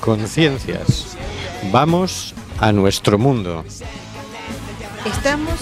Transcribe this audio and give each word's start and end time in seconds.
conciencias. 0.00 1.16
Vamos 1.70 2.34
a 2.58 2.72
nuestro 2.72 3.18
mundo. 3.18 3.64
Estamos 5.04 5.54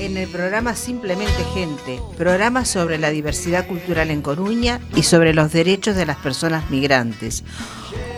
en 0.00 0.16
el 0.16 0.28
programa 0.28 0.74
Simplemente 0.74 1.44
Gente, 1.54 2.00
programa 2.16 2.64
sobre 2.64 2.98
la 2.98 3.10
diversidad 3.10 3.66
cultural 3.66 4.10
en 4.10 4.22
Coruña 4.22 4.80
y 4.96 5.02
sobre 5.02 5.34
los 5.34 5.52
derechos 5.52 5.96
de 5.96 6.06
las 6.06 6.16
personas 6.16 6.70
migrantes. 6.70 7.44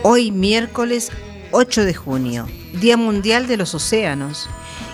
Hoy 0.03 0.31
miércoles 0.31 1.11
8 1.51 1.83
de 1.83 1.93
junio, 1.93 2.47
Día 2.79 2.97
Mundial 2.97 3.47
de 3.47 3.57
los 3.57 3.75
Océanos 3.75 4.49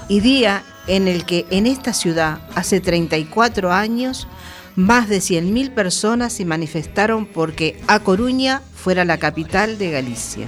y 0.07 0.19
día 0.19 0.63
en 0.87 1.07
el 1.07 1.25
que 1.25 1.45
en 1.49 1.67
esta 1.67 1.93
ciudad 1.93 2.39
hace 2.55 2.81
34 2.81 3.71
años 3.71 4.27
más 4.75 5.09
de 5.09 5.17
100.000 5.17 5.73
personas 5.73 6.33
se 6.33 6.45
manifestaron 6.45 7.25
porque 7.25 7.79
A 7.87 7.99
Coruña 7.99 8.61
fuera 8.73 9.05
la 9.05 9.17
capital 9.17 9.77
de 9.77 9.91
Galicia. 9.91 10.47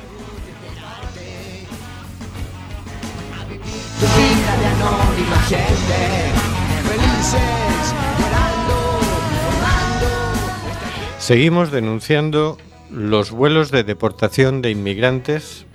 Seguimos 11.19 11.71
denunciando 11.71 12.57
los 12.91 13.31
vuelos 13.31 13.71
de 13.71 13.83
deportación 13.83 14.61
de 14.61 14.71
inmigrantes 14.71 15.65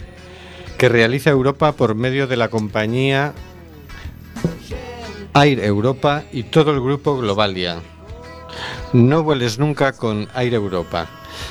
que 0.76 0.88
realiza 0.88 1.30
Europa 1.30 1.72
por 1.72 1.94
medio 1.94 2.26
de 2.26 2.36
la 2.36 2.48
compañía 2.48 3.32
Air 5.34 5.60
Europa 5.60 6.24
y 6.32 6.44
todo 6.44 6.72
el 6.72 6.80
grupo 6.80 7.16
Globalia. 7.18 7.80
No 8.92 9.22
vueles 9.22 9.58
nunca 9.58 9.92
con 9.92 10.28
Air 10.34 10.54
Europa. 10.54 11.06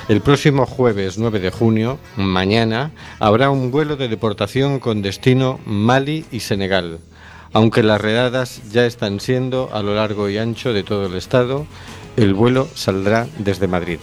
El 0.10 0.22
próximo 0.22 0.66
jueves 0.66 1.18
9 1.18 1.40
de 1.40 1.52
junio, 1.52 2.00
mañana, 2.16 2.92
habrá 3.20 3.50
un 3.50 3.72
vuelo 3.72 3.96
de 3.96 4.08
deportación 4.08 4.80
con 4.80 5.02
destino 5.02 5.60
Mali 5.66 6.26
y 6.32 6.42
Senegal. 6.42 7.00
Aunque 7.54 7.84
las 7.84 8.02
redadas 8.02 8.62
ya 8.72 8.86
están 8.86 9.20
siendo 9.20 9.70
a 9.74 9.82
lo 9.82 9.96
largo 9.96 10.30
y 10.30 10.38
ancho 10.38 10.74
de 10.74 10.84
todo 10.84 11.06
el 11.06 11.16
estado, 11.16 11.66
el 12.18 12.34
vuelo 12.34 12.68
saldrá 12.74 13.28
desde 13.38 13.68
Madrid. 13.68 14.00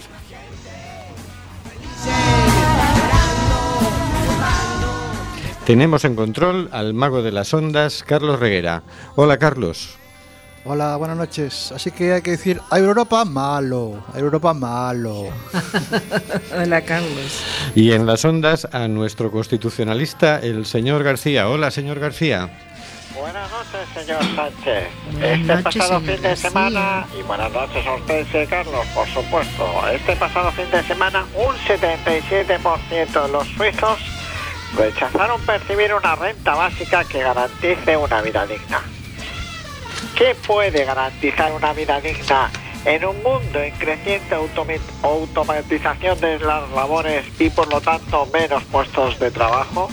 Tenemos 5.67 6.05
en 6.05 6.15
control 6.15 6.69
al 6.73 6.93
mago 6.93 7.23
de 7.23 7.33
las 7.33 7.55
ondas, 7.55 8.05
Carlos 8.07 8.39
Reguera. 8.39 8.83
Hola 9.17 9.39
Carlos. 9.39 9.97
Hola, 10.67 10.97
buenas 10.97 11.17
noches. 11.17 11.73
Así 11.73 11.91
que 11.91 12.13
hay 12.13 12.21
que 12.21 12.33
decir, 12.33 12.61
a 12.71 12.79
Europa 12.79 13.25
malo, 13.25 14.05
a 14.13 14.19
Europa 14.19 14.53
malo. 14.53 15.29
Hola 16.55 16.83
Carlos. 16.83 17.43
Y 17.75 17.93
en 17.93 18.05
las 18.05 18.27
ondas 18.27 18.69
a 18.73 18.89
nuestro 18.89 19.31
constitucionalista, 19.31 20.39
el 20.39 20.67
señor 20.67 21.03
García. 21.03 21.49
Hola, 21.49 21.71
señor 21.71 21.99
García. 21.99 22.51
Buenas 23.15 23.51
noches, 23.51 23.89
señor 23.95 24.23
Sánchez. 24.37 24.89
Buenas 25.13 25.31
este 25.31 25.47
noches, 25.47 25.65
pasado 25.65 26.01
fin 26.01 26.07
de 26.09 26.17
García. 26.17 26.37
semana, 26.37 27.07
y 27.19 27.23
buenas 27.23 27.51
noches 27.51 27.87
a 27.87 27.95
usted, 27.95 28.49
Carlos, 28.51 28.87
por 28.95 29.09
supuesto. 29.09 29.89
Este 29.91 30.15
pasado 30.17 30.53
fin 30.53 30.71
de 30.71 30.83
semana, 30.83 31.25
un 31.35 31.57
77% 31.57 33.23
de 33.23 33.33
los 33.33 33.49
suizos 33.49 34.24
rechazaron 34.77 35.41
percibir 35.43 35.95
una 35.95 36.15
renta 36.15 36.55
básica 36.55 37.05
que 37.05 37.21
garantice 37.21 37.97
una 37.97 38.23
vida 38.23 38.47
digna. 38.47 38.81
¿Qué 40.17 40.35
puede 40.47 40.85
garantizar 40.85 41.53
una 41.53 41.73
vida 41.73 42.01
digna 42.01 42.51
en 42.85 43.05
un 43.05 43.23
mundo 43.23 43.61
en 43.61 43.75
creciente 43.75 44.35
automatización 45.03 46.21
de 46.21 46.39
las 46.39 46.71
labores 46.71 47.25
y 47.39 47.51
por 47.51 47.69
lo 47.73 47.81
tanto 47.81 48.27
menos 48.27 48.63
puestos 48.65 49.19
de 49.19 49.31
trabajo? 49.31 49.89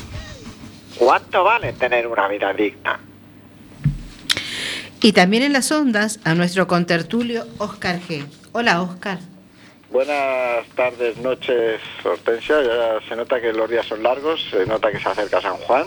¿Cuánto 0.98 1.44
vale 1.44 1.74
tener 1.74 2.08
una 2.08 2.28
vida 2.28 2.54
digna? 2.54 3.00
Y 5.02 5.14
también 5.14 5.42
en 5.42 5.54
las 5.54 5.72
ondas 5.72 6.20
a 6.24 6.36
nuestro 6.36 6.68
contertulio 6.68 7.48
Oscar 7.58 8.00
G. 8.08 8.26
Hola 8.52 8.82
Oscar. 8.84 9.18
Buenas 9.92 10.66
tardes, 10.76 11.18
noches, 11.18 11.82
Hortensia. 12.04 12.62
Ya 12.64 13.00
se 13.10 13.16
nota 13.16 13.42
que 13.42 13.52
los 13.52 13.70
días 13.70 13.86
son 13.86 14.02
largos, 14.02 14.42
se 14.50 14.66
nota 14.66 14.90
que 14.92 15.00
se 15.00 15.10
acerca 15.10 15.42
San 15.42 15.58
Juan. 15.58 15.86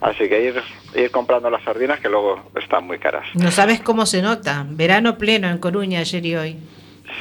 Así 0.00 0.28
que 0.28 0.42
ir, 0.42 0.62
ir 0.94 1.10
comprando 1.10 1.48
las 1.50 1.62
sardinas 1.62 2.00
que 2.00 2.08
luego 2.08 2.50
están 2.60 2.84
muy 2.86 2.98
caras. 2.98 3.26
No 3.34 3.50
sabes 3.50 3.80
cómo 3.80 4.06
se 4.06 4.22
nota. 4.22 4.64
Verano 4.68 5.18
pleno 5.18 5.48
en 5.48 5.58
Coruña 5.58 6.00
ayer 6.00 6.24
y 6.26 6.36
hoy. 6.36 6.56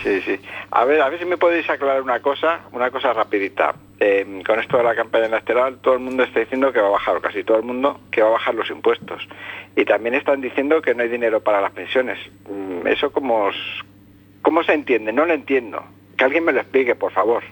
Sí, 0.03 0.21
sí. 0.21 0.39
A 0.71 0.85
ver, 0.85 1.01
a 1.01 1.09
ver 1.09 1.19
si 1.19 1.25
me 1.25 1.37
podéis 1.37 1.69
aclarar 1.69 2.01
una 2.01 2.19
cosa, 2.21 2.61
una 2.71 2.89
cosa 2.91 3.13
rapidita. 3.13 3.75
Eh, 3.99 4.41
con 4.45 4.59
esto 4.59 4.77
de 4.77 4.83
la 4.83 4.95
campaña 4.95 5.25
electoral, 5.27 5.77
todo 5.81 5.95
el 5.95 5.99
mundo 6.01 6.23
está 6.23 6.39
diciendo 6.39 6.71
que 6.73 6.79
va 6.81 6.87
a 6.87 6.91
bajar, 6.91 7.15
o 7.17 7.21
casi 7.21 7.43
todo 7.43 7.57
el 7.57 7.63
mundo, 7.63 7.99
que 8.11 8.21
va 8.21 8.29
a 8.29 8.31
bajar 8.33 8.53
los 8.55 8.69
impuestos. 8.69 9.27
Y 9.75 9.85
también 9.85 10.13
están 10.15 10.41
diciendo 10.41 10.81
que 10.81 10.93
no 10.93 11.03
hay 11.03 11.09
dinero 11.09 11.41
para 11.41 11.61
las 11.61 11.71
pensiones. 11.71 12.17
Mm, 12.49 12.85
¿Eso 12.87 13.11
cómo, 13.11 13.45
os- 13.45 13.83
cómo 14.41 14.61
se 14.63 14.73
entiende? 14.73 15.13
No 15.13 15.25
lo 15.25 15.33
entiendo. 15.33 15.83
Que 16.17 16.23
alguien 16.23 16.43
me 16.45 16.51
lo 16.51 16.59
explique, 16.61 16.95
por 16.95 17.11
favor. 17.11 17.43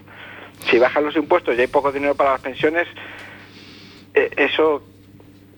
Si 0.70 0.78
bajan 0.78 1.04
los 1.04 1.16
impuestos 1.16 1.56
y 1.56 1.60
hay 1.60 1.66
poco 1.66 1.92
dinero 1.92 2.14
para 2.14 2.32
las 2.32 2.40
pensiones, 2.40 2.88
eh, 4.14 4.30
¿eso 4.36 4.82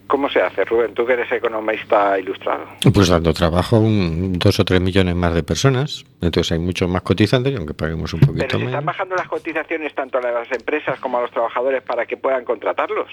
cómo 0.06 0.28
se 0.28 0.40
hace, 0.42 0.64
Rubén? 0.64 0.92
Tú 0.94 1.06
que 1.06 1.12
eres 1.14 1.30
economista 1.32 2.18
ilustrado. 2.18 2.66
Pues 2.92 3.08
dando 3.08 3.32
trabajo 3.32 3.76
a 3.76 3.78
un, 3.78 4.38
dos 4.38 4.58
o 4.60 4.64
tres 4.64 4.80
millones 4.80 5.14
más 5.14 5.34
de 5.34 5.42
personas. 5.42 6.04
Entonces 6.20 6.52
hay 6.52 6.58
muchos 6.58 6.88
más 6.88 7.02
cotizantes 7.02 7.52
y 7.52 7.56
aunque 7.56 7.74
paguemos 7.74 8.12
un 8.12 8.20
poquito 8.20 8.46
Pero 8.46 8.58
se 8.58 8.64
están 8.66 8.84
bajando 8.84 9.14
las 9.16 9.28
cotizaciones 9.28 9.94
tanto 9.94 10.18
a 10.18 10.20
las 10.20 10.50
empresas 10.52 10.98
como 11.00 11.18
a 11.18 11.22
los 11.22 11.30
trabajadores 11.30 11.82
para 11.82 12.04
que 12.06 12.16
puedan 12.16 12.44
contratarlos. 12.44 13.08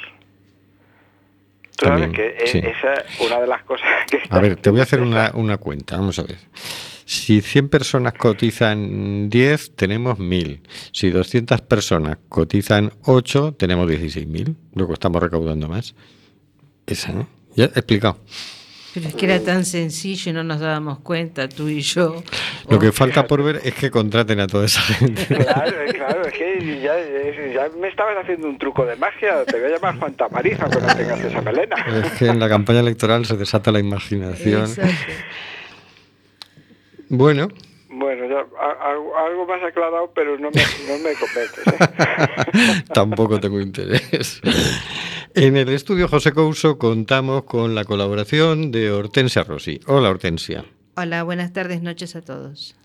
Tú 1.78 1.86
sabes 1.86 2.02
También, 2.04 2.12
que 2.14 2.44
e- 2.44 2.48
sí. 2.48 2.58
esa 2.60 2.94
es 2.94 3.20
una 3.20 3.40
de 3.42 3.48
las 3.48 3.64
cosas 3.64 3.88
que... 4.10 4.22
A 4.30 4.40
ver, 4.40 4.56
te 4.56 4.70
voy 4.70 4.80
a 4.80 4.84
hacer 4.84 5.02
una, 5.02 5.32
una 5.36 5.58
cuenta. 5.58 5.98
Vamos 5.98 6.18
a 6.20 6.24
ver. 6.24 6.38
Si 7.06 7.42
100 7.42 7.70
personas 7.70 8.14
cotizan 8.14 9.30
10, 9.30 9.76
tenemos 9.76 10.18
1000. 10.18 10.62
Si 10.92 11.12
200 11.12 11.62
personas 11.62 12.18
cotizan 12.30 12.92
8, 13.04 13.56
tenemos 13.58 13.88
16.000. 13.88 14.56
Luego 14.74 14.94
estamos 14.94 15.22
recaudando 15.22 15.68
más. 15.68 15.94
Esa, 16.88 17.12
¿no? 17.12 17.28
Ya 17.56 17.66
he 17.66 17.68
explicado. 17.68 18.18
Pero 18.96 19.10
es 19.10 19.16
que 19.16 19.26
era 19.26 19.40
tan 19.42 19.66
sencillo 19.66 20.32
y 20.32 20.34
no 20.34 20.44
nos 20.44 20.62
dábamos 20.62 21.00
cuenta, 21.00 21.50
tú 21.50 21.68
y 21.68 21.82
yo. 21.82 22.24
Lo 22.70 22.80
que 22.80 22.92
falta 22.92 23.28
por 23.28 23.44
ver 23.44 23.60
es 23.64 23.76
que 23.76 23.92
contraten 23.92 24.40
a 24.40 24.48
toda 24.48 24.66
esa 24.66 24.82
gente. 24.82 25.26
Claro, 25.36 25.82
eh, 25.82 25.94
claro, 25.94 26.26
es 26.26 26.34
que 26.34 26.82
ya, 26.82 26.98
eh, 26.98 27.52
ya 27.54 27.70
me 27.78 27.90
estabas 27.90 28.16
haciendo 28.18 28.48
un 28.48 28.58
truco 28.58 28.86
de 28.86 28.96
magia. 28.96 29.44
Te 29.46 29.60
voy 29.60 29.70
a 29.70 29.76
llamar 29.76 30.00
Juan 30.00 30.14
Tamariza 30.14 30.68
cuando 30.70 30.96
tengas 30.96 31.20
esa 31.20 31.42
melena. 31.42 31.76
Es 32.04 32.14
que 32.14 32.28
en 32.28 32.40
la 32.40 32.50
campaña 32.50 32.80
electoral 32.80 33.26
se 33.26 33.36
desata 33.36 33.72
la 33.72 33.80
imaginación. 33.80 34.64
Exacto. 34.64 34.92
Bueno, 37.10 37.48
Bueno, 37.90 38.28
ya, 38.28 38.40
a- 38.60 38.90
algo, 38.92 39.18
algo 39.18 39.46
más 39.48 39.64
aclarado, 39.64 40.12
pero 40.14 40.38
no 40.38 40.50
me, 40.52 40.62
no 40.88 40.98
me 41.04 41.14
convences. 41.14 41.64
¿eh? 42.80 42.84
tampoco 42.94 43.40
tengo 43.40 43.62
interés. 43.62 44.42
En 45.34 45.56
el 45.58 45.70
estudio 45.70 46.08
José 46.08 46.32
Couso 46.34 46.78
contamos 46.78 47.44
con 47.44 47.76
la 47.76 47.86
colaboración 47.86 48.72
de 48.72 48.92
Hortensia 48.92 49.44
Rossi. 49.44 49.80
Hola 49.88 50.10
Hortensia. 50.10 50.66
Hola, 50.98 51.24
buenas 51.24 51.54
tardes, 51.54 51.82
noches 51.82 52.16
a 52.16 52.22
todos. 52.22 52.76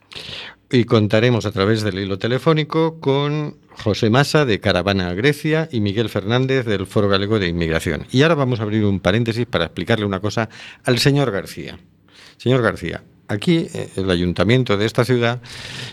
Y 0.70 0.84
contaremos 0.84 1.46
a 1.46 1.52
través 1.52 1.82
del 1.82 1.99
hilo 1.99 2.19
telefónico 2.19 3.00
con 3.00 3.56
José 3.82 4.11
Massa 4.11 4.44
de 4.44 4.61
Caravana 4.61 5.08
a 5.08 5.14
Grecia 5.14 5.69
y 5.70 5.81
Miguel 5.81 6.08
Fernández 6.08 6.66
del 6.66 6.87
Foro 6.87 7.08
Galego 7.08 7.38
de 7.38 7.46
Inmigración. 7.49 8.06
Y 8.11 8.23
ahora 8.23 8.34
vamos 8.34 8.61
a 8.61 8.64
abrir 8.64 8.84
un 8.84 9.00
paréntesis 9.00 9.46
para 9.46 9.66
explicarle 9.66 10.05
una 10.05 10.20
cosa 10.20 10.49
al 10.84 10.99
señor 10.99 11.31
García. 11.31 11.78
Señor 12.37 12.62
García, 12.62 13.02
aquí 13.31 13.69
eh, 13.73 13.88
el 13.97 14.11
ayuntamiento 14.11 14.77
de 14.77 14.87
esta 14.87 15.05
ciudad 15.05 15.41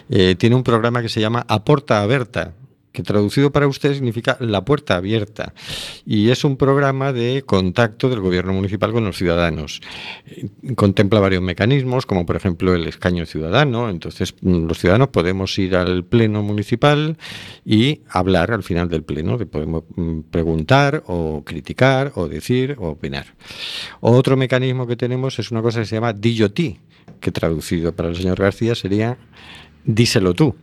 eh, 0.10 0.36
tiene 0.36 0.56
un 0.56 0.64
programa 0.64 1.02
que 1.02 1.10
se 1.10 1.22
llama 1.22 1.46
Aporta 1.48 2.02
Aberta 2.02 2.54
que 2.98 3.04
traducido 3.04 3.52
para 3.52 3.68
usted 3.68 3.94
significa 3.94 4.38
la 4.40 4.66
puerta 4.66 4.96
abierta. 4.96 5.54
Y 6.04 6.32
es 6.32 6.44
un 6.44 6.58
programa 6.58 7.14
de 7.14 7.44
contacto 7.46 8.10
del 8.10 8.22
gobierno 8.22 8.54
municipal 8.54 8.92
con 8.92 9.06
los 9.06 9.16
ciudadanos. 9.16 9.82
Eh, 10.26 10.48
Contempla 10.76 11.20
varios 11.20 11.44
mecanismos, 11.44 12.08
como 12.08 12.26
por 12.26 12.38
ejemplo 12.38 12.74
el 12.74 12.88
escaño 12.88 13.28
ciudadano. 13.28 13.92
Entonces, 13.92 14.34
mm, 14.42 14.66
los 14.66 14.80
ciudadanos 14.80 15.10
podemos 15.10 15.56
ir 15.60 15.76
al 15.76 16.06
pleno 16.06 16.42
municipal 16.42 17.18
y 17.64 18.02
hablar 18.10 18.52
al 18.52 18.64
final 18.64 18.90
del 18.90 19.04
pleno. 19.04 19.38
Podemos 19.38 19.84
mm, 19.96 20.22
preguntar 20.32 21.04
o 21.06 21.44
criticar 21.46 22.14
o 22.16 22.28
decir 22.28 22.78
o 22.80 22.90
opinar. 22.90 23.36
Otro 24.00 24.36
mecanismo 24.38 24.88
que 24.88 24.96
tenemos 24.96 25.38
es 25.38 25.52
una 25.52 25.62
cosa 25.62 25.82
que 25.82 25.86
se 25.86 25.96
llama 25.98 26.14
DIOT, 26.14 26.60
que 27.20 27.32
traducido 27.32 27.96
para 27.96 28.10
el 28.10 28.16
señor 28.16 28.40
García 28.40 28.76
sería 28.76 29.18
díselo 29.84 30.34
tú. 30.34 30.56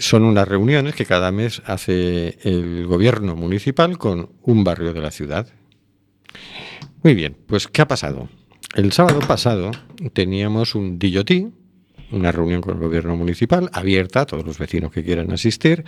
Son 0.00 0.24
unas 0.24 0.46
reuniones 0.46 0.94
que 0.94 1.06
cada 1.06 1.32
mes 1.32 1.62
hace 1.64 2.38
el 2.42 2.86
gobierno 2.86 3.36
municipal 3.36 3.96
con 3.96 4.30
un 4.42 4.64
barrio 4.64 4.92
de 4.92 5.00
la 5.00 5.10
ciudad. 5.10 5.48
Muy 7.02 7.14
bien, 7.14 7.36
pues 7.46 7.68
¿qué 7.68 7.82
ha 7.82 7.88
pasado? 7.88 8.28
El 8.74 8.92
sábado 8.92 9.20
pasado 9.20 9.70
teníamos 10.12 10.74
un 10.74 10.98
DIOT, 10.98 11.30
una 12.10 12.32
reunión 12.32 12.60
con 12.60 12.74
el 12.74 12.80
gobierno 12.80 13.16
municipal 13.16 13.70
abierta 13.72 14.22
a 14.22 14.26
todos 14.26 14.44
los 14.44 14.58
vecinos 14.58 14.92
que 14.92 15.04
quieran 15.04 15.32
asistir 15.32 15.84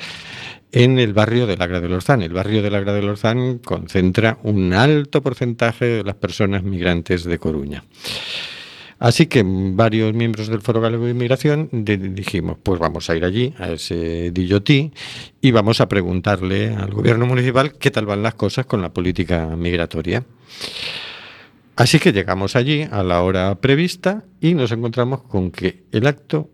en 0.73 0.99
el 0.99 1.13
barrio 1.13 1.47
de 1.47 1.57
Lagra 1.57 1.81
del 1.81 1.93
Orzán. 1.93 2.23
El 2.23 2.33
barrio 2.33 2.63
de 2.63 2.71
Lagra 2.71 2.95
del 2.95 3.09
Orzán 3.09 3.59
concentra 3.59 4.39
un 4.43 4.73
alto 4.73 5.23
porcentaje 5.23 5.85
de 5.85 6.05
las 6.05 6.15
personas 6.15 6.63
migrantes 6.63 7.25
de 7.25 7.39
Coruña. 7.39 7.85
Así 9.01 9.27
que 9.27 9.43
varios 9.47 10.13
miembros 10.13 10.49
del 10.49 10.61
Foro 10.61 10.83
Galego 10.83 11.07
de 11.07 11.13
Inmigración 11.13 11.71
dijimos, 11.73 12.59
pues 12.63 12.79
vamos 12.79 13.09
a 13.09 13.17
ir 13.17 13.25
allí, 13.25 13.55
a 13.59 13.71
ese 13.71 14.31
DIOT, 14.31 14.71
y 15.41 15.51
vamos 15.53 15.81
a 15.81 15.89
preguntarle 15.89 16.75
al 16.75 16.91
gobierno 16.93 17.25
municipal 17.25 17.73
qué 17.79 17.91
tal 17.91 18.05
van 18.05 18.23
las 18.23 18.35
cosas 18.35 18.67
con 18.67 18.83
la 18.83 18.93
política 18.93 19.57
migratoria. 19.57 20.23
Así 21.77 21.99
que 21.99 22.13
llegamos 22.13 22.57
allí 22.57 22.87
a 22.91 23.03
la 23.03 23.23
hora 23.23 23.55
prevista 23.55 24.23
y 24.39 24.53
nos 24.53 24.71
encontramos 24.71 25.23
con 25.23 25.51
que 25.51 25.85
el 25.93 26.07
acto 26.07 26.51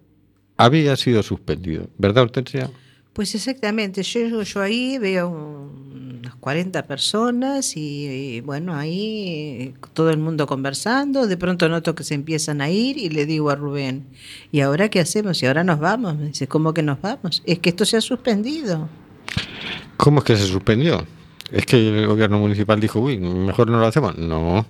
había 0.56 0.94
sido 0.94 1.24
suspendido. 1.24 1.88
¿Verdad, 1.98 2.22
Hortensia? 2.22 2.70
Pues 3.16 3.34
exactamente, 3.34 4.02
yo 4.02 4.42
yo 4.42 4.60
ahí, 4.60 4.98
veo 4.98 5.30
unas 5.30 6.34
40 6.34 6.82
personas 6.86 7.74
y, 7.74 8.06
y, 8.08 8.40
bueno, 8.42 8.76
ahí 8.76 9.58
eh, 9.58 9.74
todo 9.94 10.10
el 10.10 10.18
mundo 10.18 10.46
conversando, 10.46 11.26
de 11.26 11.38
pronto 11.38 11.66
noto 11.70 11.94
que 11.94 12.04
se 12.04 12.12
empiezan 12.12 12.60
a 12.60 12.68
ir 12.68 12.98
y 12.98 13.08
le 13.08 13.24
digo 13.24 13.48
a 13.48 13.54
Rubén, 13.54 14.04
¿y 14.52 14.60
ahora 14.60 14.90
qué 14.90 15.00
hacemos? 15.00 15.42
¿Y 15.42 15.46
ahora 15.46 15.64
nos 15.64 15.80
vamos? 15.80 16.14
Me 16.14 16.26
dice, 16.26 16.46
¿cómo 16.46 16.74
que 16.74 16.82
nos 16.82 17.00
vamos? 17.00 17.42
Es 17.46 17.58
que 17.60 17.70
esto 17.70 17.86
se 17.86 17.96
ha 17.96 18.02
suspendido. 18.02 18.86
¿Cómo 19.96 20.18
es 20.18 20.24
que 20.26 20.36
se 20.36 20.46
suspendió? 20.46 21.06
Es 21.52 21.64
que 21.64 21.76
el 21.76 22.06
gobierno 22.06 22.38
municipal 22.38 22.80
dijo, 22.80 22.98
uy, 22.98 23.18
mejor 23.18 23.70
no 23.70 23.78
lo 23.78 23.86
hacemos. 23.86 24.18
No, 24.18 24.66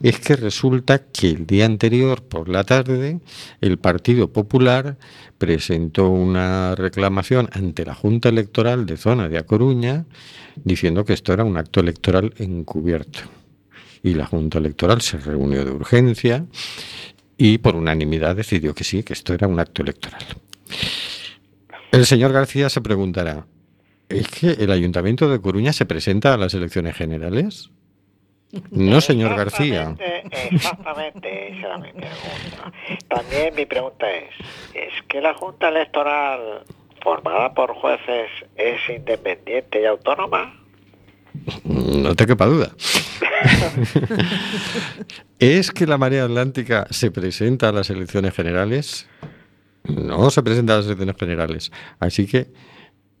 es 0.00 0.20
que 0.20 0.36
resulta 0.36 1.00
que 1.00 1.30
el 1.30 1.46
día 1.46 1.66
anterior, 1.66 2.22
por 2.22 2.48
la 2.48 2.62
tarde, 2.62 3.20
el 3.60 3.78
Partido 3.78 4.32
Popular 4.32 4.96
presentó 5.38 6.08
una 6.08 6.76
reclamación 6.76 7.48
ante 7.52 7.84
la 7.84 7.94
Junta 7.94 8.28
Electoral 8.28 8.86
de 8.86 8.96
Zona 8.96 9.28
de 9.28 9.38
A 9.38 9.42
Coruña 9.42 10.06
diciendo 10.62 11.04
que 11.04 11.14
esto 11.14 11.32
era 11.32 11.42
un 11.42 11.56
acto 11.56 11.80
electoral 11.80 12.32
encubierto. 12.38 13.20
Y 14.02 14.14
la 14.14 14.26
Junta 14.26 14.58
Electoral 14.58 15.00
se 15.00 15.18
reunió 15.18 15.64
de 15.64 15.72
urgencia 15.72 16.46
y 17.36 17.58
por 17.58 17.74
unanimidad 17.74 18.36
decidió 18.36 18.72
que 18.74 18.84
sí, 18.84 19.02
que 19.02 19.14
esto 19.14 19.34
era 19.34 19.48
un 19.48 19.58
acto 19.58 19.82
electoral. 19.82 20.22
El 21.90 22.06
señor 22.06 22.32
García 22.32 22.68
se 22.70 22.80
preguntará, 22.80 23.46
¿es 24.08 24.28
que 24.28 24.50
el 24.52 24.70
Ayuntamiento 24.70 25.28
de 25.28 25.40
Coruña 25.40 25.72
se 25.72 25.86
presenta 25.86 26.34
a 26.34 26.36
las 26.36 26.54
elecciones 26.54 26.96
generales? 26.96 27.70
No, 28.70 29.00
señor 29.00 29.36
García. 29.36 29.96
Exactamente, 30.50 31.56
esa 31.56 31.66
era 31.66 31.78
mi 31.78 31.92
pregunta. 31.92 32.72
También 33.08 33.54
mi 33.56 33.66
pregunta 33.66 34.10
es, 34.10 34.30
¿es 34.74 35.02
que 35.08 35.20
la 35.20 35.34
Junta 35.34 35.68
Electoral 35.68 36.64
formada 37.02 37.52
por 37.52 37.74
jueces 37.74 38.30
es 38.56 38.80
independiente 38.88 39.82
y 39.82 39.84
autónoma? 39.86 40.60
No 41.64 42.14
te 42.14 42.26
quepa 42.26 42.46
duda. 42.46 42.72
¿Es 45.38 45.72
que 45.72 45.86
la 45.86 45.98
Marea 45.98 46.24
Atlántica 46.24 46.86
se 46.90 47.10
presenta 47.10 47.68
a 47.70 47.72
las 47.72 47.90
elecciones 47.90 48.34
generales? 48.34 49.08
No 49.84 50.30
se 50.30 50.42
presenta 50.42 50.74
a 50.74 50.76
las 50.78 50.86
elecciones 50.86 51.16
generales. 51.18 51.72
Así 51.98 52.26
que 52.26 52.46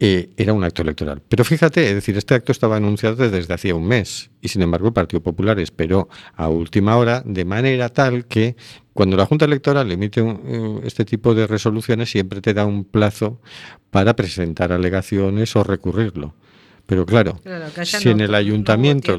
eh, 0.00 0.30
era 0.36 0.52
un 0.52 0.64
acto 0.64 0.82
electoral. 0.82 1.22
Pero 1.28 1.44
fíjate, 1.44 1.88
es 1.88 1.94
decir, 1.94 2.16
este 2.16 2.34
acto 2.34 2.52
estaba 2.52 2.76
anunciado 2.76 3.16
desde 3.16 3.54
hacía 3.54 3.74
un 3.74 3.86
mes 3.86 4.30
y 4.40 4.48
sin 4.48 4.62
embargo 4.62 4.88
el 4.88 4.92
Partido 4.92 5.22
Popular 5.22 5.58
esperó 5.60 6.08
a 6.34 6.48
última 6.48 6.96
hora 6.96 7.22
de 7.24 7.44
manera 7.44 7.88
tal 7.88 8.26
que 8.26 8.56
cuando 8.92 9.16
la 9.16 9.26
Junta 9.26 9.44
Electoral 9.44 9.90
emite 9.90 10.20
un, 10.20 10.40
eh, 10.46 10.86
este 10.86 11.04
tipo 11.04 11.34
de 11.34 11.46
resoluciones 11.46 12.10
siempre 12.10 12.40
te 12.40 12.54
da 12.54 12.64
un 12.66 12.84
plazo 12.84 13.40
para 13.90 14.16
presentar 14.16 14.72
alegaciones 14.72 15.54
o 15.56 15.62
recurrirlo. 15.62 16.34
Pero 16.86 17.06
claro, 17.06 17.40
si 17.98 18.08
no 18.08 18.10
en 18.12 18.20
el 18.20 18.30
no 18.32 18.36
ayuntamiento 18.36 19.16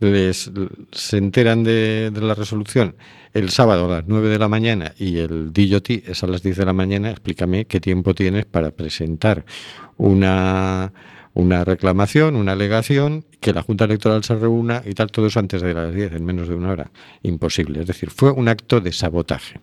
le- 0.00 0.10
les, 0.10 0.50
se 0.92 1.16
enteran 1.16 1.62
de, 1.62 2.10
de 2.12 2.20
la 2.20 2.34
resolución 2.34 2.96
el 3.34 3.50
sábado 3.50 3.84
a 3.86 3.98
las 3.98 4.04
9 4.08 4.28
de 4.28 4.38
la 4.38 4.48
mañana 4.48 4.94
y 4.98 5.18
el 5.18 5.52
DIOT 5.52 5.90
es 6.08 6.22
a 6.24 6.26
las 6.26 6.42
10 6.42 6.56
de 6.56 6.64
la 6.64 6.72
mañana, 6.72 7.10
explícame 7.10 7.66
qué 7.66 7.78
tiempo 7.80 8.14
tienes 8.14 8.46
para 8.46 8.70
presentar 8.72 9.44
una, 9.96 10.92
una 11.34 11.64
reclamación, 11.64 12.36
una 12.36 12.52
alegación, 12.52 13.24
que 13.40 13.52
la 13.52 13.62
Junta 13.62 13.84
Electoral 13.84 14.24
se 14.24 14.34
reúna 14.34 14.82
y 14.84 14.94
tal, 14.94 15.10
todo 15.12 15.26
eso 15.26 15.38
antes 15.38 15.62
de 15.62 15.74
las 15.74 15.94
10, 15.94 16.12
en 16.14 16.24
menos 16.24 16.48
de 16.48 16.54
una 16.54 16.70
hora. 16.70 16.90
Imposible. 17.22 17.80
Es 17.80 17.86
decir, 17.86 18.10
fue 18.10 18.30
un 18.32 18.48
acto 18.48 18.80
de 18.80 18.92
sabotaje. 18.92 19.60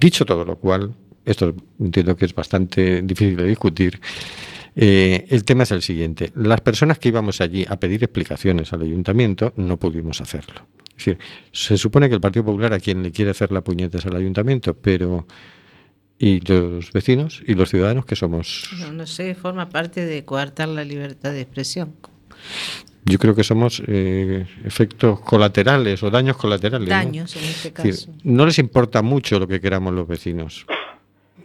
Dicho 0.00 0.24
todo 0.24 0.44
lo 0.44 0.56
cual, 0.56 0.94
esto 1.24 1.54
entiendo 1.78 2.16
que 2.16 2.24
es 2.24 2.34
bastante 2.34 3.02
difícil 3.02 3.36
de 3.36 3.44
discutir. 3.44 4.00
Eh, 4.76 5.26
el 5.30 5.44
tema 5.44 5.64
es 5.64 5.70
el 5.72 5.82
siguiente. 5.82 6.32
Las 6.34 6.60
personas 6.60 6.98
que 6.98 7.08
íbamos 7.08 7.40
allí 7.40 7.66
a 7.68 7.78
pedir 7.78 8.02
explicaciones 8.04 8.72
al 8.72 8.82
ayuntamiento 8.82 9.52
no 9.56 9.76
pudimos 9.78 10.20
hacerlo. 10.20 10.66
Es 10.96 11.04
decir, 11.06 11.18
se 11.52 11.78
supone 11.78 12.08
que 12.08 12.14
el 12.14 12.20
Partido 12.20 12.44
Popular 12.44 12.72
a 12.74 12.80
quien 12.80 13.02
le 13.02 13.10
quiere 13.10 13.30
hacer 13.30 13.52
la 13.52 13.62
puñeta 13.62 13.98
es 13.98 14.06
al 14.06 14.16
ayuntamiento, 14.16 14.74
pero 14.74 15.26
¿y 16.18 16.40
los 16.40 16.92
vecinos 16.92 17.42
y 17.46 17.54
los 17.54 17.70
ciudadanos 17.70 18.04
que 18.04 18.16
somos? 18.16 18.68
No, 18.78 18.92
no 18.92 19.06
sé, 19.06 19.34
forma 19.34 19.68
parte 19.70 20.04
de 20.04 20.24
coartar 20.24 20.68
la 20.68 20.84
libertad 20.84 21.32
de 21.32 21.40
expresión. 21.40 21.94
Yo 23.06 23.18
creo 23.18 23.34
que 23.34 23.44
somos 23.44 23.82
eh, 23.86 24.46
efectos 24.64 25.20
colaterales 25.20 26.02
o 26.02 26.10
daños 26.10 26.36
colaterales. 26.36 26.88
¿no? 26.88 26.94
Daños 26.94 27.34
en 27.34 27.44
este 27.44 27.68
Es 27.68 27.74
decir, 27.74 27.92
caso. 27.92 28.12
no 28.24 28.44
les 28.44 28.58
importa 28.58 29.00
mucho 29.00 29.38
lo 29.38 29.48
que 29.48 29.60
queramos 29.60 29.94
los 29.94 30.06
vecinos. 30.06 30.66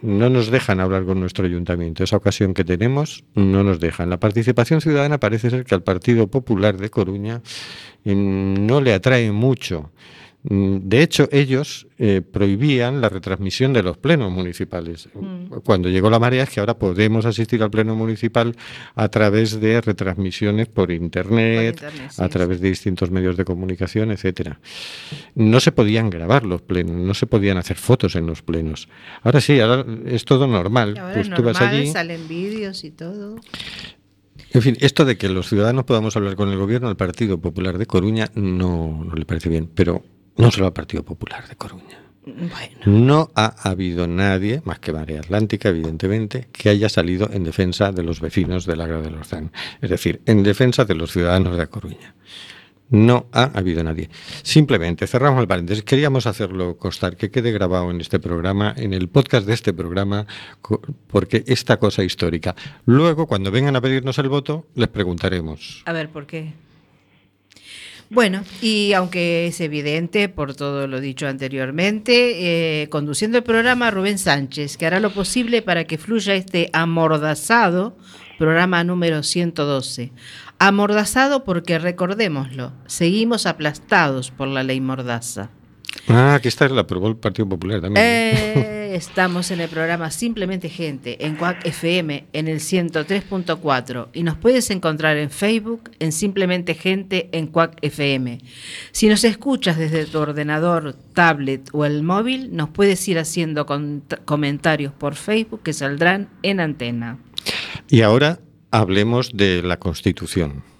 No 0.06 0.30
nos 0.30 0.52
dejan 0.52 0.78
hablar 0.78 1.04
con 1.04 1.18
nuestro 1.18 1.46
ayuntamiento. 1.46 2.04
Esa 2.04 2.16
ocasión 2.16 2.54
que 2.54 2.62
tenemos 2.62 3.24
no 3.34 3.64
nos 3.64 3.80
dejan. 3.80 4.08
La 4.08 4.20
participación 4.20 4.80
ciudadana 4.80 5.18
parece 5.18 5.50
ser 5.50 5.64
que 5.64 5.74
al 5.74 5.82
Partido 5.82 6.28
Popular 6.28 6.76
de 6.76 6.90
Coruña 6.90 7.42
mm, 8.04 8.66
no 8.66 8.80
le 8.80 8.94
atrae 8.94 9.32
mucho. 9.32 9.90
Mm, 10.48 10.76
De 10.88 11.02
hecho, 11.02 11.28
ellos 11.32 11.86
eh, 11.98 12.20
prohibían 12.22 13.00
la 13.00 13.08
retransmisión 13.08 13.72
de 13.72 13.82
los 13.82 13.96
plenos 13.96 14.30
municipales. 14.30 15.08
Cuando 15.64 15.88
llegó 15.88 16.10
la 16.10 16.18
marea 16.18 16.44
es 16.44 16.50
que 16.50 16.60
ahora 16.60 16.78
podemos 16.78 17.24
asistir 17.26 17.62
al 17.62 17.70
pleno 17.70 17.96
municipal 17.96 18.54
a 18.94 19.08
través 19.08 19.60
de 19.60 19.80
retransmisiones 19.80 20.68
por 20.68 20.90
internet, 20.90 21.80
Por 21.80 21.88
internet, 21.90 22.12
a 22.18 22.24
sí, 22.24 22.30
través 22.30 22.60
de 22.60 22.68
distintos 22.68 23.10
medios 23.10 23.36
de 23.36 23.44
comunicación, 23.44 24.10
etcétera. 24.10 24.60
No 25.34 25.58
se 25.60 25.72
podían 25.72 26.10
grabar 26.10 26.44
los 26.44 26.62
plenos, 26.62 26.94
no 26.96 27.14
se 27.14 27.26
podían 27.26 27.56
hacer 27.58 27.76
fotos 27.76 28.14
en 28.16 28.26
los 28.26 28.42
plenos. 28.42 28.88
Ahora 29.22 29.40
sí, 29.40 29.58
ahora 29.60 29.84
es 30.06 30.24
todo 30.24 30.46
normal. 30.46 30.96
Ahora 30.98 31.14
pues 31.14 31.28
es 31.28 31.34
tú 31.34 31.42
vas 31.42 31.58
normal, 31.60 31.74
allí. 31.80 31.86
salen 31.88 32.28
vídeos 32.28 32.84
y 32.84 32.90
todo. 32.90 33.36
En 34.52 34.62
fin, 34.62 34.76
esto 34.80 35.04
de 35.04 35.16
que 35.18 35.28
los 35.28 35.48
ciudadanos 35.48 35.84
podamos 35.84 36.16
hablar 36.16 36.36
con 36.36 36.50
el 36.50 36.56
gobierno 36.58 36.88
del 36.88 36.96
Partido 36.96 37.38
Popular 37.40 37.78
de 37.78 37.86
Coruña 37.86 38.30
no, 38.34 39.04
no 39.04 39.14
le 39.14 39.24
parece 39.26 39.48
bien, 39.48 39.68
pero 39.74 40.02
no 40.36 40.50
solo 40.50 40.66
al 40.66 40.72
Partido 40.72 41.02
Popular 41.04 41.48
de 41.48 41.56
Coruña. 41.56 42.02
Bueno, 42.26 42.80
No 42.86 43.30
ha 43.36 43.54
habido 43.62 44.08
nadie, 44.08 44.60
más 44.64 44.80
que 44.80 44.92
Marea 44.92 45.20
Atlántica, 45.20 45.68
evidentemente, 45.68 46.48
que 46.50 46.70
haya 46.70 46.88
salido 46.88 47.30
en 47.32 47.44
defensa 47.44 47.92
de 47.92 48.02
los 48.02 48.20
vecinos 48.20 48.66
del 48.66 48.80
Agra 48.80 49.00
del 49.00 49.14
Orzán. 49.14 49.52
Es 49.80 49.90
decir, 49.90 50.20
en 50.26 50.42
defensa 50.42 50.84
de 50.84 50.96
los 50.96 51.12
ciudadanos 51.12 51.56
de 51.56 51.66
Coruña. 51.68 52.14
No 52.88 53.26
ha 53.32 53.44
habido 53.54 53.82
nadie. 53.82 54.10
Simplemente 54.42 55.06
cerramos 55.06 55.40
el 55.40 55.48
paréntesis. 55.48 55.82
Queríamos 55.84 56.26
hacerlo 56.26 56.76
constar, 56.76 57.16
que 57.16 57.30
quede 57.30 57.50
grabado 57.52 57.90
en 57.90 58.00
este 58.00 58.18
programa, 58.20 58.74
en 58.76 58.92
el 58.92 59.08
podcast 59.08 59.46
de 59.46 59.54
este 59.54 59.72
programa, 59.72 60.26
porque 61.08 61.42
esta 61.46 61.78
cosa 61.78 62.04
histórica. 62.04 62.54
Luego, 62.84 63.26
cuando 63.26 63.50
vengan 63.50 63.74
a 63.76 63.80
pedirnos 63.80 64.18
el 64.18 64.28
voto, 64.28 64.66
les 64.74 64.88
preguntaremos. 64.88 65.82
a 65.84 65.92
ver, 65.92 66.10
¿por 66.10 66.26
qué? 66.26 66.52
Bueno, 68.08 68.44
y 68.62 68.92
aunque 68.92 69.48
es 69.48 69.60
evidente 69.60 70.28
por 70.28 70.54
todo 70.54 70.86
lo 70.86 71.00
dicho 71.00 71.26
anteriormente, 71.26 72.82
eh, 72.82 72.88
conduciendo 72.88 73.38
el 73.38 73.44
programa 73.44 73.90
Rubén 73.90 74.18
Sánchez, 74.18 74.76
que 74.76 74.86
hará 74.86 75.00
lo 75.00 75.12
posible 75.12 75.60
para 75.60 75.84
que 75.84 75.98
fluya 75.98 76.34
este 76.34 76.70
amordazado 76.72 77.96
programa 78.38 78.84
número 78.84 79.22
112. 79.22 80.12
Amordazado 80.58 81.44
porque, 81.44 81.78
recordémoslo, 81.78 82.72
seguimos 82.86 83.46
aplastados 83.46 84.30
por 84.30 84.48
la 84.48 84.62
ley 84.62 84.80
Mordaza. 84.80 85.50
Ah, 86.08 86.38
que 86.40 86.48
esta 86.48 86.68
la 86.68 86.82
aprobó 86.82 87.08
el 87.08 87.16
Partido 87.16 87.48
Popular 87.48 87.80
también. 87.80 88.04
Eh, 88.06 88.92
estamos 88.94 89.50
en 89.50 89.60
el 89.60 89.68
programa 89.68 90.10
Simplemente 90.10 90.68
Gente, 90.68 91.26
en 91.26 91.36
CUAC 91.36 91.66
FM, 91.66 92.26
en 92.32 92.48
el 92.48 92.60
103.4, 92.60 94.08
y 94.12 94.22
nos 94.22 94.36
puedes 94.36 94.70
encontrar 94.70 95.16
en 95.16 95.30
Facebook, 95.30 95.90
en 95.98 96.12
Simplemente 96.12 96.74
Gente, 96.74 97.28
en 97.32 97.48
CUAC 97.48 97.78
FM. 97.82 98.38
Si 98.92 99.08
nos 99.08 99.24
escuchas 99.24 99.78
desde 99.78 100.06
tu 100.06 100.18
ordenador, 100.18 100.94
tablet 101.12 101.68
o 101.72 101.84
el 101.84 102.02
móvil, 102.02 102.54
nos 102.54 102.70
puedes 102.70 103.06
ir 103.08 103.18
haciendo 103.18 103.66
comentarios 104.24 104.92
por 104.92 105.16
Facebook 105.16 105.62
que 105.62 105.72
saldrán 105.72 106.28
en 106.42 106.60
antena. 106.60 107.18
Y 107.88 108.02
ahora 108.02 108.38
hablemos 108.70 109.36
de 109.36 109.62
la 109.62 109.78
Constitución. 109.78 110.75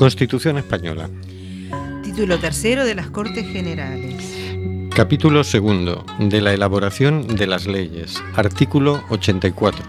Constitución 0.00 0.56
Española. 0.56 1.10
Título 2.02 2.38
tercero 2.38 2.86
de 2.86 2.94
las 2.94 3.10
Cortes 3.10 3.46
Generales. 3.46 4.24
Capítulo 4.96 5.44
segundo 5.44 6.06
de 6.18 6.40
la 6.40 6.54
elaboración 6.54 7.26
de 7.26 7.46
las 7.46 7.66
leyes. 7.66 8.14
Artículo 8.34 9.04
84. 9.10 9.84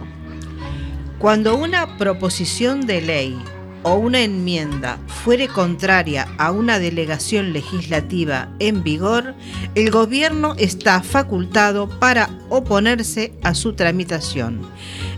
Cuando 1.17 1.55
una 1.55 1.97
proposición 1.97 2.85
de 2.85 2.99
ley 2.99 3.41
o 3.83 3.93
una 3.93 4.19
enmienda 4.19 4.99
fuere 5.07 5.47
contraria 5.47 6.27
a 6.37 6.51
una 6.51 6.77
delegación 6.77 7.53
legislativa 7.53 8.49
en 8.59 8.83
vigor, 8.83 9.33
el 9.75 9.91
gobierno 9.91 10.55
está 10.57 11.03
facultado 11.03 11.87
para 11.87 12.29
oponerse 12.49 13.31
a 13.43 13.53
su 13.53 13.75
tramitación. 13.75 14.59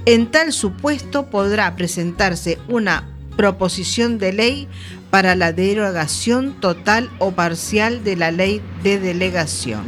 En 0.05 0.29
tal 0.29 0.53
supuesto 0.53 1.31
podrá 1.31 1.75
presentarse 1.75 2.59
una 2.67 3.12
proposición 3.35 4.17
de 4.17 4.33
ley 4.33 4.67
para 5.09 5.35
la 5.35 5.51
derogación 5.51 6.59
total 6.59 7.09
o 7.19 7.31
parcial 7.31 8.03
de 8.03 8.15
la 8.15 8.31
ley 8.31 8.61
de 8.83 8.99
delegación. 8.99 9.83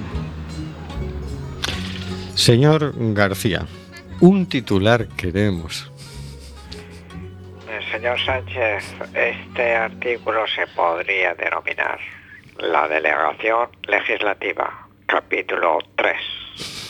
Señor 2.35 2.93
García, 3.13 3.65
un 4.19 4.45
titular 4.45 5.07
queremos. 5.07 5.91
Eh, 7.69 7.79
Señor 7.91 8.19
Sánchez, 8.25 8.83
este 9.13 9.75
artículo 9.75 10.45
se 10.47 10.67
podría 10.67 11.33
denominar 11.33 11.99
la 12.59 12.87
delegación 12.87 13.69
legislativa, 13.87 14.87
capítulo 15.07 15.79
3. 15.95 16.17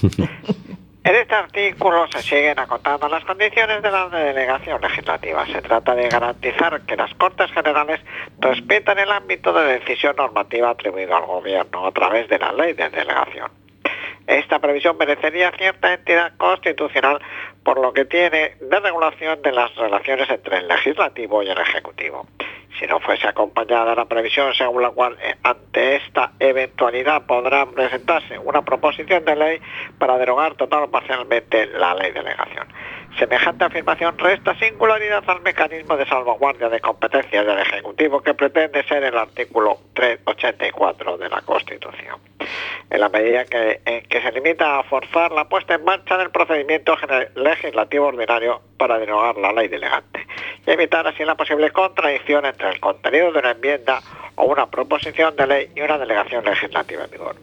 En 1.06 1.14
este 1.14 1.36
artículo 1.36 2.08
se 2.08 2.24
siguen 2.24 2.58
acotando 2.58 3.08
las 3.08 3.24
condiciones 3.26 3.84
de 3.84 3.92
la 3.92 4.10
delegación 4.10 4.82
legislativa. 4.82 5.46
Se 5.46 5.62
trata 5.62 5.94
de 5.94 6.10
garantizar 6.10 6.82
que 6.82 6.96
las 6.96 7.14
Cortes 7.14 7.52
Generales 7.52 8.02
respetan 8.40 8.98
el 8.98 9.12
ámbito 9.12 9.54
de 9.54 9.78
decisión 9.78 10.16
normativa 10.16 10.72
atribuido 10.72 11.16
al 11.16 11.28
Gobierno 11.28 11.86
a 11.86 11.92
través 11.92 12.28
de 12.28 12.40
la 12.40 12.52
ley 12.54 12.74
de 12.74 12.90
delegación. 12.90 13.52
Esta 14.26 14.58
previsión 14.58 14.98
merecería 14.98 15.52
cierta 15.52 15.94
entidad 15.94 16.36
constitucional 16.38 17.22
por 17.64 17.80
lo 17.80 17.94
que 17.94 18.06
tiene 18.06 18.56
de 18.60 18.80
regulación 18.80 19.40
de 19.44 19.52
las 19.52 19.76
relaciones 19.76 20.28
entre 20.32 20.58
el 20.58 20.68
legislativo 20.68 21.44
y 21.44 21.50
el 21.50 21.60
ejecutivo. 21.60 22.26
Si 22.80 22.86
no 22.88 23.00
fuese 23.00 23.28
acompañada 23.28 23.96
la 23.96 24.06
previsión 24.06 24.54
según 24.54 24.82
la 24.82 24.90
cual 24.90 25.18
eh, 25.22 25.36
ante 25.44 25.96
esta 25.96 26.34
eventualidad 26.40 27.26
podrá 27.26 27.66
presentarse 27.66 28.38
una 28.38 28.64
proposición 28.64 29.24
de 29.24 29.36
ley 29.36 29.62
para 29.98 30.18
derogar 30.18 30.56
total 30.56 30.84
o 30.84 30.92
parcialmente 30.92 31.68
la 31.68 31.96
ley 31.96 32.12
de 32.12 32.22
delegación. 32.22 32.68
Semejante 33.18 33.64
afirmación 33.64 34.18
resta 34.18 34.56
singularidad 34.60 35.24
al 35.28 35.42
mecanismo 35.42 35.96
de 35.96 36.06
salvaguardia 36.06 36.68
de 36.68 36.82
competencias 36.82 37.46
del 37.46 37.60
Ejecutivo 37.60 38.22
que 38.22 38.34
pretende 38.34 38.84
ser 38.84 39.04
el 39.04 39.18
artículo 39.18 39.78
384 39.94 41.18
de 41.18 41.30
la 41.30 41.42
Constitución. 41.42 42.20
En 42.90 43.02
la 43.02 43.10
medida 43.10 43.46
que, 43.46 43.82
en 43.86 44.04
que 44.04 44.22
se 44.22 44.32
limita 44.32 44.80
a 44.80 44.84
forzar 44.84 45.32
la 45.32 45.50
puesta 45.50 45.74
en 45.74 45.84
marcha 45.84 46.18
del 46.18 46.30
procedimiento 46.30 46.96
legislativo 47.36 48.08
ordinario 48.08 48.62
para 48.78 49.00
derogar 49.00 49.38
la 49.38 49.52
ley 49.52 49.68
delegante 49.68 50.26
y 50.66 50.72
evitar 50.72 51.08
así 51.08 51.26
la 51.26 51.36
posible 51.36 51.72
contradicción 51.72 52.46
entre 52.46 52.70
el 52.70 52.80
contenido 52.80 53.32
de 53.32 53.40
una 53.40 53.52
enmienda 53.52 54.02
o 54.36 54.46
una 54.46 54.70
proposición 54.70 55.36
de 55.36 55.48
ley 55.48 55.70
y 55.76 55.82
una 55.82 55.98
delegación 55.98 56.46
legislativa 56.46 57.06
en 57.06 57.12
vigor. 57.12 57.36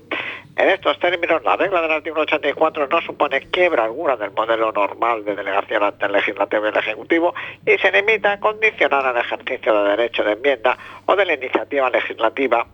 En 0.55 0.69
estos 0.69 0.99
términos, 0.99 1.43
la 1.45 1.57
regla 1.57 1.81
del 1.81 1.93
artículo 1.93 2.23
84 2.23 2.87
no 2.87 3.01
supone 3.01 3.41
quiebra 3.51 3.85
alguna 3.85 4.17
del 4.17 4.33
modelo 4.33 4.71
normal 4.71 5.25
de 5.25 5.35
delegación 5.35 5.83
ante 5.83 6.05
el 6.05 6.13
legislativo 6.13 6.67
y 6.67 6.69
el 6.69 6.77
ejecutivo 6.77 7.35
y 7.67 7.79
se 7.79 7.91
limita 7.91 8.33
a 8.33 8.41
condicionar 8.41 9.17
el 9.17 9.23
ejercicio 9.23 9.83
de 9.83 9.91
derecho 9.91 10.23
de 10.23 10.33
enmienda 10.33 10.77
o 11.07 11.17
de 11.17 11.25
la 11.25 11.35
iniciativa 11.35 11.89
legislativa 11.89 12.67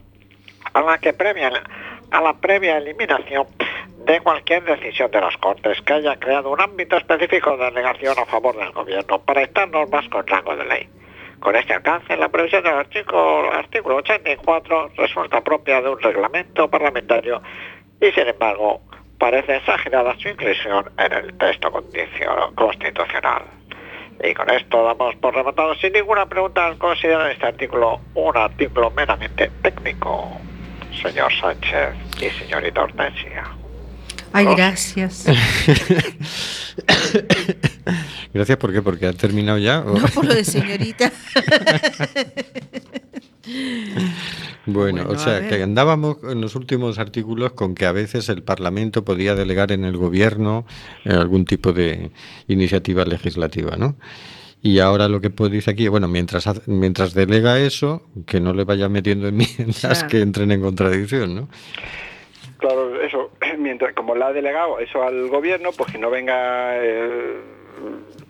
a 0.75 0.81
la 0.81 0.99
que 0.99 1.13
previa 1.13 1.53
a 2.11 2.21
la 2.21 2.35
previa 2.35 2.79
eliminación 2.79 3.47
de 4.05 4.21
cualquier 4.21 4.65
decisión 4.65 5.11
de 5.11 5.21
las 5.21 5.37
Cortes 5.37 5.81
que 5.83 5.93
haya 5.93 6.17
creado 6.17 6.51
un 6.51 6.61
ámbito 6.61 6.97
específico 6.97 7.57
de 7.57 7.67
delegación 7.67 8.19
a 8.19 8.25
favor 8.25 8.57
del 8.57 8.73
Gobierno 8.73 9.19
para 9.21 9.43
estas 9.43 9.69
normas 9.69 10.09
con 10.09 10.27
rango 10.27 10.57
de 10.57 10.65
ley. 10.65 10.89
Con 11.41 11.55
este 11.55 11.75
alcance, 11.75 12.17
la 12.17 12.29
previsión 12.29 12.65
del 12.65 12.75
artículo, 12.75 13.53
artículo 13.53 13.97
84 13.97 14.91
resulta 14.97 15.41
propia 15.43 15.81
de 15.81 15.91
un 15.91 16.01
reglamento 16.01 16.69
parlamentario 16.69 17.43
y, 18.01 18.11
sin 18.13 18.27
embargo, 18.27 18.81
parece 19.19 19.57
exagerada 19.57 20.17
su 20.19 20.29
inclusión 20.29 20.91
en 20.99 21.13
el 21.13 21.37
texto 21.37 21.71
constitucional. 22.55 23.43
Y 24.25 24.35
con 24.35 24.51
esto 24.51 24.85
damos 24.85 25.15
por 25.17 25.35
rematado 25.35 25.75
sin 25.77 25.93
ninguna 25.93 26.27
pregunta 26.27 26.67
al 26.67 26.79
considerar 26.79 27.31
este 27.31 27.47
artículo 27.47 28.01
un 28.15 28.37
artículo 28.37 28.91
meramente 28.91 29.51
técnico. 29.63 30.48
Señor 31.03 31.33
Sánchez 31.41 31.95
y 32.21 32.31
señorita 32.45 32.83
Hortensia. 32.83 33.45
Ay, 34.33 34.47
Oh. 34.47 34.55
gracias. 34.55 35.25
Gracias, 38.35 38.59
¿por 38.59 38.73
qué? 38.73 38.83
Porque 38.83 39.07
ha 39.07 39.13
terminado 39.15 39.59
ya. 39.59 39.81
¿o? 39.81 39.99
No 39.99 40.07
por 40.09 40.27
lo 40.27 40.35
de 40.35 40.45
señorita. 40.45 41.11
Bueno, 44.67 45.05
Bueno, 45.05 45.19
o 45.19 45.19
sea, 45.19 45.49
que 45.49 45.63
andábamos 45.63 46.19
en 46.25 46.43
los 46.43 46.55
últimos 46.55 46.99
artículos 46.99 47.53
con 47.53 47.75
que 47.75 47.87
a 47.87 47.93
veces 47.93 48.29
el 48.29 48.43
Parlamento 48.43 49.03
podía 49.03 49.35
delegar 49.35 49.73
en 49.73 49.85
el 49.87 49.97
gobierno 49.97 50.67
eh, 51.07 51.13
algún 51.15 51.47
tipo 51.47 51.73
de 51.73 52.11
iniciativa 52.49 53.07
legislativa, 53.07 53.77
¿no? 53.79 53.97
Y 54.63 54.81
ahora 54.81 55.09
lo 55.09 55.21
que 55.21 55.31
pues 55.31 55.51
dice 55.53 55.71
aquí, 55.71 55.87
bueno, 55.89 56.09
mientras 56.09 56.47
hace- 56.47 56.63
mientras 56.67 57.15
delega 57.15 57.59
eso, 57.61 58.03
que 58.27 58.41
no 58.41 58.53
le 58.53 58.65
vaya 58.65 58.89
metiendo 58.89 59.29
enmiendas 59.29 60.05
que 60.05 60.21
entren 60.21 60.51
en 60.51 60.61
contradicción, 60.61 61.35
¿no? 61.35 61.49
Claro, 62.59 63.01
eso, 63.01 63.31
mientras, 63.59 63.95
como 63.95 64.15
le 64.17 64.25
ha 64.25 64.33
delegado 64.33 64.81
eso 64.81 65.03
al 65.03 65.29
gobierno, 65.29 65.71
pues 65.77 65.93
que 65.93 65.99
no 65.99 66.11
venga 66.11 66.77
eh, 66.85 67.37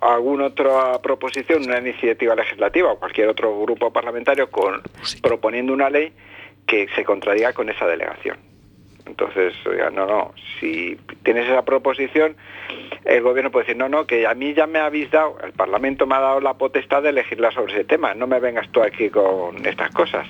alguna 0.01 0.47
otra 0.47 1.01
proposición, 1.01 1.65
una 1.65 1.79
iniciativa 1.79 2.35
legislativa 2.35 2.93
o 2.93 2.99
cualquier 2.99 3.29
otro 3.29 3.59
grupo 3.63 3.91
parlamentario 3.91 4.51
con 4.51 4.83
proponiendo 5.23 5.73
una 5.73 5.89
ley 5.89 6.13
que 6.67 6.87
se 6.95 7.05
contradiga 7.05 7.55
con 7.55 7.71
esa 7.71 7.87
delegación. 7.87 8.37
Entonces, 9.09 9.55
oiga, 9.67 9.91
no, 9.91 10.07
no, 10.07 10.35
si 10.61 10.97
tienes 11.23 11.49
esa 11.49 11.65
proposición, 11.65 12.37
el 13.05 13.23
gobierno 13.23 13.51
puede 13.51 13.65
decir, 13.65 13.77
no, 13.77 13.89
no, 13.89 14.07
que 14.07 14.27
a 14.27 14.35
mí 14.35 14.55
ya 14.55 14.67
me 14.67 14.79
habéis 14.79 15.11
dado, 15.11 15.39
el 15.43 15.53
Parlamento 15.53 16.07
me 16.07 16.15
ha 16.15 16.21
dado 16.21 16.41
la 16.41 16.55
potestad 16.55 17.03
de 17.03 17.13
legislar 17.13 17.53
sobre 17.55 17.73
ese 17.73 17.85
tema, 17.85 18.15
no 18.15 18.27
me 18.27 18.39
vengas 18.39 18.71
tú 18.71 18.83
aquí 18.83 19.11
con 19.11 19.67
estas 19.67 19.91
cosas 19.93 20.27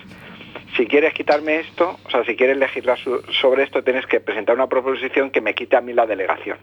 si 0.76 0.86
quieres 0.86 1.14
quitarme 1.14 1.60
esto, 1.60 1.98
o 2.04 2.10
sea, 2.10 2.24
si 2.24 2.36
quieres 2.36 2.56
legislar 2.56 2.98
sobre 3.40 3.64
esto, 3.64 3.82
tienes 3.82 4.06
que 4.06 4.20
presentar 4.20 4.54
una 4.54 4.66
proposición 4.68 5.30
que 5.30 5.40
me 5.40 5.54
quite 5.54 5.76
a 5.76 5.80
mí 5.80 5.92
la 5.92 6.06
delegación. 6.06 6.58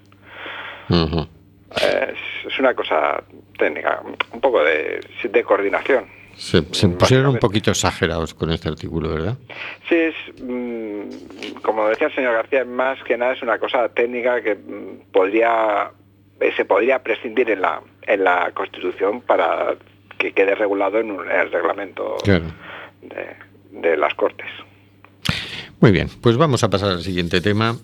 Es, 1.75 2.47
es 2.47 2.59
una 2.59 2.73
cosa 2.73 3.23
técnica, 3.57 4.01
un 4.31 4.39
poco 4.39 4.63
de, 4.63 5.01
de 5.23 5.43
coordinación. 5.43 6.05
Se, 6.37 6.63
se 6.71 6.87
pusieron 6.89 7.27
un 7.27 7.37
poquito 7.39 7.71
exagerados 7.71 8.33
con 8.33 8.51
este 8.51 8.67
artículo, 8.69 9.09
¿verdad? 9.09 9.37
Sí, 9.87 9.95
es, 9.95 10.15
mm, 10.43 11.61
como 11.61 11.87
decía 11.87 12.07
el 12.07 12.15
señor 12.15 12.33
García, 12.33 12.65
más 12.65 13.01
que 13.03 13.17
nada 13.17 13.33
es 13.33 13.41
una 13.41 13.57
cosa 13.57 13.87
técnica 13.89 14.41
que 14.41 14.55
mm, 14.55 15.11
podría 15.13 15.91
eh, 16.41 16.51
se 16.57 16.65
podría 16.65 17.01
prescindir 17.01 17.49
en 17.51 17.61
la 17.61 17.81
en 18.07 18.23
la 18.23 18.51
Constitución 18.53 19.21
para 19.21 19.75
que 20.17 20.31
quede 20.33 20.55
regulado 20.55 20.99
en, 20.99 21.11
un- 21.11 21.25
en 21.29 21.39
el 21.39 21.51
reglamento 21.51 22.15
Claro. 22.23 22.45
de, 23.01 23.79
de 23.89 23.97
las 23.97 24.13
Cortes. 24.15 24.47
Muy 25.79 25.91
bien, 25.91 26.09
pues 26.21 26.37
vamos 26.37 26.63
a 26.63 26.69
pasar 26.69 26.89
al 26.91 27.01
siguiente 27.01 27.41
tema. 27.41 27.75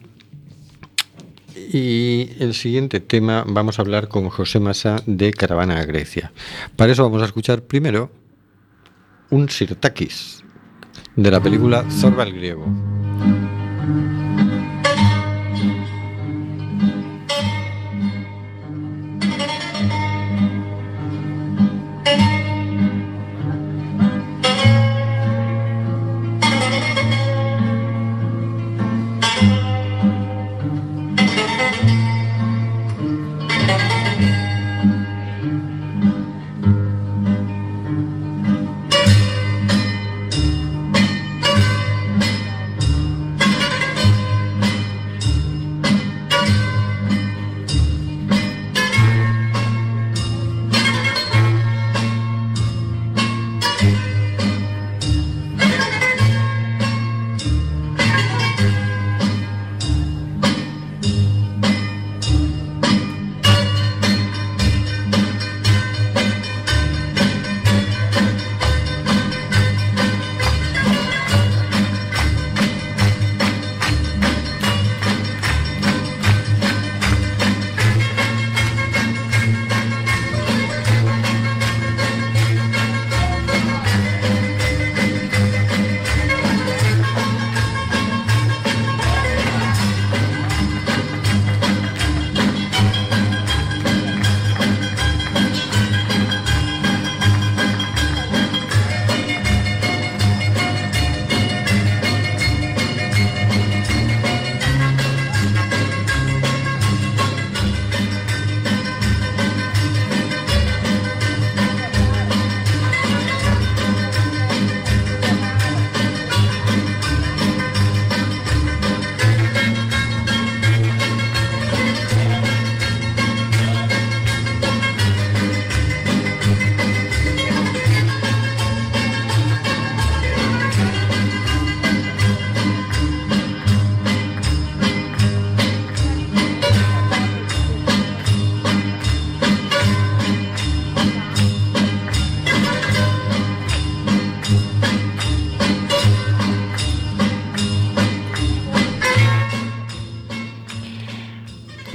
Y 1.55 2.29
el 2.39 2.53
siguiente 2.53 3.00
tema 3.00 3.43
vamos 3.48 3.77
a 3.77 3.81
hablar 3.81 4.08
con 4.08 4.29
José 4.29 4.60
Massa 4.60 5.01
de 5.05 5.31
Caravana 5.34 5.79
a 5.79 5.86
Grecia. 5.86 6.31
Para 6.75 6.91
eso 6.91 7.03
vamos 7.03 7.22
a 7.22 7.25
escuchar 7.25 7.62
primero 7.63 8.10
un 9.31 9.50
Sirtakis 9.50 10.43
de 11.15 11.31
la 11.31 11.41
película 11.41 11.85
Zorba 11.89 12.23
el 12.23 12.33
griego. 12.33 12.65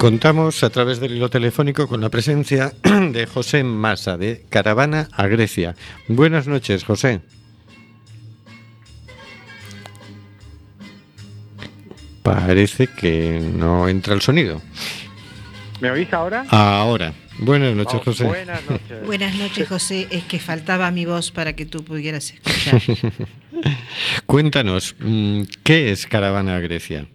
Contamos 0.07 0.63
a 0.63 0.71
través 0.71 1.01
del 1.01 1.17
hilo 1.17 1.31
telefónico 1.31 1.89
con 1.89 2.01
la 2.01 2.11
presencia 2.11 2.73
de 3.11 3.27
José 3.27 3.65
Massa 3.65 4.17
de 4.17 4.47
Caravana 4.49 5.09
a 5.11 5.27
Grecia. 5.27 5.75
Buenas 6.07 6.47
noches, 6.47 6.85
José. 6.85 7.23
Parece 12.23 12.87
que 12.87 13.41
no 13.53 13.89
entra 13.89 14.15
el 14.15 14.21
sonido. 14.21 14.63
¿Me 15.81 15.91
oís 15.91 16.13
ahora? 16.13 16.47
Ahora. 16.51 17.13
Buenas 17.41 17.75
noches, 17.75 17.95
Vamos, 17.95 18.05
José. 18.05 18.25
Buenas 18.27 18.71
noches. 18.71 19.03
Buenas 19.07 19.35
noches, 19.35 19.69
José. 19.69 20.07
Es 20.13 20.23
que 20.23 20.39
faltaba 20.39 20.89
mi 20.93 21.05
voz 21.05 21.33
para 21.33 21.55
que 21.55 21.67
tú 21.67 21.83
pudieras 21.83 22.33
escuchar. 22.33 22.81
Cuéntanos, 24.27 24.95
mm, 25.01 25.43
¿qué 25.65 25.91
es 25.91 26.07
Caravana 26.07 26.55
a 26.55 26.61
Grecia? 26.61 27.09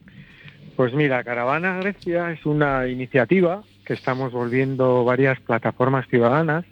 Pues 0.82 0.96
mira, 0.96 1.24
Caravana 1.24 1.78
Grecia 1.78 2.32
es 2.32 2.44
una 2.44 2.88
iniciativa 2.88 3.62
que 3.86 3.94
estamos 3.94 4.32
volviendo 4.32 5.06
varias 5.06 5.40
plataformas 5.40 6.08
ciudadanas 6.08 6.66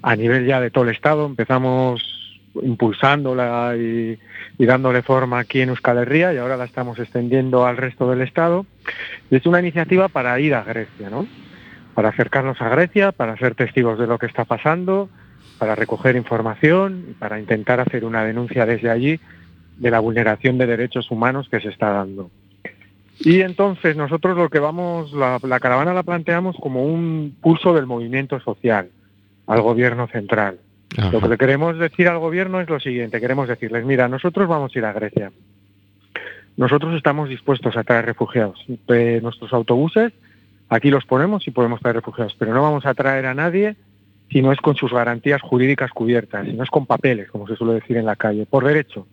a 0.00 0.16
nivel 0.16 0.46
ya 0.46 0.58
de 0.58 0.70
todo 0.70 0.84
el 0.84 0.96
Estado. 0.96 1.26
Empezamos 1.26 2.40
impulsándola 2.62 3.76
y, 3.76 4.18
dándole 4.56 5.02
forma 5.02 5.38
aquí 5.38 5.60
en 5.60 5.68
Euskal 5.68 5.98
Herria 5.98 6.32
y 6.32 6.38
ahora 6.38 6.56
la 6.56 6.64
estamos 6.64 6.98
extendiendo 6.98 7.66
al 7.66 7.76
resto 7.76 8.08
del 8.08 8.22
Estado. 8.22 8.64
Y 9.30 9.36
es 9.36 9.44
una 9.44 9.60
iniciativa 9.60 10.08
para 10.08 10.40
ir 10.40 10.54
a 10.54 10.64
Grecia, 10.64 11.10
¿no? 11.10 11.26
Para 11.92 12.08
acercarnos 12.08 12.58
a 12.62 12.70
Grecia, 12.70 13.12
para 13.12 13.36
ser 13.36 13.54
testigos 13.54 13.98
de 13.98 14.06
lo 14.06 14.18
que 14.18 14.24
está 14.24 14.46
pasando, 14.46 15.10
para 15.58 15.74
recoger 15.74 16.16
información 16.16 17.04
y 17.10 17.12
para 17.12 17.38
intentar 17.38 17.80
hacer 17.80 18.06
una 18.06 18.24
denuncia 18.24 18.64
desde 18.64 18.88
allí 18.88 19.20
de 19.76 19.90
la 19.90 20.00
vulneración 20.00 20.56
de 20.56 20.66
derechos 20.66 21.10
humanos 21.10 21.50
que 21.50 21.60
se 21.60 21.68
está 21.68 21.90
dando. 21.90 22.30
Y 23.20 23.40
entonces 23.40 23.96
nosotros 23.96 24.36
lo 24.36 24.50
que 24.50 24.58
vamos, 24.58 25.12
la, 25.12 25.38
la 25.42 25.60
caravana 25.60 25.94
la 25.94 26.02
planteamos 26.02 26.56
como 26.60 26.84
un 26.84 27.36
pulso 27.40 27.72
del 27.72 27.86
movimiento 27.86 28.40
social 28.40 28.90
al 29.46 29.62
gobierno 29.62 30.06
central. 30.08 30.58
Ajá. 30.96 31.10
Lo 31.10 31.20
que 31.20 31.28
le 31.28 31.38
queremos 31.38 31.78
decir 31.78 32.08
al 32.08 32.18
gobierno 32.18 32.60
es 32.60 32.68
lo 32.68 32.78
siguiente, 32.80 33.20
queremos 33.20 33.48
decirles, 33.48 33.84
mira, 33.84 34.08
nosotros 34.08 34.48
vamos 34.48 34.74
a 34.74 34.78
ir 34.78 34.84
a 34.84 34.92
Grecia. 34.92 35.32
Nosotros 36.56 36.94
estamos 36.94 37.28
dispuestos 37.28 37.76
a 37.76 37.84
traer 37.84 38.06
refugiados. 38.06 38.64
De 38.86 39.20
nuestros 39.20 39.52
autobuses, 39.52 40.12
aquí 40.68 40.90
los 40.90 41.04
ponemos 41.04 41.46
y 41.46 41.50
podemos 41.50 41.80
traer 41.80 41.96
refugiados, 41.96 42.34
pero 42.38 42.54
no 42.54 42.62
vamos 42.62 42.86
a 42.86 42.94
traer 42.94 43.26
a 43.26 43.34
nadie 43.34 43.76
si 44.30 44.42
no 44.42 44.52
es 44.52 44.58
con 44.58 44.74
sus 44.74 44.92
garantías 44.92 45.40
jurídicas 45.40 45.90
cubiertas, 45.92 46.46
si 46.46 46.52
no 46.52 46.64
es 46.64 46.70
con 46.70 46.86
papeles, 46.86 47.30
como 47.30 47.46
se 47.46 47.56
suele 47.56 47.74
decir 47.74 47.96
en 47.96 48.06
la 48.06 48.16
calle, 48.16 48.46
por 48.46 48.64
derecho 48.64 49.06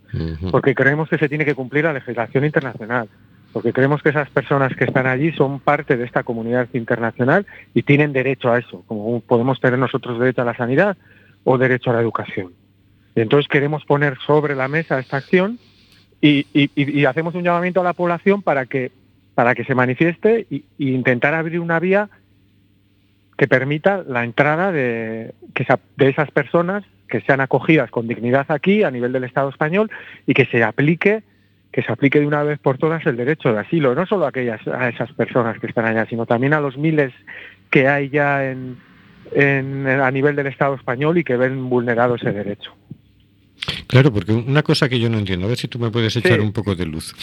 porque 0.52 0.74
creemos 0.74 1.10
que 1.10 1.18
se 1.18 1.30
tiene 1.30 1.46
que 1.46 1.56
cumplir 1.56 1.84
la 1.86 1.94
legislación 1.94 2.46
internacional, 2.46 3.10
porque 3.54 3.72
creemos 3.72 4.02
que 4.02 4.10
esas 4.10 4.30
personas 4.32 4.76
que 4.76 4.84
están 4.84 5.06
allí 5.06 5.32
son 5.32 5.60
parte 5.60 5.96
de 5.96 6.04
esta 6.06 6.24
comunidad 6.24 6.68
internacional 6.74 7.46
y 7.74 7.84
tienen 7.84 8.12
derecho 8.12 8.52
a 8.52 8.58
eso, 8.58 8.84
como 8.88 9.22
podemos 9.22 9.62
tener 9.62 9.78
nosotros 9.78 10.20
derecho 10.20 10.42
a 10.42 10.46
la 10.46 10.58
sanidad 10.58 10.98
o 11.44 11.58
derecho 11.58 11.92
a 11.92 11.94
la 11.94 12.02
educación. 12.02 12.52
Y 13.16 13.22
entonces 13.22 13.48
queremos 13.48 13.86
poner 13.86 14.18
sobre 14.26 14.56
la 14.56 14.68
mesa 14.68 15.00
esta 15.00 15.18
acción 15.18 15.60
y, 16.20 17.06
hacemos 17.06 17.36
un 17.36 17.44
llamamiento 17.44 17.82
a 17.82 17.84
la 17.84 17.94
población 17.94 18.42
para 18.42 18.66
que, 18.66 18.92
para 19.36 19.54
que 19.54 19.66
se 19.66 19.76
manifieste 19.76 20.48
y 20.50 20.64
intentar 20.78 21.34
abrir 21.34 21.60
una 21.60 21.80
vía 21.80 22.10
que 23.38 23.48
permita 23.48 24.04
la 24.08 24.24
entrada 24.24 24.72
de, 24.72 25.34
que 25.54 25.66
de 25.98 26.10
esas 26.10 26.32
personas 26.32 26.84
que 27.08 27.22
sean 27.22 27.42
acogidas 27.42 27.92
con 27.92 28.08
dignidad 28.08 28.46
aquí 28.50 28.84
a 28.84 28.90
nivel 28.90 29.12
del 29.12 29.26
Estado 29.26 29.50
español 29.50 29.92
y 30.26 30.34
que 30.34 30.46
se 30.46 30.64
aplique 30.64 31.24
que 31.74 31.82
se 31.82 31.92
aplique 31.92 32.20
de 32.20 32.26
una 32.28 32.44
vez 32.44 32.60
por 32.60 32.78
todas 32.78 33.06
el 33.06 33.18
derecho 33.18 33.52
de 33.52 33.60
asilo, 33.60 33.96
no 33.96 34.06
solo 34.06 34.26
a 34.26 34.30
aquellas 34.30 34.66
a 34.68 34.88
esas 34.90 35.12
personas 35.14 35.60
que 35.60 35.68
están 35.68 35.86
allá, 35.86 36.06
sino 36.08 36.26
también 36.26 36.54
a 36.54 36.62
los 36.62 36.78
miles 36.78 37.12
que 37.72 37.88
hay 37.88 38.10
ya 38.10 38.50
en, 38.50 38.78
en- 39.34 39.88
a 39.88 40.10
nivel 40.12 40.36
del 40.36 40.48
Estado 40.48 40.76
español 40.76 41.18
y 41.18 41.24
que 41.24 41.36
ven 41.36 41.70
vulnerado 41.70 42.16
ese 42.16 42.32
derecho. 42.32 42.72
Claro, 43.88 44.12
porque 44.12 44.32
una 44.34 44.62
cosa 44.62 44.90
que 44.90 45.00
yo 45.00 45.10
no 45.10 45.18
entiendo, 45.18 45.46
a 45.46 45.50
ver 45.50 45.58
si 45.58 45.68
tú 45.68 45.80
me 45.80 45.90
puedes 45.90 46.16
echar 46.16 46.34
Sí. 46.38 46.40
un 46.40 46.52
poco 46.52 46.76
de 46.76 46.86
luz. 46.86 47.16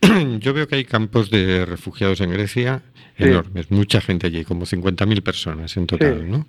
Yo 0.40 0.52
veo 0.52 0.66
que 0.68 0.74
hay 0.76 0.84
campos 0.84 1.30
de 1.30 1.64
refugiados 1.64 2.20
en 2.20 2.30
Grecia 2.30 2.82
Sí. 3.16 3.24
enormes, 3.24 3.70
mucha 3.70 4.00
gente 4.02 4.26
allí, 4.26 4.44
como 4.44 4.66
50.000 4.66 5.22
personas 5.22 5.74
en 5.76 5.86
total, 5.86 6.20
Sí. 6.20 6.30
¿no? 6.30 6.46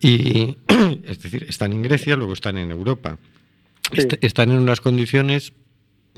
Y 0.00 0.56
es 1.06 1.22
decir, 1.22 1.44
están 1.48 1.72
en 1.72 1.82
Grecia, 1.82 2.16
luego 2.16 2.32
están 2.32 2.56
en 2.58 2.70
Europa. 2.70 3.18
Est- 3.92 4.24
están 4.24 4.50
en 4.52 4.58
unas 4.58 4.80
condiciones 4.80 5.52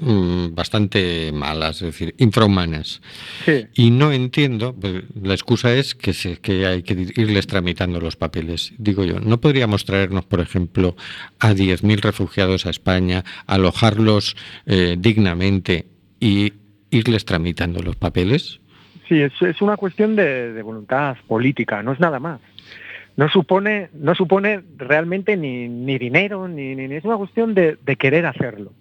mm, 0.00 0.54
bastante 0.54 1.30
malas, 1.33 1.76
es 1.83 1.87
decir, 1.92 2.14
infrahumanas. 2.18 3.00
sí. 3.44 3.66
Y 3.74 3.90
no 3.90 4.12
entiendo, 4.12 4.74
pues, 4.74 5.04
la 5.20 5.35
excusa 5.35 5.72
es 5.74 5.94
que, 5.94 6.12
se, 6.12 6.37
que 6.38 6.66
hay 6.66 6.83
que 6.83 6.94
irles 7.16 7.46
tramitando 7.46 8.00
los 8.00 8.16
papeles. 8.16 8.72
Digo 8.78 9.04
yo, 9.04 9.20
¿no 9.20 9.40
podríamos 9.40 9.85
traernos, 9.85 10.24
por 10.24 10.40
ejemplo, 10.40 10.96
a 11.38 11.52
10.000 11.52 12.00
refugiados 12.00 12.66
a 12.66 12.70
España, 12.70 13.24
alojarlos 13.46 14.37
eh, 14.66 14.96
dignamente 14.98 15.87
y 16.20 16.52
irles 16.90 17.24
tramitando 17.24 17.83
los 17.83 17.96
papeles? 17.96 18.61
Sí, 19.09 19.20
es, 19.20 19.33
es 19.42 19.61
una 19.61 19.76
cuestión 19.76 20.16
de, 20.16 20.52
de 20.52 20.62
voluntad 20.62 21.16
política, 21.28 21.83
no 21.83 21.92
es 21.92 22.00
nada 22.00 22.18
más. 22.20 22.40
No 23.16 23.28
supone, 23.28 23.90
no 23.92 24.14
supone 24.14 24.62
realmente 24.76 25.37
ni, 25.37 25.68
ni 25.68 25.98
dinero, 25.98 26.48
ni, 26.48 26.74
ni- 26.74 26.88
ni- 26.88 26.96
es 26.96 27.04
una 27.04 27.16
cuestión 27.16 27.54
de, 27.54 27.76
de 27.85 27.96
querer 27.96 28.26
hacerlo. 28.26 28.72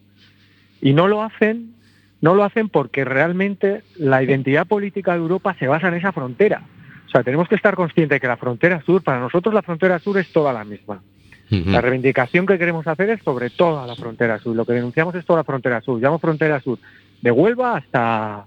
Y 0.85 0.93
no 0.93 1.07
lo 1.07 1.23
hacen, 1.23 1.73
no 2.19 2.35
lo 2.35 2.43
hacen 2.43 2.67
porque 2.67 3.05
realmente 3.05 3.83
la 3.97 4.21
identidad 4.21 4.67
política 4.67 5.13
de 5.13 5.19
Europa 5.19 5.55
se 5.57 5.67
basa 5.67 5.87
en 5.87 5.93
esa 5.93 6.11
frontera. 6.11 6.61
O 7.07 7.09
sea, 7.09 7.23
tenemos 7.23 7.47
que 7.47 7.55
estar 7.55 7.73
conscientes 7.75 8.17
de 8.17 8.19
que 8.19 8.27
la 8.27 8.35
frontera 8.35 8.81
sur, 8.81 9.01
para 9.01 9.21
nosotros 9.21 9.53
la 9.53 9.61
frontera 9.61 9.97
sur 9.99 10.17
es 10.17 10.31
toda 10.33 10.51
la 10.51 10.65
misma. 10.65 11.01
La 11.71 11.79
reivindicación 11.81 12.45
que 12.45 12.57
queremos 12.57 12.85
hacer 12.85 13.09
es 13.11 13.21
sobre 13.23 13.49
toda 13.49 13.87
la 13.87 13.95
frontera 13.95 14.39
sur. 14.39 14.55
Lo 14.55 14.65
que 14.65 14.73
denunciamos 14.73 15.15
es 15.15 15.23
toda 15.25 15.39
la 15.39 15.43
frontera 15.45 15.79
sur. 15.81 16.01
Llamo 16.01 16.19
frontera 16.19 16.59
sur 16.59 16.77
de 17.21 17.31
Huelva 17.31 17.77
hasta 17.77 18.45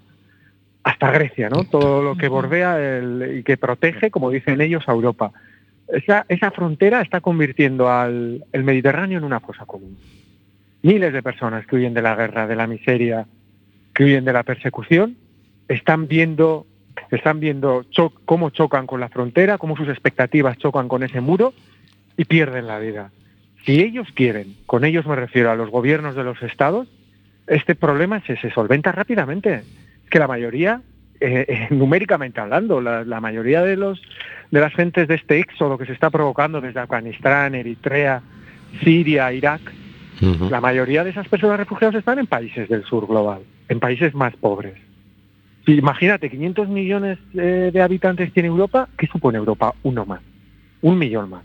hasta 0.83 1.11
Grecia, 1.11 1.49
¿no? 1.49 1.64
Todo 1.64 2.03
lo 2.03 2.16
que 2.16 2.29
bordea 2.29 2.79
el- 2.99 3.38
y 3.38 3.42
que 3.44 3.57
protege, 3.57 4.11
como 4.11 4.31
dicen 4.31 4.61
ellos, 4.61 4.85
a 4.88 4.92
Europa. 4.92 5.33
Esa, 5.88 6.27
esa 6.29 6.51
frontera 6.51 7.01
está 7.01 7.20
convirtiendo 7.20 7.88
al 7.90 8.44
el 8.53 8.62
Mediterráneo 8.62 9.18
en 9.18 9.25
una 9.25 9.40
fosa 9.40 9.64
común. 9.64 9.96
Miles 10.82 11.12
de 11.12 11.22
personas 11.22 11.66
que 11.66 11.76
huyen 11.76 11.94
de 11.94 12.02
la 12.02 12.14
guerra, 12.14 12.46
de 12.46 12.56
la 12.56 12.66
miseria, 12.66 13.26
que 13.94 14.04
huyen 14.04 14.24
de 14.24 14.32
la 14.32 14.42
persecución, 14.42 15.16
están 15.68 16.06
viendo, 16.06 16.66
están 17.10 17.40
viendo 17.40 17.84
cómo 18.24 18.50
chocan 18.50 18.86
con 18.86 19.00
la 19.00 19.08
frontera, 19.08 19.58
cómo 19.58 19.76
sus 19.76 19.88
expectativas 19.88 20.58
chocan 20.58 20.88
con 20.88 21.02
ese 21.02 21.20
muro 21.20 21.54
y 22.16 22.24
pierden 22.24 22.66
la 22.66 22.78
vida. 22.78 23.10
Si 23.64 23.80
ellos 23.80 24.06
quieren, 24.14 24.54
con 24.66 24.84
ellos 24.84 25.06
me 25.06 25.16
refiero 25.16 25.50
a 25.50 25.56
los 25.56 25.70
gobiernos 25.70 26.14
de 26.14 26.24
los 26.24 26.40
estados, 26.42 26.88
este 27.46 27.74
problema 27.74 28.20
se, 28.26 28.36
se 28.36 28.50
solventa 28.50 28.92
rápidamente. 28.92 29.62
Es 30.04 30.10
que 30.10 30.18
la 30.18 30.28
mayoría, 30.28 30.82
eh, 31.20 31.46
eh, 31.48 31.66
numéricamente 31.74 32.40
hablando, 32.40 32.80
la, 32.80 33.04
la 33.04 33.20
mayoría 33.20 33.62
de 33.62 33.76
los 33.76 34.00
de 34.50 34.60
las 34.60 34.72
gentes 34.74 35.08
de 35.08 35.16
este 35.16 35.40
éxodo 35.40 35.76
que 35.76 35.86
se 35.86 35.92
está 35.92 36.10
provocando 36.10 36.60
desde 36.60 36.78
Afganistán, 36.80 37.54
Eritrea, 37.54 38.22
Siria, 38.82 39.32
Irak, 39.32 39.60
La 40.50 40.61
mayoría 40.61 41.05
de 41.05 41.11
esas 41.11 41.29
personas 41.29 41.59
refugiadas 41.59 41.94
están 41.96 42.18
en 42.18 42.26
países 42.26 42.68
del 42.68 42.85
sur 42.85 43.07
global, 43.07 43.40
en 43.68 43.81
países 43.81 44.14
más 44.14 44.35
pobres. 44.37 44.74
Si, 45.66 45.72
imagínate, 45.74 46.31
500 46.31 46.68
millones 46.68 47.18
eh, 47.35 47.70
de 47.72 47.83
habitantes 47.83 48.33
tiene 48.33 48.48
Europa, 48.48 48.88
¿qué 48.96 49.07
supone 49.09 49.37
Europa? 49.38 49.74
Uno 49.83 50.07
más, 50.07 50.20
un 50.83 50.98
millón 50.98 51.31
más. 51.31 51.42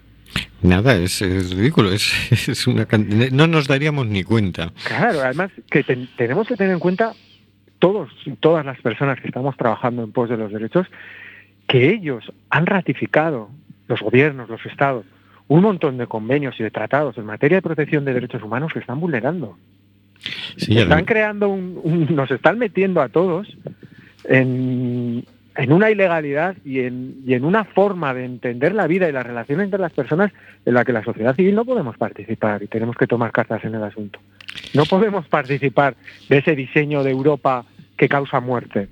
Nada, 0.62 0.96
es, 0.96 1.22
es 1.24 1.56
ridículo, 1.56 1.92
es, 1.92 2.32
es 2.50 2.68
una 2.68 2.88
no 3.32 3.48
nos 3.48 3.68
daríamos 3.68 4.06
ni 4.08 4.24
cuenta. 4.24 4.72
Claro, 4.88 5.22
además 5.22 5.52
que 5.70 5.84
ten- 5.84 6.08
tenemos 6.16 6.48
que 6.48 6.56
tener 6.56 6.72
en 6.74 6.80
cuenta 6.80 7.14
todos 7.80 8.10
y 8.26 8.32
todas 8.34 8.64
las 8.64 8.80
personas 8.80 9.20
que 9.20 9.28
estamos 9.28 9.58
trabajando 9.58 10.04
en 10.04 10.12
pos 10.12 10.30
de 10.30 10.38
los 10.38 10.52
derechos, 10.52 10.86
que 11.68 11.90
ellos 11.90 12.32
han 12.52 12.68
ratificado, 12.68 13.50
los 13.88 14.00
gobiernos, 14.02 14.50
los 14.50 14.64
estados, 14.68 15.04
un 15.56 15.62
montón 15.64 15.98
de 15.98 16.08
convenios 16.08 16.56
y 16.60 16.64
de 16.64 16.72
tratados 16.72 17.18
en 17.18 17.26
materia 17.26 17.58
de 17.58 17.62
protección 17.62 18.06
de 18.06 18.14
derechos 18.14 18.42
humanos 18.42 18.72
que 18.74 18.80
están 18.80 19.00
vulnerando. 19.00 19.58
Sí, 20.56 20.78
están 20.78 21.04
creando 21.06 21.50
un, 21.50 21.80
un- 21.84 22.16
nos 22.16 22.30
están 22.32 22.58
metiendo 22.58 23.02
a 23.02 23.10
todos 23.10 23.48
en, 24.24 25.26
en 25.56 25.72
una 25.74 25.90
ilegalidad 25.92 26.56
y 26.64 26.80
en, 26.82 27.16
y 27.26 27.34
en 27.34 27.44
una 27.44 27.64
forma 27.66 28.14
de 28.14 28.26
entender 28.26 28.74
la 28.74 28.88
vida 28.88 29.10
y 29.10 29.12
las 29.12 29.26
relaciones 29.26 29.66
entre 29.66 29.80
las 29.80 29.92
personas 29.92 30.32
en 30.66 30.74
la 30.74 30.86
que 30.86 30.94
la 30.94 31.04
sociedad 31.04 31.36
civil 31.36 31.56
no 31.56 31.66
podemos 31.66 31.98
participar 31.98 32.64
y 32.64 32.68
tenemos 32.68 32.96
que 32.96 33.08
tomar 33.08 33.32
cartas 33.32 33.64
en 33.66 33.76
el 33.76 33.84
asunto. 33.84 34.20
No 34.74 34.86
podemos 34.86 35.28
participar 35.28 35.96
de 36.30 36.38
ese 36.38 36.56
diseño 36.56 37.04
de 37.04 37.12
Europa 37.12 37.66
que 37.98 38.08
causa 38.08 38.40
muerte. 38.40 38.88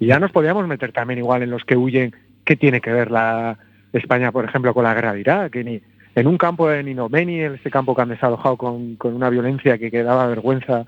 Y 0.00 0.06
ya 0.06 0.18
nos 0.18 0.32
podríamos 0.32 0.66
meter 0.66 0.92
también 0.92 1.18
igual 1.20 1.42
en 1.42 1.50
los 1.50 1.64
que 1.64 1.76
huyen, 1.76 2.14
¿qué 2.44 2.56
tiene 2.56 2.80
que 2.80 2.92
ver 2.92 3.10
la 3.10 3.56
España, 3.92 4.32
por 4.32 4.44
ejemplo, 4.44 4.74
con 4.74 4.84
la 4.84 4.94
guerra 4.94 5.12
de 5.14 5.20
Irak? 5.20 5.52
Que 5.52 5.64
ni, 5.64 5.80
en 6.14 6.26
un 6.26 6.36
campo 6.38 6.68
de 6.68 6.82
Ninomeni, 6.82 7.40
ese 7.40 7.70
campo 7.70 7.94
que 7.94 8.02
han 8.02 8.08
desalojado 8.10 8.56
con, 8.56 8.96
con 8.96 9.14
una 9.14 9.30
violencia 9.30 9.78
que, 9.78 9.90
que 9.90 10.02
daba 10.02 10.26
vergüenza 10.26 10.84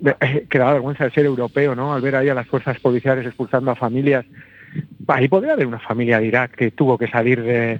de- 0.00 0.46
que 0.50 0.58
daba 0.58 0.72
vergüenza 0.74 1.04
de 1.04 1.10
ser 1.12 1.24
europeo, 1.26 1.74
¿no? 1.74 1.94
Al 1.94 2.02
ver 2.02 2.16
ahí 2.16 2.28
a 2.28 2.34
las 2.34 2.46
fuerzas 2.48 2.78
policiales 2.80 3.24
expulsando 3.26 3.70
a 3.70 3.76
familias 3.76 4.24
ahí 5.06 5.28
podría 5.28 5.52
haber 5.52 5.66
una 5.68 5.78
familia 5.78 6.18
de 6.18 6.26
Irak 6.26 6.56
que 6.56 6.70
tuvo 6.72 6.98
que 6.98 7.06
salir 7.08 7.42
de, 7.42 7.78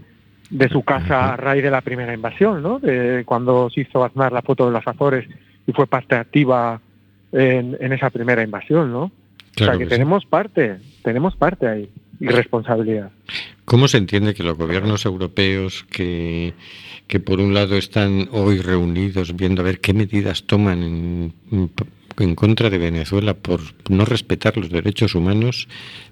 de 0.50 0.68
su 0.68 0.82
casa 0.84 1.34
a 1.34 1.36
raíz 1.36 1.62
de 1.64 1.70
la 1.70 1.80
primera 1.80 2.14
invasión, 2.14 2.62
¿no? 2.62 2.78
De 2.78 3.24
cuando 3.26 3.68
se 3.70 3.80
hizo 3.80 4.04
Aznar 4.04 4.32
la 4.32 4.42
foto 4.42 4.66
de 4.66 4.72
los 4.72 4.86
Azores 4.86 5.28
y 5.66 5.72
fue 5.72 5.86
parte 5.88 6.14
activa 6.14 6.80
en, 7.32 7.76
en 7.80 7.92
esa 7.92 8.10
primera 8.10 8.42
invasión, 8.42 8.92
¿no? 8.92 9.10
Claro 9.56 9.72
o 9.72 9.74
sea 9.74 9.78
que, 9.78 9.78
que 9.78 9.84
sí. 9.84 9.90
tenemos 9.90 10.24
parte, 10.24 10.76
tenemos 11.02 11.34
parte 11.36 11.66
ahí 11.66 11.90
y 12.20 12.28
responsabilidad. 12.28 13.10
¿Cómo 13.74 13.88
se 13.88 13.98
entiende 13.98 14.34
que 14.34 14.44
los 14.44 14.56
gobiernos 14.56 15.04
europeos 15.04 15.84
que, 15.90 16.54
que 17.08 17.18
por 17.18 17.40
un 17.40 17.54
lado 17.54 17.76
están 17.76 18.28
hoy 18.30 18.60
reunidos 18.60 19.34
viendo 19.34 19.62
a 19.62 19.64
ver 19.64 19.80
qué 19.80 19.92
medidas 19.92 20.44
toman 20.44 20.84
en, 20.84 21.34
en 22.20 22.34
contra 22.36 22.70
de 22.70 22.78
Venezuela 22.78 23.34
por 23.34 23.60
no 23.88 24.04
respetar 24.04 24.56
los 24.56 24.70
derechos 24.70 25.16
humanos, 25.16 25.66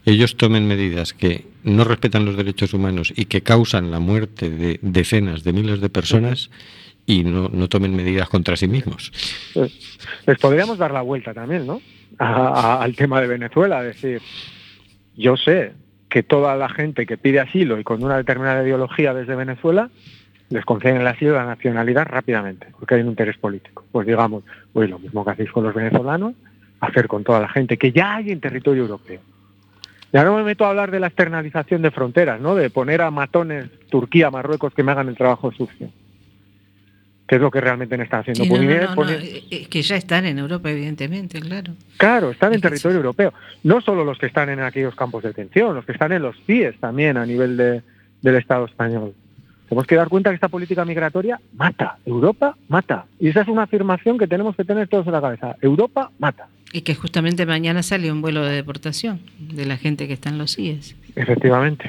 ellos 0.05 0.37
tomen 0.37 0.66
medidas 0.66 1.12
que 1.12 1.46
no 1.62 1.85
respetan 1.85 2.25
los 2.25 2.37
derechos 2.37 2.75
humanos 2.75 3.12
y 3.14 3.27
que 3.27 3.42
causan 3.42 3.92
la 3.92 4.01
muerte 4.01 4.51
de 4.51 4.81
decenas 4.83 5.44
de 5.44 5.53
miles 5.53 5.81
de 5.81 5.88
personas 5.88 6.51
y 7.07 7.22
no, 7.22 7.48
no 7.48 7.68
tomen 7.68 7.94
medidas 7.94 8.29
contra 8.29 8.57
sí 8.57 8.66
mismos? 8.66 9.12
Pues, 9.55 9.72
les 10.27 10.38
podríamos 10.40 10.79
dar 10.79 10.90
la 10.90 11.03
vuelta 11.03 11.33
también, 11.33 11.64
¿no? 11.68 11.81
Al 12.18 12.96
tema 12.96 13.20
de 13.20 13.29
Venezuela, 13.29 13.85
decir, 13.85 14.20
yo 15.14 15.37
sé 15.37 15.81
que 16.12 16.22
toda 16.22 16.55
la 16.57 16.68
gente 16.68 17.07
que 17.07 17.16
pide 17.16 17.40
asilo 17.40 17.81
y 17.81 17.85
con 17.85 18.05
una 18.05 18.18
determinada 18.18 18.62
ideología 18.62 19.14
desde 19.14 19.35
Venezuela 19.35 19.88
les 20.51 20.62
conceden 20.66 21.01
el 21.01 21.07
asilo 21.07 21.31
y 21.31 21.35
la 21.37 21.46
nacionalidad 21.46 22.05
rápidamente, 22.05 22.66
porque 22.79 22.96
hay 22.96 23.01
un 23.01 23.09
interés 23.09 23.38
político. 23.38 23.83
Pues 23.90 24.07
digamos, 24.07 24.44
pues 24.75 24.90
lo 24.90 24.98
mismo 24.98 25.25
que 25.25 25.31
hacéis 25.31 25.51
con 25.51 25.64
los 25.64 25.75
venezolanos, 25.75 26.35
hacer 26.81 27.09
con 27.09 27.25
toda 27.25 27.40
la 27.40 27.48
gente 27.48 27.79
que 27.79 27.92
ya 27.92 28.16
hay 28.16 28.31
en 28.31 28.40
territorio 28.40 28.83
europeo. 28.83 29.22
Ya 30.12 30.22
no 30.22 30.37
me 30.37 30.42
meto 30.42 30.66
a 30.66 30.68
hablar 30.68 30.90
de 30.90 31.01
la 31.01 31.07
externalización 31.07 31.81
de 31.81 31.90
fronteras, 31.90 32.38
¿no? 32.38 32.55
De 32.55 32.68
poner 32.68 33.01
a 33.01 33.11
matones 33.11 33.70
Turquía, 33.88 34.31
Marruecos 34.31 34.75
que 34.75 34.83
me 34.83 34.92
hagan 34.92 35.09
el 35.09 35.16
trabajo 35.16 35.51
sucio. 35.51 35.88
Que 37.26 37.37
es 37.37 37.40
lo 37.40 37.50
que 37.50 37.61
realmente 37.61 37.94
están 38.02 38.20
haciendo. 38.20 38.42
Sí, 38.44 38.50
no, 38.50 38.56
Poner- 38.56 38.80
no, 38.80 38.82
no, 38.82 38.90
no, 38.90 38.96
poner- 38.96 39.22
eh, 39.22 39.44
eh, 39.50 39.66
que 39.70 39.80
ya 39.82 39.96
están 39.96 40.26
en 40.26 40.38
Europa, 40.38 40.70
evidentemente, 40.70 41.40
claro. 41.40 41.72
Claro, 41.96 42.30
están 42.30 42.50
en 42.52 42.56
Es 42.56 42.62
territorio 42.62 42.96
sí. 42.96 42.96
europeo. 42.98 43.32
No 43.62 43.80
solo 43.80 44.04
los 44.04 44.18
que 44.18 44.26
están 44.26 44.50
en 44.50 44.61
aquellos 44.61 44.94
campos 44.94 45.22
de 45.22 45.30
detención, 45.30 45.74
los 45.74 45.85
que 45.87 45.92
están 45.92 46.12
en 46.12 46.22
los 46.22 46.37
CIES 46.46 46.78
también 46.80 47.16
a 47.16 47.24
nivel 47.24 47.56
de- 47.56 47.82
del 48.20 48.37
Estado 48.37 48.66
español. 48.66 49.14
Tenemos 49.68 49.87
que 49.87 49.94
dar 49.94 50.08
cuenta 50.08 50.28
que 50.30 50.35
esta 50.35 50.48
política 50.48 50.85
migratoria 50.85 51.40
mata. 51.56 51.96
Europa 52.04 52.56
mata. 52.68 53.06
Y 53.18 53.28
esa 53.28 53.40
es 53.40 53.48
una 53.48 53.62
afirmación 53.62 54.18
que 54.18 54.26
tenemos 54.26 54.54
que 54.54 54.64
tener 54.64 54.87
todos 54.88 55.06
en 55.06 55.12
la 55.12 55.20
cabeza. 55.22 55.56
Europa 55.62 56.11
mata. 56.18 56.48
Y 56.74 56.82
que 56.82 56.94
justamente 56.94 57.46
mañana 57.46 57.82
sale 57.82 58.12
un 58.12 58.20
vuelo 58.20 58.44
de 58.44 58.52
deportación 58.54 59.20
de 59.38 59.64
la 59.64 59.78
gente 59.78 60.06
que 60.06 60.12
está 60.14 60.28
en 60.28 60.37
los 60.38 60.58
IES. 60.58 60.94
Efectivamente. 61.16 61.88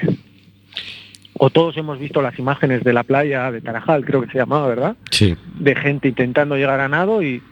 O 1.36 1.50
todos 1.50 1.76
hemos 1.76 1.98
visto 1.98 2.22
las 2.22 2.38
imágenes 2.38 2.84
de 2.84 2.92
la 2.92 3.02
playa 3.02 3.50
de 3.50 3.60
Tarajal, 3.60 4.04
creo 4.04 4.22
que 4.22 4.30
se 4.30 4.38
llamaba, 4.38 4.68
¿verdad? 4.68 4.96
Sí, 5.10 5.36
De 5.58 5.74
gente 5.74 6.08
intentando 6.08 6.56
llegar 6.56 6.80
a 6.80 6.88
nado 6.88 7.22
y 7.22 7.42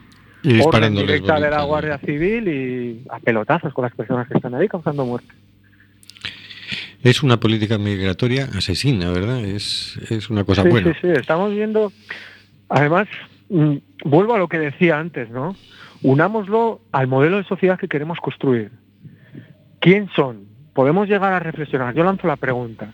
y 0.42 0.60
orden 0.60 0.94
directa 0.94 1.38
de 1.38 1.50
la. 1.50 1.62
Guardia 1.62 1.98
Civil 1.98 2.48
y 2.48 3.04
a 3.08 3.20
pelotazos 3.20 3.72
con 3.72 3.84
las 3.84 3.94
personas 3.94 4.26
que 4.26 4.34
están 4.34 4.54
ahí 4.54 4.68
causando 4.68 5.04
muerte. 5.04 5.32
Es 7.02 7.22
una 7.22 7.38
política 7.38 7.78
migratoria 7.78 8.48
asesina, 8.56 9.10
¿verdad? 9.10 9.44
Es, 9.44 9.98
es 10.10 10.30
una 10.30 10.44
cosa 10.44 10.62
sí, 10.62 10.68
buena. 10.68 10.92
sí, 10.92 10.98
sí, 11.02 11.08
estamos 11.08 11.52
viendo, 11.52 11.92
además, 12.68 13.08
mm, 13.48 13.76
vuelvo 14.04 14.34
a 14.34 14.38
lo 14.38 14.48
que 14.48 14.58
decía 14.58 14.98
antes, 14.98 15.30
¿no? 15.30 15.56
Unámoslo 16.02 16.80
al 16.92 17.06
modelo 17.06 17.38
de 17.38 17.44
sociedad 17.44 17.78
que 17.78 17.88
queremos 17.88 18.18
construir. 18.18 18.70
¿Quién 19.80 20.08
son? 20.14 20.46
Podemos 20.74 21.08
llegar 21.08 21.32
a 21.32 21.40
reflexionar. 21.40 21.94
Yo 21.94 22.04
lanzo 22.04 22.26
la 22.26 22.36
pregunta. 22.36 22.92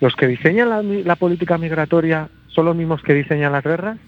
¿Los 0.00 0.16
que 0.16 0.26
diseñan 0.26 1.04
la, 1.04 1.16
política 1.16 1.58
migratoria 1.58 2.28
son 2.48 2.64
los 2.64 2.76
mismos 2.76 3.02
que 3.02 3.14
diseñan 3.14 3.52
las 3.52 3.64
guerras? 3.64 3.98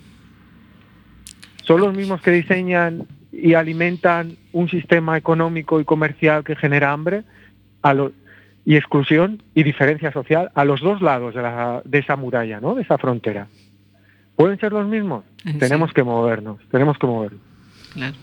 ¿Son 1.64 1.80
los 1.80 1.94
mismos 1.94 2.20
que 2.22 2.30
diseñan 2.30 3.06
y 3.30 3.54
alimentan 3.54 4.36
un 4.52 4.68
sistema 4.68 5.16
económico 5.16 5.80
y 5.80 5.84
comercial 5.84 6.44
que 6.44 6.56
genera 6.56 6.92
hambre 6.92 7.24
a 7.82 7.94
lo- 7.94 8.12
y 8.64 8.76
exclusión 8.76 9.42
y 9.54 9.62
diferencia 9.62 10.12
social 10.12 10.50
a 10.54 10.64
los 10.64 10.80
dos 10.80 11.00
lados 11.02 11.34
de, 11.34 11.42
la- 11.42 11.82
de 11.84 11.98
esa 11.98 12.16
muralla, 12.16 12.60
¿no? 12.60 12.74
de 12.74 12.82
esa 12.82 12.98
frontera? 12.98 13.46
¿Pueden 14.36 14.58
ser 14.58 14.72
los 14.72 14.86
mismos? 14.86 15.24
Sí. 15.44 15.58
Tenemos 15.58 15.92
que 15.92 16.02
movernos, 16.02 16.58
tenemos 16.70 16.98
que 16.98 17.06
movernos. 17.06 17.40
Claro. 17.92 18.14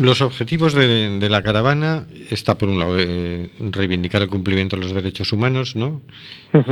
Los 0.00 0.20
objetivos 0.22 0.74
de, 0.74 1.18
de 1.18 1.28
la 1.28 1.42
caravana 1.42 2.06
está 2.30 2.56
por 2.56 2.68
un 2.68 2.78
lado 2.78 2.96
eh, 2.98 3.50
reivindicar 3.58 4.22
el 4.22 4.28
cumplimiento 4.28 4.76
de 4.76 4.82
los 4.82 4.92
derechos 4.92 5.32
humanos, 5.32 5.76
¿no? 5.76 6.00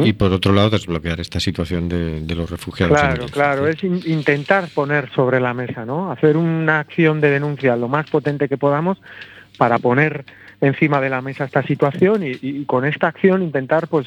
Y 0.05 0.13
por 0.15 0.33
otro 0.33 0.53
lado 0.53 0.71
desbloquear 0.71 1.21
esta 1.21 1.41
situación 1.41 1.89
de, 1.89 2.21
de 2.23 2.35
los 2.35 2.49
refugiados. 2.51 2.99
Claro, 2.99 3.27
claro, 3.27 3.69
es 3.69 3.83
in- 3.85 4.03
intentar 4.07 4.69
poner 4.69 5.11
sobre 5.15 5.41
la 5.41 5.53
mesa, 5.55 5.85
¿no? 5.85 6.11
Hacer 6.11 6.37
una 6.37 6.81
acción 6.81 7.21
de 7.21 7.31
denuncia 7.31 7.77
lo 7.77 7.89
más 7.89 8.09
potente 8.09 8.49
que 8.49 8.57
podamos 8.57 8.99
para 9.59 9.79
poner 9.79 10.25
encima 10.61 11.01
de 11.01 11.11
la 11.11 11.21
mesa 11.21 11.45
esta 11.45 11.63
situación 11.63 12.23
y, 12.23 12.39
y 12.41 12.65
con 12.65 12.85
esta 12.87 13.09
acción 13.09 13.43
intentar, 13.43 13.89
pues, 13.89 14.07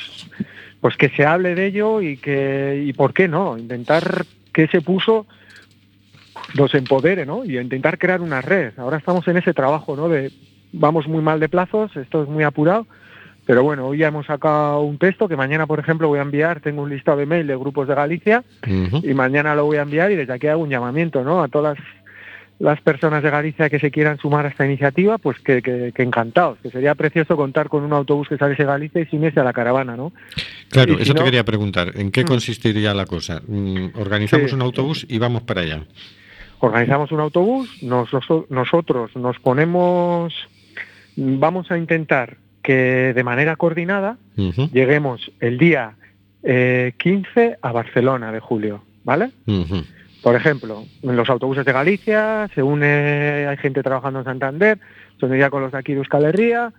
pues 0.82 0.96
que 0.98 1.10
se 1.10 1.26
hable 1.26 1.54
de 1.56 1.68
ello 1.68 2.02
y 2.02 2.18
que 2.18 2.84
y 2.88 2.94
por 2.94 3.14
qué 3.14 3.28
no, 3.28 3.58
intentar 3.58 4.26
que 4.52 4.64
ese 4.64 4.82
puso 4.82 5.28
los 6.56 6.74
empodere, 6.74 7.26
¿no? 7.26 7.46
Y 7.46 7.58
intentar 7.60 7.98
crear 7.98 8.22
una 8.22 8.42
red. 8.42 8.74
Ahora 8.78 8.98
estamos 8.98 9.28
en 9.28 9.38
ese 9.38 9.54
trabajo, 9.54 9.96
¿no? 9.96 10.10
De 10.10 10.32
vamos 10.72 11.08
muy 11.08 11.22
mal 11.22 11.40
de 11.40 11.50
plazos, 11.50 11.96
esto 11.98 12.24
es 12.24 12.30
muy 12.30 12.44
apurado, 12.44 12.86
pero 13.46 13.64
bueno, 13.64 13.88
hoy 13.88 14.00
ya 14.00 14.08
hemos 14.10 14.28
sacado 14.28 14.82
un 14.82 14.98
texto 15.00 15.28
que 15.28 15.36
mañana, 15.36 15.66
por 15.66 15.80
ejemplo, 15.80 16.08
voy 16.08 16.20
a 16.20 16.24
enviar, 16.24 16.60
tengo 16.62 16.84
un 16.84 16.90
listado 16.92 17.18
de 17.18 17.26
mail 17.26 17.48
de 17.48 17.56
grupos 17.56 17.88
de 17.88 17.96
Galicia 17.96 18.44
y 18.68 19.14
mañana 19.16 19.56
lo 19.56 19.66
voy 19.66 19.78
a 19.78 19.82
enviar 19.82 20.12
y 20.12 20.16
desde 20.16 20.34
aquí 20.34 20.48
hago 20.48 20.62
un 20.62 20.70
llamamiento 20.70 21.24
¿no? 21.24 21.42
a 21.42 21.48
todas 21.48 21.78
las 22.60 22.80
personas 22.82 23.24
de 23.24 23.30
Galicia 23.32 23.70
que 23.70 23.80
se 23.80 23.90
quieran 23.90 24.18
sumar 24.20 24.46
a 24.46 24.50
esta 24.50 24.66
iniciativa, 24.66 25.18
pues 25.18 25.40
que, 25.40 25.62
que- 25.62 25.92
que 25.96 26.04
encantados, 26.04 26.58
que 26.62 26.70
sería 26.70 26.94
precioso 26.94 27.38
contar 27.38 27.70
con 27.70 27.84
un 27.84 27.94
autobús 27.94 28.28
que 28.28 28.38
saliese 28.38 28.64
de 28.64 28.68
Galicia 28.68 29.02
y 29.02 29.06
se 29.32 29.40
a 29.40 29.44
la 29.46 29.54
caravana, 29.54 29.96
¿no? 29.96 30.12
Claro, 30.70 30.98
si 30.98 31.04
eso 31.04 31.14
te 31.14 31.24
quería 31.24 31.46
preguntar. 31.46 31.94
¿En 31.96 32.12
qué 32.12 32.24
Mm. 32.24 32.28
consistiría 32.28 32.94
la 32.94 33.06
cosa? 33.06 33.42
Mm, 33.48 33.92
Organizamos 33.96 34.50
Sí. 34.50 34.56
un 34.56 34.62
autobús 34.62 35.06
y 35.10 35.18
vamos 35.20 35.44
para 35.44 35.62
allá. 35.62 35.84
Organizamos 36.60 37.12
un 37.12 37.20
autobús, 37.22 37.82
nos- 37.84 38.12
noso- 38.14 38.46
nosotros 38.50 39.16
nos 39.16 39.40
ponemos, 39.40 40.34
vamos 41.16 41.72
a 41.72 41.78
intentar 41.78 42.38
que 42.62 43.14
de 43.16 43.24
manera 43.24 43.56
coordinada 43.56 44.18
lleguemos 44.74 45.32
el 45.40 45.58
día 45.58 45.94
eh, 46.44 46.94
15 46.98 47.58
a 47.62 47.72
Barcelona 47.72 48.32
de 48.32 48.40
julio, 48.40 48.84
¿vale? 49.04 49.32
Por 50.22 50.36
ejemplo, 50.36 50.84
en 51.02 51.16
los 51.16 51.30
autobuses 51.30 51.64
de 51.66 51.72
Galicia, 51.72 52.50
se 52.54 52.62
une, 52.62 53.46
hay 53.48 53.58
gente 53.58 53.82
trabajando 53.84 54.20
en 54.20 54.26
Santander, 54.26 54.78
se 55.20 55.26
uniría 55.26 55.50
con 55.50 55.62
los 55.62 55.72
de 55.72 55.78
aquí 55.78 55.94
de 55.94 56.00
Euskal 56.00 56.26
Herria, 56.26 56.74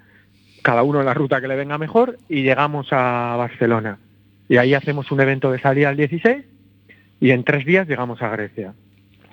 cada 0.63 0.83
uno 0.83 1.01
en 1.01 1.07
la 1.07 1.15
ruta 1.15 1.41
que 1.41 1.49
le 1.49 1.57
venga 1.57 1.79
mejor, 1.79 2.19
y 2.29 2.43
llegamos 2.43 2.89
a 2.93 3.35
Barcelona. 3.37 3.99
Y 4.49 4.59
ahí 4.59 4.75
hacemos 4.75 5.11
un 5.11 5.21
evento 5.21 5.51
de 5.51 5.59
salida 5.61 5.89
el 5.91 5.97
16, 5.97 6.45
y 7.21 7.31
en 7.31 7.45
tres 7.45 7.65
días 7.65 7.89
llegamos 7.89 8.21
a 8.21 8.29
Grecia. 8.29 8.75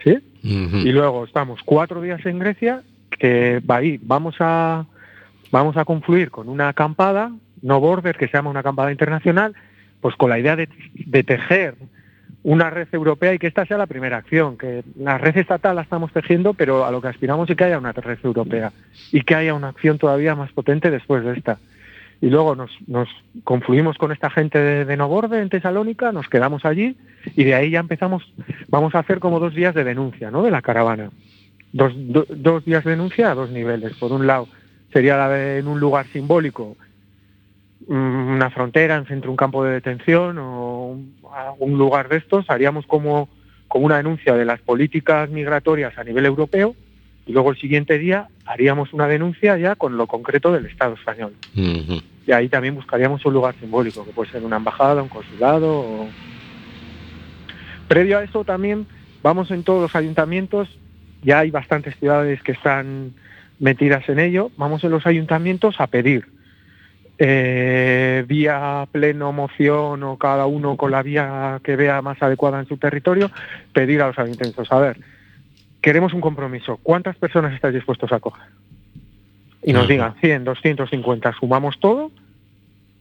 ¿Sí? 0.04 0.20
Y 0.44 0.92
luego 0.92 1.26
estamos 1.26 1.62
cuatro 1.66 2.02
días 2.02 2.26
en 2.26 2.40
Grecia, 2.40 2.84
que 3.10 3.60
va 3.60 3.78
ahí, 3.78 4.00
vamos 4.02 4.36
a, 4.40 4.86
vamos 5.52 5.76
a 5.76 5.86
confluir 5.86 6.32
con 6.32 6.48
una 6.48 6.70
acampada, 6.70 7.32
no 7.62 7.80
border, 7.80 8.18
que 8.18 8.28
se 8.28 8.38
llama 8.38 8.50
una 8.50 8.62
acampada 8.62 8.92
internacional, 8.92 9.56
pues 10.00 10.16
con 10.16 10.30
la 10.30 10.40
idea 10.40 10.56
de, 10.56 10.70
de 10.94 11.24
tejer 11.24 11.76
una 12.44 12.70
red 12.70 12.88
europea 12.94 13.34
y 13.34 13.40
que 13.40 13.48
esta 13.48 13.66
sea 13.66 13.78
la 13.78 13.88
primera 13.88 14.18
acción, 14.18 14.58
que 14.58 14.84
la 14.98 15.18
red 15.18 15.36
estatal 15.36 15.76
la 15.76 15.82
estamos 15.82 16.14
tejiendo, 16.14 16.54
pero 16.54 16.86
a 16.86 16.92
lo 16.92 17.02
que 17.02 17.10
aspiramos 17.10 17.50
es 17.50 17.58
que 17.58 17.66
haya 17.66 17.78
una 17.78 17.92
red 17.92 18.20
europea 18.24 18.72
y 19.12 19.22
que 19.24 19.36
haya 19.36 19.54
una 19.54 19.68
acción 19.68 19.98
todavía 19.98 20.34
más 20.34 20.52
potente 20.54 20.90
después 20.90 21.26
de 21.26 21.34
esta. 21.34 21.58
Y 22.20 22.30
luego 22.30 22.56
nos, 22.56 22.72
nos 22.88 23.08
confluimos 23.44 23.98
con 23.98 24.12
esta 24.12 24.30
gente 24.30 24.58
de, 24.58 24.86
de 24.86 24.94
en 25.40 25.50
Tesalónica, 25.50 26.12
nos 26.12 26.28
quedamos 26.28 26.66
allí 26.66 26.98
y 27.36 27.44
de 27.44 27.54
ahí 27.54 27.70
ya 27.72 27.80
empezamos, 27.80 28.24
vamos 28.70 28.96
a 28.96 29.00
hacer 29.00 29.20
como 29.20 29.40
dos 29.40 29.54
días 29.54 29.76
de 29.76 29.84
denuncia 29.84 30.32
¿no? 30.32 30.42
de 30.42 30.52
la 30.52 30.62
caravana. 30.64 31.12
Dos, 31.74 31.94
do- 31.96 32.26
dos 32.30 32.66
días 32.66 32.84
de 32.84 32.92
denuncia 32.92 33.30
a 33.32 33.36
dos 33.36 33.52
niveles. 33.52 33.94
Por 33.98 34.12
un 34.12 34.26
lado, 34.26 34.48
sería 34.92 35.16
la 35.18 35.30
de 35.30 35.60
en 35.60 35.68
un 35.68 35.80
lugar 35.80 36.08
simbólico, 36.08 36.76
mm, 37.88 37.96
una 38.36 38.50
frontera, 38.50 38.96
en 38.96 39.06
centro 39.06 39.30
un 39.30 39.38
campo 39.38 39.64
de 39.64 39.74
detención 39.74 40.38
o 40.40 40.98
un 41.60 41.78
lugar 41.78 42.10
de 42.10 42.18
estos, 42.18 42.50
haríamos 42.50 42.88
como, 42.88 43.30
como 43.68 43.86
una 43.86 43.98
denuncia 43.98 44.34
de 44.34 44.46
las 44.46 44.60
políticas 44.62 45.30
migratorias 45.30 45.96
a 45.98 46.04
nivel 46.04 46.26
europeo 46.26 46.74
y 47.28 47.34
luego 47.34 47.52
el 47.52 47.58
siguiente 47.58 47.98
día 48.00 48.30
haríamos 48.46 48.94
una 48.94 49.08
denuncia 49.08 49.58
ya 49.58 49.76
con 49.76 49.98
lo 49.98 50.08
concreto 50.08 50.52
del 50.54 50.66
Estado 50.66 50.96
español. 50.96 51.34
Y 51.54 52.32
ahí 52.32 52.48
también 52.48 52.76
buscaríamos 52.76 53.26
un 53.26 53.34
lugar 53.34 53.56
simbólico, 53.60 54.06
que 54.06 54.12
puede 54.12 54.32
ser 54.32 54.44
una 54.44 54.58
embajada, 54.58 55.04
un 55.04 55.10
consulado. 55.10 55.80
O... 55.80 56.08
Previo 57.88 58.18
a 58.18 58.24
eso 58.24 58.46
también 58.46 58.88
vamos 59.22 59.52
en 59.52 59.64
todos 59.64 59.82
los 59.82 59.96
ayuntamientos, 59.96 60.70
ya 61.22 61.40
hay 61.40 61.52
bastantes 61.52 61.98
ciudades 61.98 62.42
que 62.44 62.54
están 62.54 63.14
metidas 63.60 64.08
en 64.08 64.20
ello, 64.20 64.52
vamos 64.56 64.84
en 64.84 64.92
los 64.92 65.06
ayuntamientos 65.06 65.76
a 65.80 65.88
pedir 65.88 66.28
eh, 67.18 68.24
vía 68.28 68.88
pleno 68.92 69.34
moción 69.34 70.04
o 70.04 70.18
cada 70.18 70.46
uno 70.46 70.78
con 70.78 70.92
la 70.92 71.02
vía 71.02 71.60
que 71.64 71.76
vea 71.76 72.02
más 72.02 72.22
adecuada 72.22 72.60
en 72.60 72.68
su 72.68 72.78
territorio, 72.78 73.32
pedir 73.74 74.02
a 74.02 74.08
los 74.08 74.20
ayuntamientos, 74.20 74.72
a 74.72 74.80
ver, 74.80 74.98
queremos 75.82 76.14
un 76.14 76.22
compromiso, 76.22 76.80
¿cuántas 76.84 77.16
personas 77.18 77.54
estáis 77.54 77.74
dispuestos 77.74 78.12
a 78.12 78.20
coger? 78.20 78.46
Y 79.64 79.74
nos 79.74 79.88
digan 79.88 80.16
100, 80.22 80.46
250, 80.46 81.34
sumamos 81.34 81.80
todo, 81.80 82.12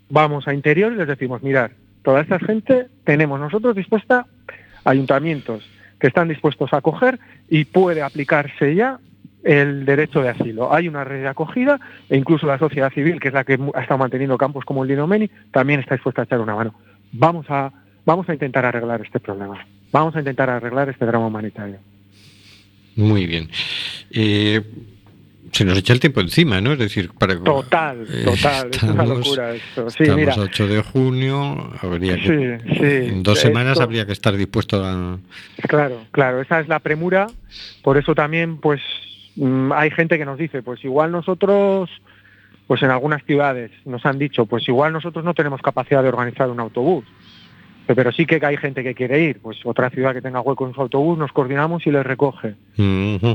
vamos 0.08 0.48
a 0.48 0.54
interior 0.54 0.92
y 0.92 0.96
les 0.96 1.06
decimos, 1.06 1.42
mirar, 1.42 1.72
toda 2.02 2.20
esta 2.20 2.38
gente 2.38 2.86
tenemos 3.04 3.38
nosotros 3.38 3.76
dispuesta 3.76 4.26
ayuntamientos 4.84 5.68
que 5.98 6.06
están 6.06 6.28
dispuestos 6.28 6.72
a 6.72 6.78
acoger 6.78 7.18
y 7.48 7.64
puede 7.64 8.02
aplicarse 8.02 8.74
ya 8.74 8.98
el 9.44 9.84
derecho 9.84 10.22
de 10.22 10.28
asilo. 10.28 10.72
Hay 10.74 10.88
una 10.88 11.04
red 11.04 11.22
de 11.22 11.28
acogida 11.28 11.78
e 12.08 12.16
incluso 12.16 12.46
la 12.46 12.58
sociedad 12.58 12.92
civil, 12.92 13.20
que 13.20 13.28
es 13.28 13.34
la 13.34 13.44
que 13.44 13.58
ha 13.74 13.80
estado 13.80 13.98
manteniendo 13.98 14.36
campos 14.36 14.64
como 14.64 14.82
el 14.82 14.88
Dinomeni, 14.88 15.30
también 15.52 15.80
está 15.80 15.94
dispuesta 15.94 16.22
a 16.22 16.24
echar 16.24 16.40
una 16.40 16.54
mano. 16.54 16.74
Vamos 17.12 17.46
a, 17.48 17.72
vamos 18.04 18.28
a 18.28 18.32
intentar 18.32 18.64
arreglar 18.66 19.00
este 19.02 19.20
problema. 19.20 19.64
Vamos 19.92 20.16
a 20.16 20.18
intentar 20.18 20.50
arreglar 20.50 20.88
este 20.88 21.06
drama 21.06 21.28
humanitario. 21.28 21.78
Muy 22.96 23.26
bien. 23.26 23.48
Eh, 24.10 24.60
se 25.52 25.64
nos 25.64 25.78
echa 25.78 25.92
el 25.94 26.00
tiempo 26.00 26.20
encima, 26.20 26.60
¿no? 26.60 26.72
Es 26.72 26.78
decir, 26.78 27.10
para 27.18 27.38
Total, 27.38 28.06
Eh, 28.10 28.24
total, 28.24 28.68
es 28.72 28.82
una 28.82 28.92
estamos- 28.92 29.08
locura 29.18 29.54
esto. 29.54 29.90
Sí, 29.90 30.02
Estamos 30.02 30.20
mira, 30.20 30.34
a 30.34 30.40
8 30.40 30.66
de 30.68 30.82
junio, 30.82 31.72
habría 31.80 32.16
que, 32.16 32.58
sí, 32.66 32.74
sí. 32.74 32.84
en 32.84 33.22
dos 33.22 33.38
semanas 33.38 33.72
Esto- 33.72 33.84
habría 33.84 34.04
que 34.04 34.12
estar 34.12 34.36
dispuesto 34.36 34.84
a... 34.84 35.18
Claro, 35.68 36.02
claro, 36.10 36.40
esa 36.42 36.60
es 36.60 36.68
la 36.68 36.78
premura. 36.80 37.26
Por 37.82 37.96
eso 37.96 38.14
también, 38.14 38.58
pues, 38.58 38.80
mm, 39.36 39.72
hay 39.72 39.90
gente 39.92 40.18
que 40.18 40.24
nos 40.26 40.36
dice, 40.38 40.62
pues 40.62 40.84
igual 40.84 41.10
nosotros, 41.12 41.88
pues 42.66 42.82
en 42.82 42.90
algunas 42.90 43.22
ciudades 43.24 43.70
nos 43.86 44.04
han 44.04 44.18
dicho, 44.18 44.44
pues 44.46 44.68
igual 44.68 44.92
nosotros 44.92 45.24
no 45.24 45.32
tenemos 45.32 45.62
capacidad 45.62 46.02
de 46.02 46.08
organizar 46.08 46.50
un 46.50 46.60
autobús. 46.60 47.04
Pero 47.94 48.10
sí 48.12 48.26
que 48.26 48.44
hay 48.44 48.56
gente 48.56 48.82
que 48.82 48.94
quiere 48.94 49.22
ir, 49.22 49.38
pues 49.40 49.58
otra 49.64 49.90
ciudad 49.90 50.12
que 50.12 50.20
tenga 50.20 50.40
hueco 50.40 50.66
en 50.66 50.74
su 50.74 50.80
autobús, 50.80 51.16
nos 51.18 51.32
coordinamos 51.32 51.86
y 51.86 51.90
les 51.90 52.04
recoge. 52.04 52.54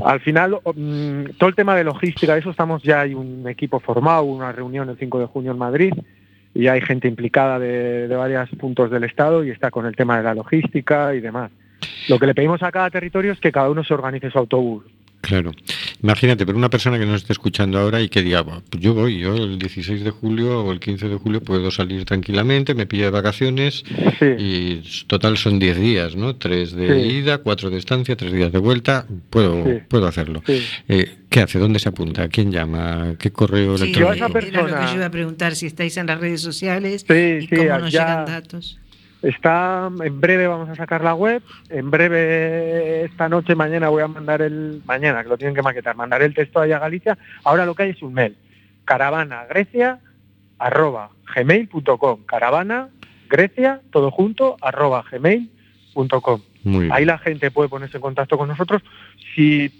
Al 0.04 0.20
final, 0.20 0.58
mm, 0.74 1.36
todo 1.38 1.48
el 1.48 1.54
tema 1.54 1.74
de 1.74 1.84
logística, 1.84 2.34
de 2.34 2.40
eso 2.40 2.50
estamos 2.50 2.82
ya, 2.82 3.00
hay 3.00 3.14
un 3.14 3.48
equipo 3.48 3.80
formado, 3.80 4.24
una 4.24 4.52
reunión 4.52 4.88
el 4.90 4.98
5 4.98 5.20
de 5.20 5.26
junio 5.26 5.52
en 5.52 5.58
Madrid, 5.58 5.94
y 6.54 6.66
hay 6.66 6.82
gente 6.82 7.08
implicada 7.08 7.58
de, 7.58 8.08
de 8.08 8.16
varios 8.16 8.50
puntos 8.50 8.90
del 8.90 9.04
Estado 9.04 9.42
y 9.42 9.50
está 9.50 9.70
con 9.70 9.86
el 9.86 9.96
tema 9.96 10.18
de 10.18 10.24
la 10.24 10.34
logística 10.34 11.14
y 11.14 11.20
demás. 11.20 11.50
Lo 12.08 12.18
que 12.18 12.26
le 12.26 12.34
pedimos 12.34 12.62
a 12.62 12.70
cada 12.70 12.90
territorio 12.90 13.32
es 13.32 13.40
que 13.40 13.52
cada 13.52 13.70
uno 13.70 13.84
se 13.84 13.94
organice 13.94 14.30
su 14.30 14.38
autobús. 14.38 14.84
Claro. 15.22 15.52
Imagínate, 16.02 16.44
pero 16.44 16.58
una 16.58 16.68
persona 16.68 16.98
que 16.98 17.06
nos 17.06 17.22
esté 17.22 17.32
escuchando 17.32 17.78
ahora 17.78 18.00
y 18.00 18.08
que 18.08 18.22
diga, 18.22 18.40
"Buah, 18.42 18.60
pues 18.68 18.82
yo 18.82 18.92
voy, 18.92 19.18
yo 19.20 19.36
el 19.36 19.56
16 19.58 20.02
de 20.02 20.10
julio 20.10 20.64
o 20.64 20.72
el 20.72 20.80
15 20.80 21.08
de 21.08 21.16
julio 21.16 21.40
puedo 21.40 21.70
salir 21.70 22.04
tranquilamente, 22.04 22.74
me 22.74 22.86
pilla 22.86 23.04
de 23.04 23.10
vacaciones 23.10 23.84
Sí, 24.18 24.26
y 24.38 24.82
total 25.06 25.36
son 25.38 25.60
10 25.60 25.78
días, 25.78 26.16
¿no? 26.16 26.34
Tres 26.36 26.72
de 26.72 27.02
Sí. 27.02 27.08
ida, 27.18 27.38
cuatro 27.38 27.70
de 27.70 27.78
estancia, 27.78 28.16
tres 28.16 28.32
días 28.32 28.50
de 28.50 28.58
vuelta, 28.58 29.06
puedo, 29.30 29.64
Sí. 29.64 29.78
puedo 29.88 30.06
hacerlo. 30.08 30.42
sí. 30.46 30.60
Eh, 30.88 31.18
¿Qué 31.30 31.40
hace? 31.40 31.58
¿Dónde 31.58 31.78
se 31.78 31.88
apunta? 31.88 32.28
¿Quién 32.28 32.52
llama? 32.52 33.14
¿Qué 33.18 33.30
correo 33.32 33.78
Sí, 33.78 33.90
Yo 33.92 34.08
a 34.10 34.12
electrónico? 34.12 34.12
esa 34.12 34.16
era 34.16 34.28
lo 34.28 34.34
que 34.34 34.50
persona- 34.72 34.86
yo 34.90 34.96
iba 34.96 35.06
a 35.06 35.10
preguntar, 35.10 35.54
si 35.56 35.64
estáis 35.66 35.96
en 35.96 36.06
las 36.08 36.20
redes 36.20 36.42
sociales 36.42 37.06
Sí, 37.08 37.14
y 37.14 37.40
sí, 37.46 37.56
cómo 37.56 37.78
nos 37.78 37.90
ya- 37.92 38.00
llegan 38.06 38.26
datos. 38.26 38.78
Está, 39.22 39.88
en 40.02 40.20
breve 40.20 40.48
vamos 40.48 40.68
a 40.68 40.74
sacar 40.74 41.04
la 41.04 41.14
web, 41.14 41.42
en 41.68 41.90
breve 41.90 43.04
esta 43.04 43.28
noche, 43.28 43.54
mañana 43.54 43.88
voy 43.88 44.02
a 44.02 44.08
mandar 44.08 44.42
el, 44.42 44.82
mañana 44.84 45.22
que 45.22 45.28
lo 45.28 45.38
tienen 45.38 45.54
que 45.54 45.62
maquetar, 45.62 45.94
mandaré 45.94 46.24
el 46.24 46.34
texto 46.34 46.60
ahí 46.60 46.72
a 46.72 46.80
Galicia. 46.80 47.16
Ahora 47.44 47.64
lo 47.64 47.74
que 47.74 47.84
hay 47.84 47.90
es 47.90 48.02
un 48.02 48.14
mail, 48.14 48.36
caravana 48.84 49.44
grecia 49.48 50.00
arroba 50.58 51.10
gmail.com, 51.34 52.24
caravana 52.24 52.88
grecia 53.28 53.80
todo 53.90 54.10
junto 54.10 54.56
arroba 54.60 55.04
gmail.com. 55.10 56.40
Ahí 56.90 57.04
la 57.04 57.18
gente 57.18 57.50
puede 57.50 57.68
ponerse 57.68 57.96
en 57.96 58.02
contacto 58.02 58.38
con 58.38 58.48
nosotros. 58.48 58.82
Si, 59.34 59.70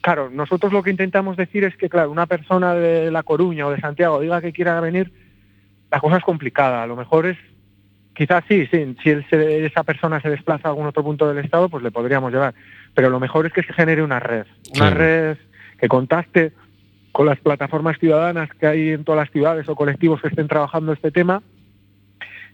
claro, 0.00 0.30
nosotros 0.30 0.72
lo 0.72 0.82
que 0.82 0.90
intentamos 0.90 1.36
decir 1.36 1.64
es 1.64 1.76
que, 1.76 1.88
claro, 1.88 2.10
una 2.10 2.26
persona 2.26 2.74
de 2.74 3.10
La 3.10 3.22
Coruña 3.22 3.66
o 3.66 3.70
de 3.70 3.80
Santiago 3.80 4.20
diga 4.20 4.40
que 4.40 4.52
quiera 4.52 4.80
venir, 4.80 5.12
la 5.90 6.00
cosa 6.00 6.16
es 6.16 6.24
complicada. 6.24 6.82
A 6.82 6.86
lo 6.86 6.96
mejor 6.96 7.26
es, 7.26 7.36
quizás 8.20 8.44
sí, 8.46 8.66
sí 8.70 8.96
si 9.02 9.08
él 9.08 9.24
se- 9.30 9.64
esa 9.64 9.82
persona 9.82 10.20
se 10.20 10.28
desplaza 10.28 10.68
a 10.68 10.72
algún 10.72 10.86
otro 10.86 11.02
punto 11.02 11.26
del 11.26 11.42
Estado, 11.42 11.70
pues 11.70 11.82
le 11.82 11.90
podríamos 11.90 12.30
llevar. 12.30 12.52
Pero 12.92 13.08
lo 13.08 13.18
mejor 13.18 13.46
es 13.46 13.52
que 13.54 13.62
se 13.62 13.72
genere 13.72 14.02
una 14.02 14.20
red, 14.20 14.44
una 14.74 14.90
red 14.90 15.36
que 15.78 15.88
contacte 15.88 16.52
con 17.12 17.24
las 17.24 17.40
plataformas 17.40 17.98
ciudadanas 17.98 18.50
que 18.60 18.66
hay 18.66 18.90
en 18.90 19.04
todas 19.04 19.20
las 19.24 19.30
ciudades 19.30 19.66
o 19.70 19.74
colectivos 19.74 20.20
que 20.20 20.28
estén 20.28 20.48
trabajando 20.48 20.92
este 20.92 21.10
tema 21.10 21.42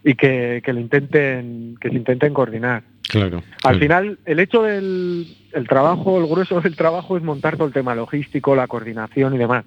y 0.04 0.14
que, 0.14 0.62
que 0.64 0.72
lo 0.72 0.78
intenten, 0.78 1.76
que 1.80 1.88
se 1.88 1.96
intenten 1.96 2.32
coordinar. 2.32 2.84
Claro. 3.08 3.38
Al 3.38 3.42
claro. 3.60 3.78
final, 3.80 4.18
el 4.24 4.38
hecho 4.38 4.62
del 4.62 5.26
el 5.52 5.66
trabajo, 5.66 6.20
el 6.20 6.28
grueso 6.28 6.60
del 6.60 6.76
trabajo 6.76 7.16
es 7.16 7.24
montar 7.24 7.56
todo 7.56 7.66
el 7.66 7.72
tema 7.74 7.96
logístico, 7.96 8.54
la 8.54 8.68
coordinación 8.68 9.34
y 9.34 9.38
demás. 9.38 9.64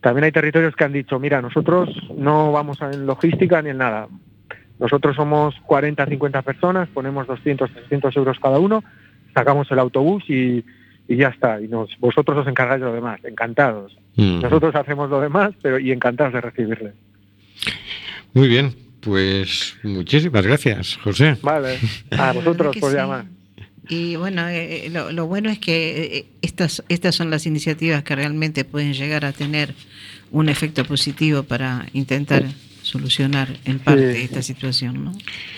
También 0.00 0.24
hay 0.24 0.32
territorios 0.32 0.74
que 0.74 0.84
han 0.84 0.92
dicho, 0.94 1.18
mira, 1.18 1.42
nosotros 1.42 1.90
no 2.16 2.50
vamos 2.50 2.80
en 2.80 3.04
logística 3.04 3.60
ni 3.60 3.68
en 3.70 3.78
nada. 3.78 4.08
Nosotros 4.78 5.16
somos 5.16 5.54
40, 5.66 6.06
50 6.06 6.42
personas, 6.42 6.88
ponemos 6.88 7.26
200, 7.26 7.70
300 7.70 8.16
euros 8.16 8.38
cada 8.40 8.58
uno, 8.58 8.82
sacamos 9.32 9.70
el 9.70 9.78
autobús 9.78 10.24
y, 10.28 10.64
y 11.08 11.16
ya 11.16 11.28
está. 11.28 11.60
Y 11.60 11.68
nos, 11.68 11.90
vosotros 11.98 12.38
os 12.38 12.46
encargáis 12.46 12.80
de 12.80 12.86
lo 12.86 12.92
demás. 12.92 13.20
Encantados. 13.24 13.96
Mm. 14.16 14.40
Nosotros 14.40 14.74
hacemos 14.74 15.10
lo 15.10 15.20
demás, 15.20 15.52
pero 15.62 15.78
y 15.78 15.92
encantados 15.92 16.32
de 16.32 16.40
recibirle. 16.40 16.92
Muy 18.32 18.48
bien. 18.48 18.74
Pues 19.00 19.76
muchísimas 19.82 20.46
gracias, 20.46 20.96
José. 20.96 21.36
Vale. 21.42 21.78
A 22.18 22.32
vosotros 22.32 22.74
por 22.78 22.90
sí. 22.90 22.96
llamar. 22.96 23.26
Y 23.86 24.16
bueno, 24.16 24.48
eh, 24.48 24.88
lo, 24.90 25.12
lo 25.12 25.26
bueno 25.26 25.50
es 25.50 25.58
que 25.58 26.18
eh, 26.18 26.26
estas, 26.40 26.82
estas 26.88 27.14
son 27.14 27.28
las 27.28 27.44
iniciativas 27.44 28.02
que 28.02 28.16
realmente 28.16 28.64
pueden 28.64 28.94
llegar 28.94 29.26
a 29.26 29.32
tener 29.32 29.74
un 30.30 30.48
efecto 30.48 30.84
positivo 30.86 31.42
para 31.42 31.86
intentar 31.92 32.44
solucionar 32.84 33.48
en 33.64 33.78
parte 33.80 34.14
Sí. 34.14 34.22
esta 34.22 34.42
situación, 34.42 35.04
¿no? 35.04 35.12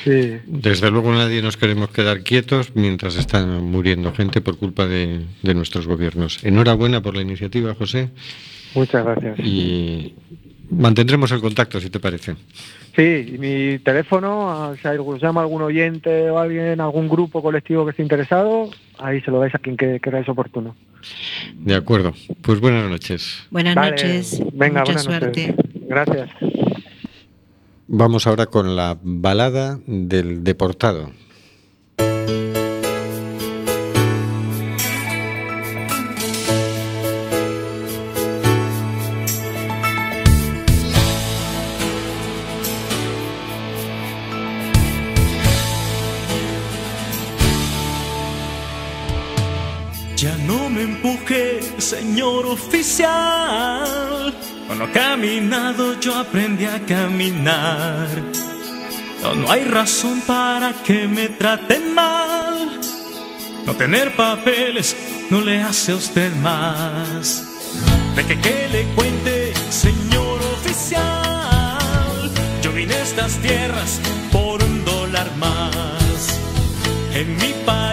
Sí. 0.04 0.38
Desde 0.46 0.90
luego 0.90 1.12
nadie 1.12 1.42
nos 1.42 1.56
queremos 1.56 1.90
quedar 1.90 2.22
quietos 2.22 2.72
mientras 2.74 3.16
están 3.16 3.62
muriendo 3.64 4.12
gente 4.14 4.40
por 4.40 4.56
culpa 4.58 4.86
de, 4.86 5.20
de 5.42 5.54
nuestros 5.54 5.86
gobiernos. 5.86 6.42
Enhorabuena 6.44 7.02
por 7.02 7.14
la 7.16 7.22
iniciativa, 7.22 7.74
José, 7.74 8.10
Muchas 8.74 9.04
gracias. 9.04 9.38
y 9.40 10.14
mantendremos 10.70 11.30
el 11.32 11.40
contacto, 11.40 11.80
si 11.80 11.90
te 11.90 12.00
parece. 12.00 12.34
Sí, 12.94 13.32
y 13.34 13.38
mi 13.38 13.78
teléfono, 13.80 14.74
si 14.80 14.88
os 14.88 15.20
llama 15.20 15.42
algún 15.42 15.60
oyente 15.62 16.30
o 16.30 16.38
alguien, 16.38 16.80
algún 16.80 17.08
grupo 17.08 17.42
colectivo 17.42 17.84
que 17.84 17.90
esté 17.90 18.02
interesado, 18.02 18.70
ahí 18.98 19.20
se 19.20 19.30
lo 19.30 19.38
dais 19.40 19.54
a 19.54 19.58
quien 19.58 19.76
que 19.76 20.00
queráis 20.00 20.26
oportuno. 20.30 20.74
De 21.54 21.74
acuerdo. 21.74 22.14
Pues 22.40 22.58
buenas 22.58 22.88
noches. 22.90 23.46
Buenas 23.50 23.74
Vale, 23.74 23.90
noches, 23.90 24.40
Venga, 24.54 24.80
mucha 24.80 24.92
buenas 24.94 25.02
suerte. 25.04 25.48
noches. 25.48 25.66
Gracias. 25.88 26.30
Vamos 27.88 28.26
ahora 28.26 28.46
con 28.46 28.74
la 28.74 28.98
balada 29.00 29.78
del 29.86 30.42
deportado. 30.42 31.12
Ya 50.16 50.36
no 50.38 50.68
me 50.70 50.82
empuje, 50.82 51.60
señor 51.78 52.46
oficial. 52.46 54.34
Con 54.66 54.78
lo 54.78 54.92
caminado 54.92 55.98
yo 56.00 56.14
aprendí 56.14 56.64
a 56.64 56.80
caminar. 56.84 58.08
No, 59.22 59.34
no 59.34 59.50
hay 59.50 59.64
razón 59.64 60.20
para 60.26 60.72
que 60.84 61.06
me 61.06 61.28
traten 61.28 61.94
mal. 61.94 62.80
No 63.64 63.74
tener 63.74 64.14
papeles 64.16 64.96
no 65.30 65.40
le 65.40 65.62
hace 65.62 65.92
a 65.92 65.96
usted 65.96 66.34
más. 66.36 67.44
De 68.14 68.24
que, 68.24 68.40
que 68.40 68.68
le 68.68 68.84
cuente, 68.94 69.52
señor 69.70 70.40
oficial. 70.58 72.30
Yo 72.62 72.72
vine 72.72 72.94
a 72.94 73.02
estas 73.02 73.36
tierras 73.38 74.00
por 74.32 74.62
un 74.62 74.84
dólar 74.84 75.30
más. 75.36 76.40
En 77.14 77.36
mi 77.36 77.52
país 77.64 77.85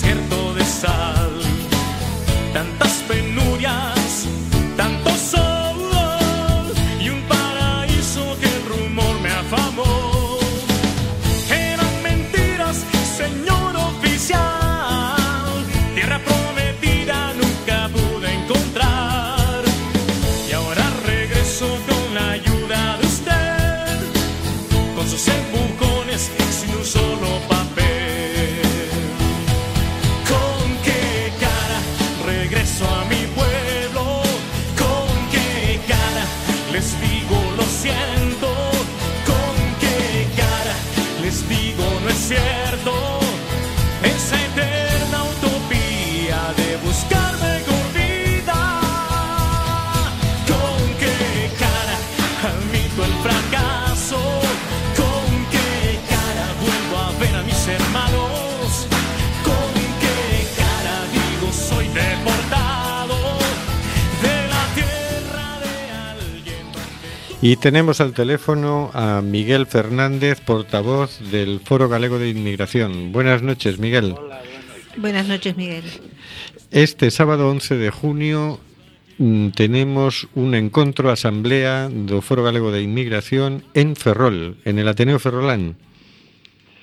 desierto 0.00 0.27
Y 67.48 67.56
tenemos 67.56 68.02
al 68.02 68.12
teléfono 68.12 68.90
a 68.92 69.22
Miguel 69.22 69.64
Fernández, 69.66 70.38
portavoz 70.42 71.18
del 71.30 71.60
Foro 71.60 71.88
Galego 71.88 72.18
de 72.18 72.28
Inmigración. 72.28 73.10
Buenas 73.10 73.40
noches, 73.40 73.78
Miguel. 73.78 74.14
Buenas 74.98 75.26
noches, 75.26 75.56
Miguel. 75.56 75.84
Este 76.70 77.10
sábado 77.10 77.48
11 77.48 77.78
de 77.78 77.90
junio 77.90 78.60
mm, 79.16 79.48
tenemos 79.56 80.28
un 80.34 80.54
encontro 80.54 81.10
asamblea 81.10 81.88
do 81.88 82.20
Foro 82.20 82.44
Galego 82.44 82.68
de 82.68 82.84
Inmigración 82.84 83.64
en 83.72 83.96
Ferrol, 83.96 84.60
en 84.66 84.78
el 84.78 84.86
Ateneo 84.86 85.16
Ferrolán. 85.16 85.80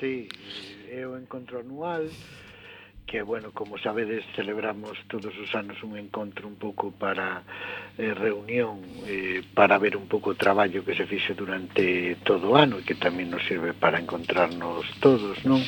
Sí, 0.02 0.26
é 0.90 1.06
o 1.06 1.14
encontro 1.14 1.62
anual 1.62 2.10
que 3.06 3.22
bueno, 3.22 3.52
como 3.54 3.78
sabedes, 3.78 4.26
celebramos 4.36 4.98
todos 5.08 5.34
os 5.38 5.54
anos 5.54 5.78
un 5.84 5.98
encontro 5.98 6.48
un 6.48 6.56
pouco 6.56 6.92
para 6.92 7.44
eh, 7.98 8.14
reunión 8.14 8.82
eh, 9.06 9.44
para 9.54 9.78
ver 9.78 9.96
un 9.96 10.08
pouco 10.10 10.32
o 10.32 10.40
traballo 10.40 10.84
que 10.84 10.98
se 10.98 11.06
fixe 11.06 11.38
durante 11.38 12.18
todo 12.26 12.52
o 12.52 12.58
ano 12.58 12.82
e 12.82 12.86
que 12.86 12.98
tamén 12.98 13.30
nos 13.30 13.46
sirve 13.46 13.78
para 13.78 14.02
encontrarnos 14.02 14.90
todos, 14.98 15.38
non? 15.46 15.62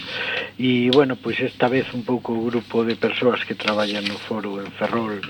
E 0.57 0.89
bueno, 0.89 1.13
pois 1.13 1.37
esta 1.37 1.69
vez 1.69 1.85
un 1.93 2.01
pouco 2.01 2.33
o 2.33 2.49
grupo 2.49 2.81
de 2.81 2.97
persoas 2.97 3.45
que 3.45 3.53
traballan 3.53 4.09
no 4.09 4.17
foro 4.17 4.57
en 4.57 4.73
Ferrol 4.73 5.21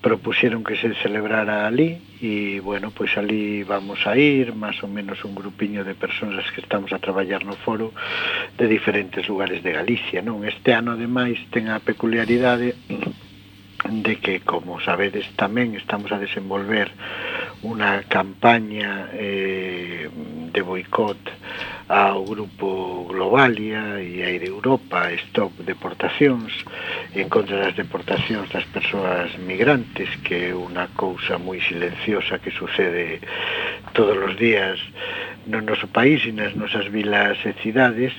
propuxeron 0.00 0.62
que 0.62 0.76
se 0.76 0.94
celebrara 1.02 1.66
ali 1.66 1.98
e, 2.20 2.60
bueno, 2.60 2.92
pois 2.94 3.16
ali 3.16 3.64
vamos 3.64 4.06
a 4.06 4.16
ir, 4.16 4.54
máis 4.54 4.80
ou 4.84 4.88
menos 4.88 5.20
un 5.24 5.34
grupiño 5.34 5.84
de 5.84 5.96
persoas 5.96 6.48
que 6.52 6.62
estamos 6.64 6.92
a 6.92 7.02
traballar 7.02 7.44
no 7.44 7.56
foro 7.56 7.92
de 8.56 8.66
diferentes 8.68 9.28
lugares 9.28 9.60
de 9.60 9.72
Galicia, 9.72 10.22
non? 10.22 10.44
Este 10.46 10.72
ano, 10.72 10.96
ademais, 10.96 11.36
ten 11.52 11.68
a 11.68 11.82
peculiaridade 11.82 12.72
de 13.90 14.16
que, 14.16 14.40
como 14.40 14.80
sabedes 14.80 15.26
tamén, 15.36 15.74
estamos 15.74 16.10
a 16.12 16.18
desenvolver 16.18 16.90
unha 17.64 18.04
campaña 18.06 19.10
eh, 19.14 20.10
de 20.52 20.60
boicot 20.62 21.18
ao 21.88 22.26
grupo 22.26 23.06
Globalia 23.06 24.02
e 24.02 24.20
a 24.26 24.30
de 24.34 24.50
Europa 24.50 25.06
Stop 25.30 25.54
Deportacións 25.62 26.50
en 27.14 27.30
contra 27.30 27.62
das 27.62 27.78
deportacións 27.78 28.50
das 28.50 28.66
persoas 28.74 29.30
migrantes 29.38 30.10
que 30.26 30.50
é 30.50 30.52
unha 30.52 30.90
cousa 30.98 31.38
moi 31.38 31.62
silenciosa 31.62 32.42
que 32.42 32.50
sucede 32.50 33.22
todos 33.94 34.18
os 34.18 34.34
días 34.34 34.82
no 35.46 35.62
noso 35.62 35.86
país 35.86 36.26
e 36.26 36.34
nas 36.34 36.58
nosas 36.58 36.90
vilas 36.90 37.38
e 37.46 37.54
cidades. 37.62 38.12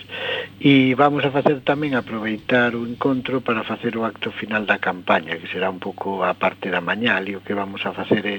E 0.63 0.95
vamos 0.95 1.27
a 1.27 1.31
facer 1.35 1.59
tamén 1.61 1.93
aproveitar 1.93 2.71
o 2.73 2.87
encontro 2.87 3.43
para 3.43 3.67
facer 3.67 3.99
o 3.99 4.07
acto 4.07 4.31
final 4.31 4.63
da 4.63 4.79
campaña 4.79 5.35
que 5.35 5.51
se 5.51 5.56
será 5.57 5.73
un 5.73 5.79
pouco 5.81 6.21
a 6.21 6.37
parte 6.37 6.69
da 6.69 6.85
mañá, 6.85 7.17
e 7.25 7.33
o 7.33 7.41
que 7.41 7.57
vamos 7.57 7.81
a 7.89 7.89
facer 7.89 8.21
é 8.29 8.37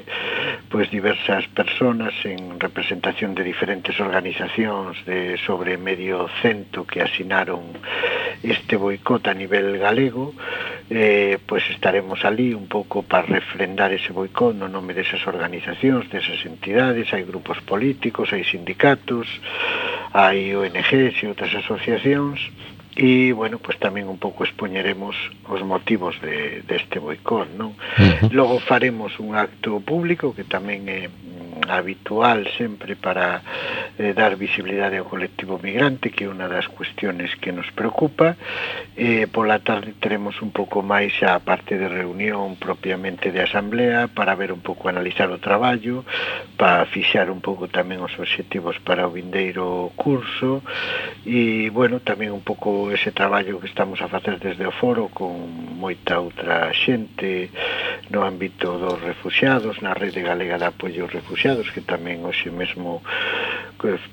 pois 0.71 0.87
diversas 0.87 1.51
personas 1.51 2.15
en 2.23 2.63
representación 2.63 3.35
de 3.35 3.43
diferentes 3.43 3.99
organizacións 3.99 5.03
de 5.03 5.35
sobre 5.43 5.75
medio 5.83 6.31
cento 6.39 6.87
que 6.87 7.03
asinaron 7.03 7.75
este 8.47 8.79
boicot 8.79 9.27
a 9.27 9.35
nivel 9.35 9.83
galego, 9.83 10.31
eh, 10.95 11.43
pois 11.43 11.67
estaremos 11.75 12.23
ali 12.23 12.55
un 12.55 12.71
pouco 12.71 13.03
para 13.03 13.27
refrendar 13.27 13.91
ese 13.91 14.15
boicot 14.15 14.55
no 14.55 14.71
nome 14.71 14.95
desas 14.95 15.27
organizacións, 15.27 16.07
desas 16.15 16.39
entidades, 16.47 17.11
hai 17.11 17.27
grupos 17.27 17.59
políticos, 17.67 18.31
hai 18.31 18.47
sindicatos, 18.47 19.27
hai 20.15 20.55
ONGs 20.55 21.19
e 21.19 21.27
outras 21.27 21.51
asociacións 21.51 22.39
e, 22.99 23.31
bueno, 23.31 23.63
pues 23.63 23.79
tamén 23.79 24.11
un 24.11 24.19
pouco 24.19 24.43
expoñeremos 24.43 25.15
os 25.47 25.63
motivos 25.63 26.19
de, 26.19 26.67
deste 26.67 26.99
de 26.99 27.05
boicot, 27.07 27.47
non? 27.55 27.79
Uh 27.95 28.27
-huh. 28.27 28.35
Logo 28.35 28.59
faremos 28.59 29.23
un 29.23 29.39
acto 29.39 29.79
público 29.79 30.35
que 30.35 30.43
tamén 30.43 30.91
é 30.91 31.07
habitual 31.71 32.51
sempre 32.59 32.99
para 32.99 33.43
eh, 33.99 34.15
dar 34.15 34.39
visibilidade 34.39 34.97
ao 34.97 35.11
colectivo 35.11 35.59
migrante, 35.59 36.15
que 36.15 36.25
é 36.25 36.31
unha 36.31 36.47
das 36.47 36.71
cuestiones 36.71 37.35
que 37.35 37.51
nos 37.51 37.67
preocupa. 37.75 38.39
Eh, 38.95 39.27
pola 39.27 39.59
tarde 39.59 39.99
teremos 39.99 40.39
un 40.39 40.55
pouco 40.55 40.81
máis 40.87 41.19
a 41.27 41.43
parte 41.43 41.75
de 41.75 41.91
reunión 41.91 42.55
propiamente 42.57 43.35
de 43.35 43.43
asamblea 43.43 44.07
para 44.07 44.39
ver 44.39 44.55
un 44.55 44.63
pouco, 44.63 44.87
analizar 44.87 45.29
o 45.35 45.43
traballo, 45.43 46.07
para 46.55 46.87
fixar 46.87 47.27
un 47.29 47.43
pouco 47.43 47.67
tamén 47.67 47.99
os 47.99 48.15
obxectivos 48.15 48.79
para 48.79 49.05
o 49.05 49.15
vindeiro 49.15 49.91
curso 49.99 50.63
e, 51.27 51.69
bueno, 51.75 51.99
tamén 51.99 52.31
un 52.31 52.47
pouco 52.47 52.95
ese 52.95 53.11
traballo 53.11 53.59
que 53.59 53.67
estamos 53.67 53.99
a 53.99 54.07
facer 54.07 54.39
desde 54.39 54.63
o 54.63 54.73
foro 54.73 55.11
con 55.11 55.35
moita 55.75 56.23
outra 56.23 56.71
xente 56.71 57.51
no 58.11 58.23
ámbito 58.23 58.79
dos 58.79 59.03
refugiados, 59.03 59.83
na 59.83 59.93
rede 59.93 60.23
galega 60.23 60.57
de 60.57 60.71
apoio 60.71 61.05
aos 61.05 61.13
refugiados, 61.13 61.71
que 61.75 61.83
tamén 61.83 62.25
hoxe 62.25 62.49
mesmo 62.55 63.03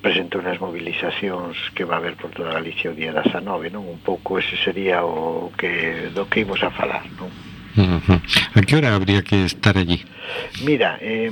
presentou 0.02 0.42
nas 0.46 0.62
mobilizacións 0.62 1.58
que 1.74 1.86
va 1.86 1.98
haber 1.98 2.16
por 2.16 2.30
toda 2.30 2.54
Galicia 2.54 2.92
o 2.92 2.96
día 2.96 3.12
das 3.12 3.26
19, 3.26 3.74
non? 3.74 3.90
Un 3.90 3.98
pouco 3.98 4.38
ese 4.38 4.54
sería 4.62 5.02
o 5.02 5.50
que 5.58 6.14
do 6.14 6.30
que 6.30 6.46
imos 6.46 6.62
a 6.62 6.70
falar, 6.70 7.02
non? 7.18 7.34
Uh 7.76 8.00
-huh. 8.00 8.20
A 8.56 8.62
que 8.62 8.78
hora 8.78 8.94
habría 8.94 9.26
que 9.26 9.44
estar 9.44 9.76
allí? 9.76 10.06
Mira, 10.64 10.98
eh, 11.02 11.30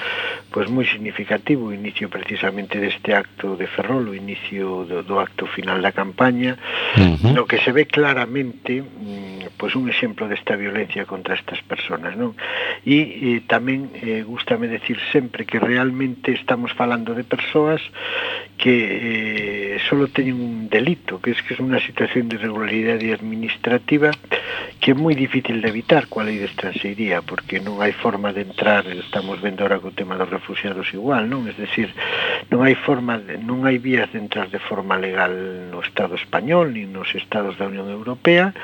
pois 0.51 0.67
moi 0.67 0.83
significativo, 0.83 1.71
o 1.71 1.77
inicio 1.77 2.11
precisamente 2.11 2.83
deste 2.83 3.15
acto 3.15 3.55
de 3.55 3.71
Ferrol, 3.71 4.11
o 4.11 4.19
inicio 4.19 4.83
do, 4.83 5.07
do 5.07 5.23
acto 5.23 5.47
final 5.47 5.79
da 5.79 5.95
campaña, 5.95 6.59
uh 6.99 7.15
-huh. 7.15 7.31
no 7.39 7.47
que 7.47 7.63
se 7.63 7.71
ve 7.71 7.87
claramente 7.87 8.83
pois 9.61 9.77
un 9.77 9.93
exemplo 9.93 10.27
desta 10.27 10.57
violencia 10.57 11.05
contra 11.05 11.37
estas 11.37 11.61
personas, 11.63 12.17
non? 12.17 12.33
E 12.83 12.99
eh, 13.37 13.41
tamén 13.45 13.93
eh, 14.01 14.25
gustame 14.25 14.67
decir 14.67 14.97
sempre 15.13 15.45
que 15.45 15.61
realmente 15.61 16.33
estamos 16.33 16.73
falando 16.73 17.13
de 17.13 17.29
persoas 17.29 17.85
que 18.57 19.77
eh, 19.77 19.77
solo 19.85 20.09
teñen 20.09 20.41
un 20.41 20.73
delito, 20.81 21.21
que 21.21 21.31
es 21.37 21.41
que 21.45 21.53
es 21.55 21.61
una 21.61 21.79
situación 21.79 22.29
de 22.29 22.37
irregularidade 22.41 23.13
administrativa 23.13 24.11
que 24.81 24.93
é 24.93 24.97
moi 24.97 25.13
difícil 25.13 25.61
de 25.61 25.69
evitar 25.69 26.09
coa 26.09 26.25
lei 26.25 26.41
de 26.41 26.49
estranxeiría, 26.49 27.21
porque 27.21 27.61
non 27.61 27.85
hai 27.85 27.93
forma 27.93 28.33
de 28.33 28.49
entrar, 28.49 28.89
estamos 28.89 29.37
vendo 29.45 29.61
ahora 29.61 29.77
co 29.77 29.93
tema 29.93 30.17
dos 30.17 30.33
refugiados 30.33 30.89
igual, 30.97 31.29
non? 31.29 31.45
Es 31.53 31.61
decir, 31.61 31.93
non 32.49 32.65
hai 32.65 32.73
forma, 32.73 33.21
de, 33.21 33.37
non 33.37 33.69
hai 33.69 33.77
vías 33.77 34.09
de 34.17 34.25
entrar 34.25 34.49
de 34.49 34.57
forma 34.57 34.97
legal 34.97 35.69
no 35.69 35.85
Estado 35.85 36.17
español 36.17 36.73
ni 36.73 36.89
nos 36.89 37.13
Estados 37.13 37.61
da 37.61 37.69
Unión 37.69 37.93
Europea, 37.93 38.57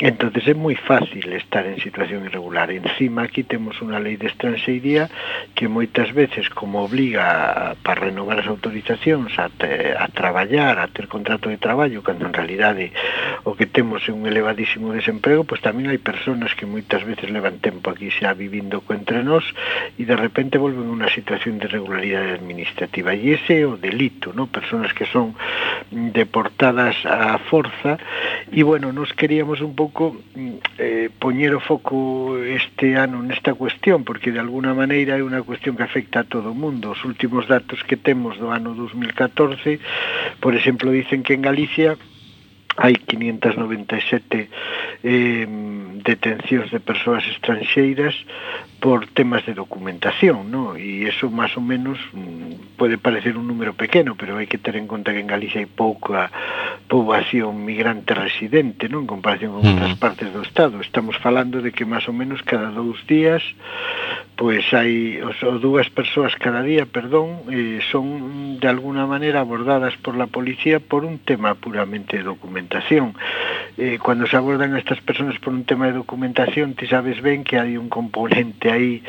Entonces 0.00 0.48
é 0.48 0.56
moi 0.56 0.72
fácil 0.80 1.28
estar 1.36 1.68
en 1.68 1.76
situación 1.76 2.24
irregular. 2.24 2.72
Encima 2.72 3.28
aquí 3.28 3.44
temos 3.44 3.76
unha 3.84 4.00
lei 4.00 4.16
de 4.16 4.32
estranxeiría 4.32 5.12
que 5.52 5.68
moitas 5.68 6.08
veces 6.16 6.48
como 6.48 6.80
obliga 6.80 7.76
para 7.84 8.08
renovar 8.08 8.40
as 8.40 8.48
autorizacións 8.48 9.36
a, 9.36 9.52
te, 9.52 9.92
a 9.92 10.08
traballar, 10.08 10.80
a 10.80 10.88
ter 10.88 11.04
contrato 11.04 11.52
de 11.52 11.60
traballo, 11.60 12.00
cando 12.00 12.24
en 12.24 12.32
realidade 12.32 12.96
o 13.44 13.52
que 13.52 13.68
temos 13.68 14.00
é 14.08 14.12
un 14.16 14.24
elevadísimo 14.24 14.96
desemprego, 14.96 15.44
pois 15.44 15.60
tamén 15.60 15.92
hai 15.92 16.00
persoas 16.00 16.56
que 16.56 16.64
moitas 16.64 17.04
veces 17.04 17.28
levan 17.28 17.60
tempo 17.60 17.92
aquí 17.92 18.08
xa 18.08 18.32
vivindo 18.32 18.80
co 18.80 18.96
entre 18.96 19.20
nós 19.20 19.44
e 20.00 20.08
de 20.08 20.16
repente 20.16 20.56
volven 20.56 20.88
unha 20.88 21.12
situación 21.12 21.60
de 21.60 21.68
irregularidade 21.68 22.40
administrativa. 22.40 23.12
E 23.12 23.36
ese 23.36 23.60
é 23.60 23.68
o 23.68 23.76
delito, 23.76 24.32
¿no? 24.32 24.48
persoas 24.48 24.96
que 24.96 25.04
son 25.04 25.36
deportadas 25.92 26.96
a 27.04 27.36
forza 27.52 28.00
e 28.48 28.64
bueno, 28.64 28.96
nos 28.96 29.12
queríamos 29.12 29.60
un 29.60 29.76
pouco 29.76 29.89
pouco 29.90 30.16
mm, 30.34 30.78
eh, 30.78 31.10
poñer 31.18 31.50
o 31.54 31.60
foco 31.60 32.38
este 32.38 32.94
ano 32.94 33.18
nesta 33.26 33.58
cuestión, 33.58 34.06
porque 34.06 34.30
de 34.30 34.38
alguna 34.38 34.70
maneira 34.72 35.18
é 35.18 35.22
unha 35.26 35.42
cuestión 35.42 35.74
que 35.74 35.82
afecta 35.82 36.22
a 36.22 36.28
todo 36.30 36.54
o 36.54 36.56
mundo. 36.56 36.94
Os 36.94 37.02
últimos 37.02 37.50
datos 37.50 37.82
que 37.82 37.98
temos 37.98 38.38
do 38.38 38.54
ano 38.54 38.78
2014, 38.78 39.82
por 40.38 40.54
exemplo, 40.54 40.94
dicen 40.94 41.26
que 41.26 41.34
en 41.34 41.42
Galicia 41.42 41.98
hai 42.78 42.94
597 42.94 44.46
eh, 45.02 45.46
detencións 46.06 46.70
de 46.70 46.78
persoas 46.78 47.26
estranxeiras 47.26 48.14
por 48.80 49.06
temas 49.06 49.44
de 49.44 49.52
documentación, 49.52 50.50
¿no? 50.50 50.74
E 50.74 51.04
eso 51.04 51.28
máis 51.28 51.52
ou 51.54 51.62
menos 51.62 52.00
mm, 52.16 52.80
pode 52.80 52.96
parecer 52.96 53.36
un 53.36 53.44
número 53.44 53.76
pequeno, 53.76 54.16
pero 54.16 54.40
hai 54.40 54.48
que 54.48 54.56
ter 54.56 54.80
en 54.80 54.88
conta 54.88 55.12
que 55.12 55.20
en 55.20 55.28
Galicia 55.28 55.60
hai 55.60 55.68
pouca 55.68 56.32
poboación 56.88 57.60
migrante 57.60 58.16
residente, 58.16 58.88
non? 58.88 59.04
En 59.04 59.12
comparación 59.12 59.52
con 59.52 59.68
outras 59.68 59.94
partes 60.00 60.32
do 60.32 60.40
Estado. 60.40 60.80
Estamos 60.80 61.20
falando 61.20 61.60
de 61.60 61.76
que 61.76 61.84
máis 61.84 62.08
ou 62.08 62.16
menos 62.16 62.40
cada 62.40 62.72
dous 62.72 63.04
días 63.04 63.44
pois 64.40 64.64
hai 64.72 65.20
ou 65.20 65.60
dúas 65.60 65.92
persoas 65.92 66.32
cada 66.40 66.64
día, 66.64 66.88
perdón, 66.88 67.44
eh, 67.52 67.84
son 67.92 68.56
de 68.56 68.68
alguna 68.72 69.04
maneira 69.04 69.44
abordadas 69.44 69.92
por 70.00 70.16
la 70.16 70.32
policía 70.32 70.80
por 70.80 71.04
un 71.04 71.20
tema 71.20 71.52
puramente 71.60 72.16
de 72.16 72.24
documentación. 72.24 73.12
Eh, 73.76 74.00
cuando 74.00 74.24
se 74.24 74.40
abordan 74.40 74.72
a 74.72 74.80
estas 74.80 75.04
personas 75.04 75.36
por 75.44 75.52
un 75.52 75.68
tema 75.68 75.92
de 75.92 76.00
documentación, 76.00 76.72
ti 76.72 76.88
sabes 76.88 77.20
ben 77.20 77.44
que 77.44 77.60
hai 77.60 77.76
un 77.76 77.92
componente 77.92 78.69
aí 78.70 79.02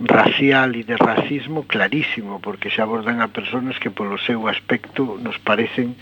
racial 0.00 0.72
e 0.74 0.82
de 0.82 0.96
racismo 0.96 1.68
clarísimo, 1.68 2.40
porque 2.40 2.72
se 2.72 2.80
abordan 2.80 3.20
a 3.20 3.28
persoas 3.28 3.76
que 3.76 3.92
polo 3.92 4.16
seu 4.16 4.48
aspecto 4.48 5.20
nos 5.20 5.36
parecen 5.44 5.92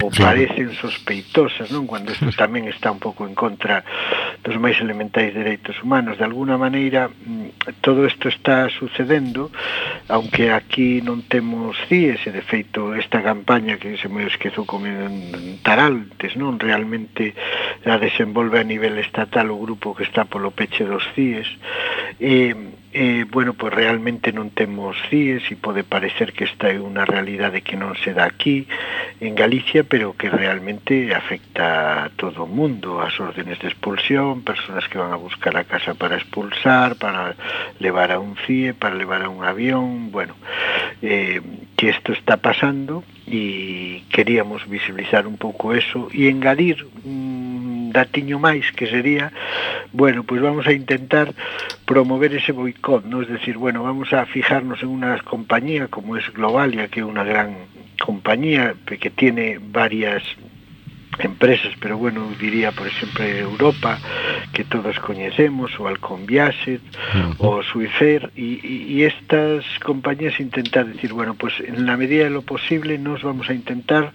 ou 0.00 0.08
parecen 0.08 0.72
sospeitosas, 0.72 1.68
non? 1.68 1.84
Cando 1.84 2.16
isto 2.16 2.32
tamén 2.32 2.64
está 2.70 2.88
un 2.88 3.02
pouco 3.02 3.28
en 3.28 3.36
contra 3.36 3.84
dos 4.40 4.56
máis 4.56 4.80
elementais 4.80 5.36
dereitos 5.36 5.76
humanos. 5.84 6.16
De 6.16 6.24
alguna 6.24 6.56
maneira, 6.56 7.12
mm, 7.12 7.84
todo 7.84 8.08
isto 8.08 8.32
está 8.32 8.72
sucedendo, 8.72 9.52
aunque 10.08 10.48
aquí 10.48 11.04
non 11.04 11.28
temos 11.28 11.76
CIES, 11.92 12.24
e 12.26 12.30
de 12.32 12.40
feito 12.40 12.96
esta 12.96 13.20
campaña 13.20 13.76
que 13.76 14.00
se 14.00 14.08
me 14.08 14.24
esquezo 14.24 14.64
comentar 14.64 15.76
antes, 15.76 16.40
non? 16.40 16.56
Realmente 16.56 17.36
a 17.84 18.00
desenvolve 18.00 18.56
a 18.56 18.64
nivel 18.64 18.96
estatal 18.96 19.52
o 19.52 19.60
grupo 19.60 19.92
que 19.92 20.08
está 20.08 20.24
polo 20.24 20.56
peche 20.56 20.88
dos 20.88 21.04
CIES, 21.12 21.48
e 22.16 22.51
eh, 22.92 23.24
bueno, 23.30 23.54
pues 23.54 23.72
realmente 23.72 24.32
non 24.32 24.52
temos 24.52 24.96
CIES 25.08 25.48
e 25.48 25.56
pode 25.56 25.80
parecer 25.80 26.36
que 26.36 26.44
esta 26.44 26.68
é 26.68 26.76
unha 26.76 27.08
realidade 27.08 27.64
que 27.64 27.74
non 27.74 27.96
se 27.96 28.12
dá 28.12 28.28
aquí 28.28 28.68
en 29.24 29.32
Galicia, 29.32 29.80
pero 29.82 30.12
que 30.12 30.28
realmente 30.28 31.16
afecta 31.16 32.04
a 32.04 32.12
todo 32.12 32.44
o 32.44 32.50
mundo, 32.50 33.00
as 33.00 33.16
órdenes 33.16 33.56
de 33.64 33.72
expulsión, 33.72 34.44
persoas 34.44 34.84
que 34.92 35.00
van 35.00 35.16
a 35.16 35.20
buscar 35.20 35.56
a 35.56 35.64
casa 35.64 35.96
para 35.96 36.20
expulsar, 36.20 37.00
para 37.00 37.32
levar 37.80 38.12
a 38.12 38.20
un 38.20 38.36
CIE, 38.44 38.76
para 38.76 38.94
levar 38.94 39.24
a 39.24 39.32
un 39.32 39.40
avión, 39.40 40.12
bueno, 40.12 40.36
eh, 41.00 41.40
que 41.76 41.88
isto 41.90 42.12
está 42.12 42.36
pasando 42.36 43.02
e 43.26 44.04
queríamos 44.12 44.68
visibilizar 44.68 45.24
un 45.24 45.40
pouco 45.40 45.72
eso 45.72 46.12
e 46.12 46.28
engadir 46.28 46.84
un 47.08 47.31
datiño 47.92 48.40
máis 48.40 48.66
que 48.72 48.88
sería, 48.88 49.30
bueno, 49.92 50.24
pois 50.24 50.40
pues 50.40 50.48
vamos 50.48 50.66
a 50.66 50.72
intentar 50.72 51.36
promover 51.84 52.34
ese 52.34 52.52
boicot, 52.52 53.04
non? 53.04 53.22
Es 53.22 53.30
decir, 53.30 53.60
bueno, 53.60 53.84
vamos 53.84 54.10
a 54.16 54.24
fijarnos 54.26 54.80
en 54.82 54.90
unha 54.90 55.20
compañía 55.22 55.92
como 55.92 56.16
es 56.16 56.26
Globalia, 56.32 56.88
que 56.88 57.00
é 57.00 57.06
unha 57.06 57.22
gran 57.22 57.68
compañía 58.00 58.74
que 58.88 59.10
tiene 59.12 59.60
varias 59.60 60.24
empresas, 61.18 61.72
pero 61.80 61.98
bueno, 61.98 62.28
diría, 62.40 62.72
por 62.72 62.86
exemplo, 62.86 63.24
Europa, 63.24 63.98
que 64.52 64.64
todos 64.64 64.98
coñecemos, 64.98 65.78
o 65.78 65.86
Alcon 65.86 66.22
uh 66.22 66.26
-huh. 66.26 67.34
o 67.38 67.62
Suicer, 67.62 68.30
e, 68.36 68.58
e 68.64 69.06
estas 69.06 69.64
compañías 69.80 70.40
intentar 70.40 70.86
decir, 70.86 71.12
bueno, 71.12 71.34
pues 71.34 71.54
en 71.60 71.86
la 71.86 71.96
medida 71.96 72.24
de 72.24 72.30
lo 72.30 72.42
posible 72.42 72.98
nos 72.98 73.22
vamos 73.22 73.48
a 73.50 73.54
intentar 73.54 74.12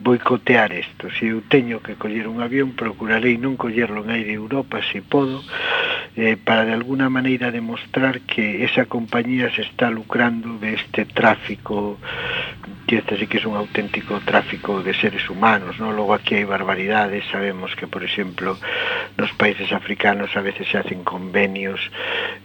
boicotear 0.00 0.72
isto. 0.72 1.10
Se 1.18 1.26
eu 1.26 1.42
teño 1.42 1.82
que 1.82 1.98
coller 1.98 2.28
un 2.28 2.40
avión, 2.40 2.78
procurarei 2.78 3.36
non 3.36 3.58
collerlo 3.58 4.06
en 4.06 4.10
aire 4.14 4.32
Europa, 4.32 4.78
se 4.82 5.02
podo, 5.02 5.42
eh, 6.18 6.36
para 6.36 6.64
de 6.64 6.74
alguna 6.74 7.08
maneira 7.08 7.52
demostrar 7.52 8.20
que 8.22 8.64
esa 8.64 8.86
compañía 8.86 9.54
se 9.54 9.62
está 9.62 9.88
lucrando 9.88 10.58
de 10.58 10.74
este 10.74 11.04
tráfico 11.04 11.96
que 12.88 12.96
este 12.96 13.18
sí 13.18 13.26
que 13.28 13.38
é 13.38 13.46
un 13.46 13.54
auténtico 13.54 14.18
tráfico 14.24 14.82
de 14.82 14.96
seres 14.96 15.28
humanos, 15.28 15.78
¿no? 15.78 15.92
logo 15.92 16.16
aquí 16.16 16.34
hai 16.34 16.48
barbaridades, 16.48 17.22
sabemos 17.30 17.76
que 17.76 17.86
por 17.86 18.02
exemplo 18.02 18.56
nos 19.20 19.30
países 19.36 19.70
africanos 19.70 20.34
a 20.34 20.42
veces 20.42 20.66
se 20.66 20.80
hacen 20.80 21.04
convenios 21.04 21.78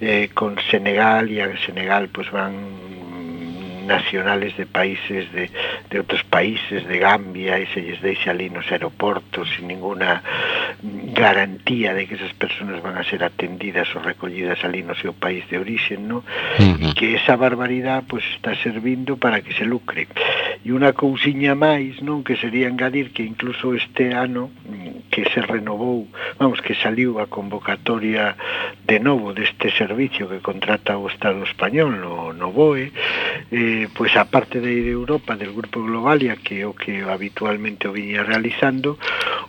eh, 0.04 0.30
con 0.36 0.60
Senegal 0.70 1.32
e 1.32 1.42
a 1.42 1.50
Senegal 1.66 2.12
pues 2.14 2.30
van 2.30 2.93
nacionales 3.86 4.56
de 4.58 4.66
países 4.66 5.32
de, 5.32 5.52
de 5.90 5.96
outros 6.00 6.24
países 6.24 6.88
de 6.88 6.98
Gambia 7.00 7.60
e 7.60 7.68
se 7.72 7.84
lles 7.84 8.00
deixa 8.02 8.32
ali 8.32 8.50
nos 8.50 8.68
aeroportos 8.72 9.52
sin 9.54 9.68
ninguna 9.68 10.24
garantía 11.14 11.94
de 11.94 12.08
que 12.08 12.16
esas 12.16 12.34
personas 12.34 12.82
van 12.82 12.98
a 12.98 13.04
ser 13.04 13.24
atendidas 13.24 13.88
ou 13.96 14.02
recollidas 14.02 14.60
ali 14.64 14.84
no 14.84 14.96
seu 14.96 15.14
país 15.14 15.46
de 15.48 15.60
origen 15.60 16.08
no? 16.08 16.24
Uh 16.60 16.74
-huh. 16.76 16.92
E 16.92 16.98
que 16.98 17.16
esa 17.16 17.36
barbaridade 17.36 18.08
pues, 18.08 18.24
está 18.36 18.56
servindo 18.60 19.18
para 19.18 19.42
que 19.42 19.54
se 19.54 19.66
lucre. 19.66 20.08
E 20.64 20.72
unha 20.72 20.96
cousiña 20.96 21.56
máis, 21.56 22.00
non, 22.00 22.24
que 22.24 22.40
sería 22.40 22.72
engadir 22.72 23.12
que 23.12 23.24
incluso 23.24 23.76
este 23.76 24.16
ano 24.16 24.52
que 25.12 25.28
se 25.30 25.42
renovou, 25.44 26.08
vamos, 26.40 26.60
que 26.64 26.74
saliu 26.74 27.20
a 27.20 27.28
convocatoria 27.28 28.36
de 28.86 29.00
novo 29.00 29.34
deste 29.34 29.72
servicio 29.72 30.28
que 30.28 30.44
contrata 30.44 31.00
o 31.00 31.08
Estado 31.08 31.44
español 31.44 32.02
no, 32.04 32.34
no 32.34 32.52
BOE 32.52 32.92
eh, 33.52 33.88
pois 33.96 34.12
a 34.20 34.28
parte 34.28 34.60
de 34.60 34.74
Europa 34.92 35.40
del 35.40 35.56
Grupo 35.56 35.80
Globalia 35.80 36.36
que 36.36 36.68
o 36.68 36.76
que 36.76 37.00
habitualmente 37.08 37.88
o 37.88 37.96
viña 37.96 38.28
realizando 38.28 39.00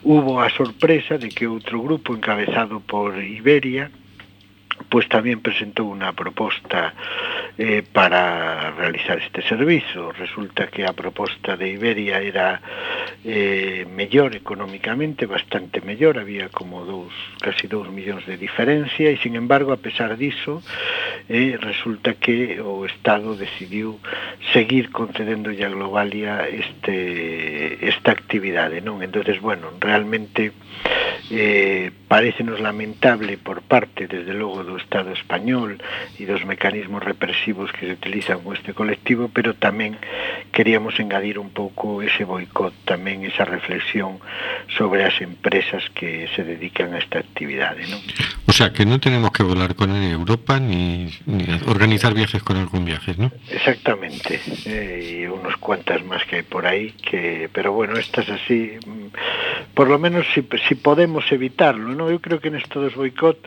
hubo 0.06 0.38
a 0.38 0.50
sorpresa 0.54 1.18
de 1.18 1.34
que 1.34 1.50
outro 1.50 1.82
grupo 1.82 2.14
encabezado 2.14 2.78
por 2.78 3.18
Iberia 3.18 3.90
pois 4.94 5.10
tamén 5.10 5.42
presentou 5.42 5.90
unha 5.90 6.14
proposta 6.14 6.94
eh, 7.58 7.82
para 7.82 8.70
realizar 8.78 9.18
este 9.18 9.42
servizo. 9.42 10.14
Resulta 10.14 10.70
que 10.70 10.86
a 10.86 10.94
proposta 10.94 11.58
de 11.58 11.66
Iberia 11.74 12.22
era 12.22 12.62
eh, 13.26 13.90
mellor 13.90 14.38
económicamente, 14.38 15.26
bastante 15.26 15.82
mellor, 15.82 16.22
había 16.22 16.46
como 16.46 16.86
dous, 16.86 17.10
casi 17.42 17.66
dous 17.66 17.90
millóns 17.90 18.22
de 18.22 18.38
diferencia, 18.38 19.10
e 19.10 19.18
sin 19.18 19.34
embargo, 19.34 19.74
a 19.74 19.82
pesar 19.82 20.14
diso, 20.14 20.62
eh, 21.26 21.58
resulta 21.58 22.14
que 22.14 22.62
o 22.62 22.86
Estado 22.86 23.34
decidiu 23.34 23.98
seguir 24.54 24.94
concedendo 24.94 25.50
a 25.50 25.68
Globalia 25.74 26.46
este, 26.46 27.82
esta 27.82 28.14
actividade, 28.14 28.78
non? 28.78 29.02
entonces 29.02 29.42
bueno, 29.42 29.74
realmente 29.82 30.54
eh, 31.30 31.90
parecenos 32.08 32.60
lamentable 32.60 33.38
por 33.38 33.62
parte, 33.62 34.06
desde 34.06 34.34
logo, 34.34 34.64
do 34.64 34.76
Estado 34.76 35.10
español 35.12 35.80
e 36.20 36.28
dos 36.28 36.44
mecanismos 36.44 37.00
represivos 37.00 37.72
que 37.72 37.88
se 37.88 37.96
utilizan 37.96 38.44
con 38.44 38.52
este 38.52 38.76
colectivo, 38.76 39.32
pero 39.32 39.56
tamén 39.56 39.96
queríamos 40.52 41.00
engadir 41.00 41.40
un 41.40 41.48
pouco 41.48 42.04
ese 42.04 42.28
boicot, 42.28 42.76
tamén 42.84 43.24
esa 43.24 43.48
reflexión 43.48 44.20
sobre 44.76 45.08
as 45.08 45.16
empresas 45.24 45.88
que 45.96 46.28
se 46.36 46.44
dedican 46.44 46.92
a 46.92 47.00
esta 47.00 47.24
actividade. 47.24 47.88
Non? 47.88 48.04
O 48.44 48.52
sea, 48.52 48.70
que 48.76 48.84
no 48.84 49.00
tenemos 49.00 49.32
que 49.32 49.42
volar 49.42 49.72
con 49.74 49.90
él 49.96 50.04
en 50.04 50.12
Europa 50.12 50.60
ni, 50.60 51.08
ni 51.24 51.48
organizar 51.64 52.12
viajes 52.12 52.42
con 52.44 52.60
él 52.60 52.68
con 52.68 52.84
viajes, 52.84 53.16
¿no? 53.16 53.32
Exactamente, 53.48 54.40
eh, 54.68 55.24
y 55.24 55.26
unos 55.26 55.56
cuantas 55.56 56.04
más 56.04 56.24
que 56.28 56.36
hay 56.36 56.46
por 56.46 56.66
ahí, 56.66 56.92
que, 57.00 57.48
pero 57.52 57.72
bueno, 57.72 57.96
estas 57.96 58.28
así, 58.28 58.76
mm, 58.84 59.72
por 59.72 59.88
lo 59.88 59.98
menos 59.98 60.26
si, 60.34 60.44
si 60.68 60.74
podemos 60.74 61.13
podemos 61.14 61.30
evitarlo. 61.30 61.94
Non? 61.94 62.10
Eu 62.10 62.18
creo 62.18 62.42
que 62.42 62.50
nesto 62.50 62.82
dos 62.82 62.98
boicot 62.98 63.38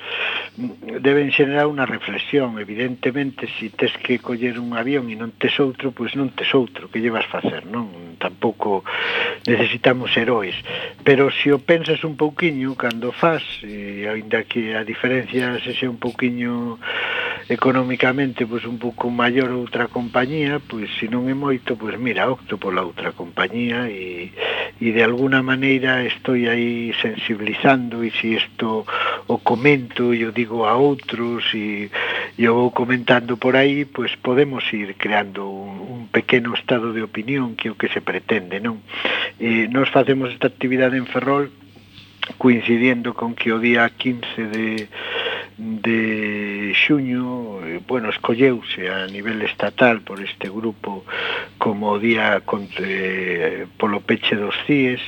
deben 1.04 1.28
xenerar 1.36 1.68
unha 1.68 1.84
reflexión. 1.84 2.56
Evidentemente, 2.64 3.52
se 3.60 3.68
si 3.68 3.76
tes 3.76 3.92
que 4.00 4.24
coller 4.24 4.56
un 4.56 4.72
avión 4.72 5.12
e 5.12 5.16
non 5.20 5.36
tes 5.36 5.60
outro, 5.60 5.92
pois 5.92 6.16
non 6.16 6.32
tes 6.32 6.48
outro, 6.56 6.88
que 6.88 7.04
llevas 7.04 7.28
facer, 7.28 7.68
non? 7.68 8.16
Tampouco 8.16 8.88
necesitamos 9.44 10.16
heróis. 10.16 10.56
Pero 11.04 11.28
se 11.28 11.36
si 11.44 11.48
o 11.52 11.60
pensas 11.60 12.08
un 12.08 12.16
pouquiño, 12.16 12.80
cando 12.80 13.12
faz, 13.12 13.44
e 13.68 14.08
ainda 14.08 14.48
que 14.48 14.80
a 14.80 14.88
diferencia 14.88 15.60
sexe 15.60 15.92
un 15.92 16.00
pouquiño 16.00 16.80
económicamente 17.50 18.46
pois 18.46 18.66
un 18.68 18.76
pouco 18.76 19.08
maior 19.08 19.52
outra 19.56 19.88
compañía, 19.88 20.60
pois 20.60 20.92
se 21.00 21.08
non 21.08 21.32
é 21.32 21.36
moito, 21.36 21.80
pois 21.80 21.96
mira, 21.96 22.28
opto 22.28 22.60
pola 22.60 22.84
outra 22.84 23.16
compañía 23.16 23.88
e, 23.88 24.36
e 24.84 24.88
de 24.92 25.02
alguna 25.04 25.40
maneira 25.40 26.04
estou 26.04 26.36
aí 26.36 26.92
sensibilizado 27.00 27.57
analizando 27.58 28.04
e 28.04 28.12
se 28.12 28.36
isto 28.36 28.86
o 29.28 29.38
comento 29.40 30.14
e 30.14 30.26
o 30.26 30.32
digo 30.32 30.66
a 30.66 30.76
outros 30.76 31.54
e, 31.54 31.90
e 32.38 32.48
o 32.48 32.54
vou 32.54 32.72
comentando 32.72 33.38
por 33.38 33.56
aí, 33.56 33.86
pois 33.86 34.16
podemos 34.16 34.64
ir 34.74 34.96
creando 34.96 35.50
un, 35.50 35.80
un 35.80 36.08
pequeno 36.08 36.54
estado 36.54 36.94
de 36.94 37.02
opinión 37.02 37.56
que 37.56 37.68
é 37.68 37.72
o 37.72 37.76
que 37.76 37.90
se 37.90 38.02
pretende, 38.02 38.60
non? 38.60 38.80
E 39.40 39.68
nos 39.68 39.90
facemos 39.90 40.30
esta 40.32 40.48
actividade 40.48 40.98
en 40.98 41.10
Ferrol 41.10 41.50
coincidiendo 42.38 43.14
con 43.14 43.34
que 43.34 43.52
o 43.52 43.60
día 43.60 43.88
15 43.90 44.52
de 44.52 44.88
de 45.58 46.74
xuño 46.86 47.66
eh, 47.66 47.82
bueno, 47.88 48.10
escolleuse 48.10 48.90
a 48.90 49.08
nivel 49.08 49.42
estatal 49.42 50.02
por 50.02 50.22
este 50.22 50.50
grupo 50.50 51.04
como 51.58 51.98
día 51.98 52.42
contra, 52.46 52.86
eh, 52.86 53.66
polo 53.78 54.02
peche 54.02 54.36
dos 54.36 54.54
CIES 54.68 55.02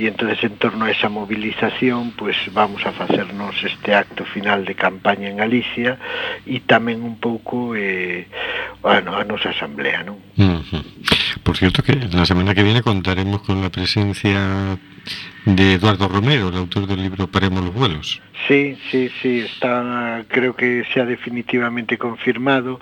e 0.00 0.08
entonces 0.08 0.40
en 0.48 0.56
torno 0.56 0.88
a 0.88 0.90
esa 0.90 1.12
movilización 1.12 2.16
pues 2.16 2.36
vamos 2.56 2.80
a 2.88 2.92
facernos 2.92 3.52
este 3.62 3.92
acto 3.92 4.24
final 4.24 4.64
de 4.64 4.74
campaña 4.74 5.28
en 5.28 5.36
Galicia 5.36 6.00
e 6.48 6.64
tamén 6.64 7.04
un 7.04 7.20
pouco 7.20 7.76
eh, 7.76 8.24
a, 8.80 8.96
a 8.96 9.22
nosa 9.28 9.52
asamblea, 9.52 10.00
non? 10.08 10.16
Por 11.42 11.56
cierto, 11.56 11.82
que 11.82 11.94
la 12.12 12.24
semana 12.24 12.54
que 12.54 12.62
viene 12.62 12.82
contaremos 12.82 13.42
con 13.42 13.60
la 13.60 13.70
presencia 13.70 14.78
de 15.44 15.74
Eduardo 15.74 16.06
Romero, 16.06 16.48
el 16.48 16.56
autor 16.56 16.86
del 16.86 17.02
libro 17.02 17.26
Paremos 17.26 17.64
los 17.64 17.74
vuelos. 17.74 18.22
Sí, 18.46 18.76
sí, 18.90 19.10
sí, 19.20 19.40
está, 19.40 20.24
creo 20.28 20.54
que 20.54 20.84
xa 20.92 21.04
definitivamente 21.04 21.98
confirmado. 21.98 22.80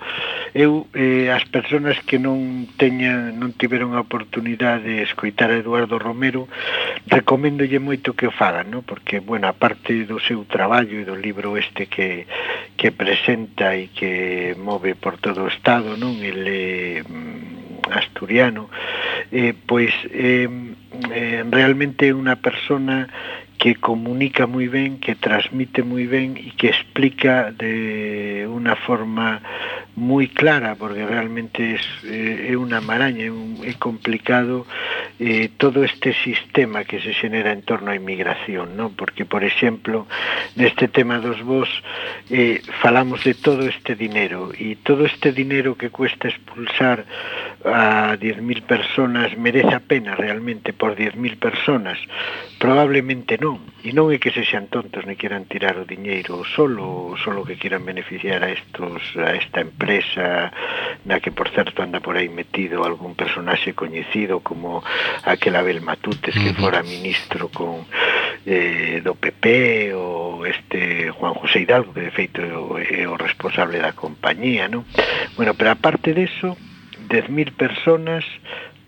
Eu, 0.52 0.88
eh, 0.92 1.32
as 1.32 1.44
persoas 1.48 2.00
que 2.04 2.18
non 2.20 2.68
teñan, 2.76 3.36
non 3.36 3.52
tiveron 3.56 3.96
a 3.96 4.04
oportunidade 4.04 4.88
de 4.88 5.04
escoitar 5.04 5.52
a 5.52 5.60
Eduardo 5.60 5.96
Romero, 6.00 6.48
recomendolle 7.08 7.80
moito 7.80 8.16
que 8.16 8.28
o 8.28 8.32
fagan, 8.32 8.72
no? 8.72 8.80
porque, 8.84 9.20
bueno, 9.20 9.48
a 9.48 9.54
do 9.56 10.18
seu 10.20 10.44
traballo 10.44 11.00
e 11.00 11.08
do 11.08 11.16
libro 11.16 11.56
este 11.56 11.88
que, 11.88 12.28
que 12.76 12.92
presenta 12.92 13.76
e 13.76 13.88
que 13.92 14.56
move 14.56 14.96
por 14.96 15.16
todo 15.16 15.44
o 15.44 15.52
Estado, 15.52 15.96
non? 15.96 16.20
Ele... 16.20 17.04
Eh, 17.04 17.49
asturiano, 17.90 18.70
eh, 19.32 19.54
pois 19.66 19.92
eh, 20.10 20.48
eh, 21.10 21.42
realmente 21.50 22.08
é 22.08 22.14
unha 22.14 22.36
persona 22.38 23.10
que 23.60 23.76
comunica 23.76 24.48
moi 24.48 24.72
ben, 24.72 24.96
que 25.04 25.12
transmite 25.20 25.84
moi 25.84 26.08
ben 26.08 26.40
e 26.40 26.56
que 26.56 26.72
explica 26.72 27.52
de 27.52 28.48
unha 28.48 28.72
forma 28.72 29.44
moi 30.00 30.32
clara, 30.32 30.80
porque 30.80 31.04
realmente 31.04 31.76
es, 31.76 31.84
eh, 32.08 32.48
é 32.48 32.54
unha 32.56 32.80
maraña, 32.80 33.26
é, 33.26 33.32
un, 33.32 33.60
é 33.66 33.76
complicado 33.76 34.64
eh, 35.20 35.50
todo 35.60 35.84
este 35.84 36.14
sistema 36.24 36.88
que 36.88 37.04
se 37.04 37.12
xenera 37.12 37.52
en 37.52 37.60
torno 37.66 37.90
á 37.90 37.98
inmigración, 37.98 38.78
non? 38.78 38.94
Porque, 38.96 39.26
por 39.26 39.42
exemplo, 39.42 40.06
neste 40.54 40.88
tema 40.88 41.18
dos 41.20 41.42
vos 41.42 41.68
eh, 42.30 42.62
falamos 42.80 43.26
de 43.26 43.34
todo 43.34 43.66
este 43.66 43.98
dinero 43.98 44.54
e 44.54 44.78
todo 44.80 45.04
este 45.04 45.34
dinero 45.34 45.74
que 45.74 45.90
cuesta 45.90 46.30
expulsar 46.30 47.04
a 47.66 48.14
10.000 48.16 48.62
personas 48.64 49.36
merece 49.36 49.74
a 49.74 49.82
pena 49.82 50.14
realmente 50.14 50.72
por 50.72 50.94
10.000 50.94 51.36
personas? 51.36 51.98
Probablemente 52.62 53.36
non, 53.36 53.49
non. 53.50 53.58
E 53.82 53.90
non 53.96 54.12
é 54.14 54.22
que 54.22 54.30
se 54.30 54.46
sean 54.46 54.68
tontos 54.70 55.02
ni 55.08 55.16
quieran 55.18 55.48
tirar 55.50 55.74
o 55.80 55.88
diñeiro 55.88 56.44
solo, 56.44 57.16
solo 57.18 57.42
que 57.42 57.58
quieran 57.58 57.82
beneficiar 57.82 58.44
a 58.44 58.52
estos 58.52 59.02
a 59.16 59.34
esta 59.34 59.64
empresa 59.64 60.52
na 61.08 61.18
que, 61.18 61.34
por 61.34 61.50
certo, 61.50 61.82
anda 61.82 61.98
por 61.98 62.14
aí 62.14 62.28
metido 62.28 62.84
algún 62.84 63.18
personaxe 63.18 63.74
coñecido 63.74 64.44
como 64.44 64.84
aquel 65.24 65.56
Abel 65.56 65.80
Matutes 65.82 66.36
que 66.36 66.54
fora 66.54 66.84
ministro 66.84 67.48
con 67.50 67.88
eh, 68.46 69.02
do 69.02 69.18
PP 69.18 69.96
ou 69.96 70.46
este 70.46 71.10
Juan 71.10 71.34
José 71.34 71.66
Hidalgo 71.66 71.90
que 71.96 72.06
de 72.06 72.14
feito 72.14 72.40
é 72.78 73.08
o 73.08 73.18
responsable 73.18 73.82
da 73.82 73.96
compañía, 73.96 74.70
non? 74.70 74.86
Bueno, 75.34 75.56
pero 75.58 75.74
aparte 75.74 76.14
deso, 76.14 76.54
10.000 77.08 77.56
personas 77.56 78.22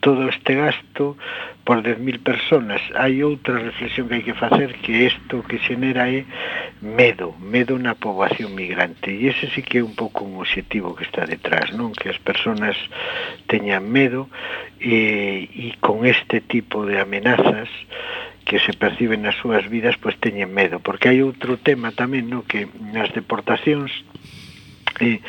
todo 0.02 0.28
este 0.28 0.54
gasto 0.56 1.16
por 1.64 1.82
10.000 1.82 2.18
personas. 2.22 2.82
Hai 2.94 3.22
outra 3.22 3.58
reflexión 3.58 4.08
que 4.08 4.18
hai 4.18 4.24
que 4.26 4.34
facer 4.34 4.74
que 4.82 5.06
isto 5.06 5.46
que 5.46 5.62
xenera 5.62 6.10
é 6.10 6.26
medo, 6.82 7.38
medo 7.38 7.78
na 7.78 7.94
poboación 7.94 8.54
migrante. 8.58 9.14
E 9.14 9.30
ese 9.30 9.46
sí 9.54 9.62
que 9.62 9.78
é 9.78 9.86
un 9.86 9.94
pouco 9.94 10.26
un 10.26 10.42
objetivo 10.42 10.94
que 10.98 11.06
está 11.06 11.22
detrás, 11.22 11.70
non? 11.70 11.94
Que 11.94 12.10
as 12.10 12.18
persoas 12.18 12.74
teñan 13.46 13.86
medo 13.86 14.26
e, 14.82 15.46
e 15.54 15.66
con 15.78 16.02
este 16.02 16.42
tipo 16.42 16.82
de 16.82 16.98
amenazas 16.98 17.70
que 18.42 18.58
se 18.58 18.74
perciben 18.74 19.22
nas 19.22 19.38
súas 19.38 19.62
vidas, 19.70 19.94
pois 20.02 20.18
teñen 20.18 20.50
medo, 20.50 20.82
porque 20.82 21.06
hai 21.06 21.22
outro 21.22 21.62
tema 21.62 21.94
tamén, 21.94 22.26
no 22.26 22.42
que 22.42 22.66
nas 22.90 23.14
deportacións 23.14 23.94
É, 25.00 25.20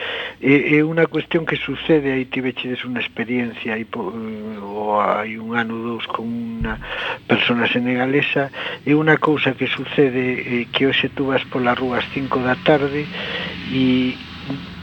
é, 0.42 0.78
é 0.78 0.80
unha 0.84 1.08
cuestión 1.08 1.48
que 1.48 1.56
sucede 1.56 2.12
aí 2.12 2.28
tivechedes 2.28 2.84
unha 2.84 3.00
experiencia 3.00 3.80
aí, 3.80 3.88
ou 3.96 5.00
hai 5.00 5.40
un 5.40 5.56
ano 5.56 5.80
ou 5.80 5.84
dous 5.96 6.06
con 6.12 6.28
unha 6.28 6.76
persona 7.28 7.70
senegalesa 7.72 8.52
é 8.84 8.92
unha 8.92 9.16
cousa 9.24 9.56
que 9.56 9.72
sucede 9.72 10.24
eh, 10.44 10.66
que 10.68 10.84
hoxe 10.84 11.08
tú 11.16 11.32
vas 11.32 11.44
polas 11.48 11.80
ás 11.80 12.06
5 12.12 12.44
da 12.44 12.60
tarde 12.68 13.08
e 13.72 14.14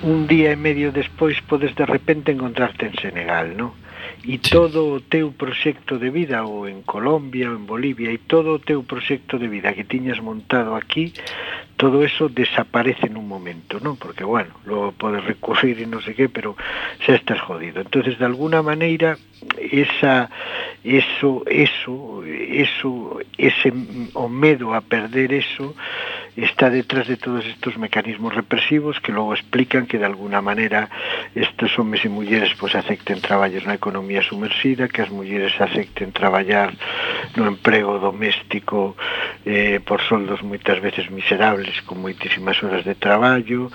un 0.02 0.24
día 0.24 0.56
e 0.56 0.56
medio 0.56 0.88
despois 0.92 1.36
podes 1.44 1.76
de 1.76 1.84
repente 1.84 2.32
encontrarte 2.32 2.88
en 2.88 2.96
Senegal, 2.96 3.52
non? 3.52 3.76
e 4.24 4.36
todo 4.36 4.96
o 4.96 5.00
teu 5.00 5.32
proxecto 5.32 5.96
de 5.96 6.10
vida 6.10 6.44
ou 6.44 6.68
en 6.68 6.82
Colombia 6.84 7.48
ou 7.48 7.56
en 7.56 7.64
Bolivia 7.64 8.12
e 8.12 8.20
todo 8.20 8.56
o 8.56 8.60
teu 8.60 8.84
proxecto 8.84 9.40
de 9.40 9.48
vida 9.48 9.72
que 9.72 9.84
tiñas 9.84 10.20
montado 10.20 10.76
aquí 10.76 11.12
todo 11.80 12.04
eso 12.04 12.28
desaparece 12.28 13.08
nun 13.08 13.24
momento, 13.24 13.80
non? 13.80 13.96
Porque, 13.96 14.20
bueno, 14.20 14.52
lo 14.68 14.92
podes 14.92 15.24
recurrir 15.24 15.80
e 15.80 15.88
non 15.88 16.04
sei 16.04 16.12
qué, 16.12 16.28
pero 16.28 16.52
xa 17.00 17.16
estás 17.16 17.40
jodido. 17.40 17.80
entonces 17.80 18.20
de 18.20 18.28
alguna 18.28 18.60
maneira, 18.60 19.16
esa, 19.56 20.28
eso, 20.84 21.40
eso, 21.48 22.20
eso, 22.28 22.90
ese, 23.40 23.72
o 24.12 24.28
a 24.76 24.80
perder 24.84 25.32
eso, 25.32 25.72
está 26.36 26.70
detrás 26.70 27.08
de 27.08 27.16
todos 27.16 27.44
estos 27.46 27.76
mecanismos 27.76 28.34
represivos 28.34 29.00
que 29.00 29.12
logo 29.12 29.34
explican 29.34 29.86
que 29.86 29.98
de 29.98 30.04
alguna 30.04 30.40
manera 30.40 30.88
estes 31.34 31.76
homes 31.78 32.04
e 32.04 32.08
mulleres 32.08 32.54
pois 32.54 32.74
acepten 32.74 33.20
traballos 33.20 33.66
na 33.66 33.74
economía 33.74 34.22
sumersida, 34.22 34.88
que 34.88 35.02
as 35.02 35.10
mulleres 35.10 35.56
acepten 35.58 36.12
traballar 36.12 36.72
no 37.34 37.48
emprego 37.48 37.98
doméstico 37.98 38.96
eh, 39.44 39.80
por 39.82 40.00
soldos 40.04 40.40
moitas 40.46 40.78
veces 40.80 41.10
miserables 41.10 41.69
con 41.86 42.02
moitísimas 42.02 42.62
horas 42.62 42.84
de 42.84 42.94
traballo, 42.94 43.70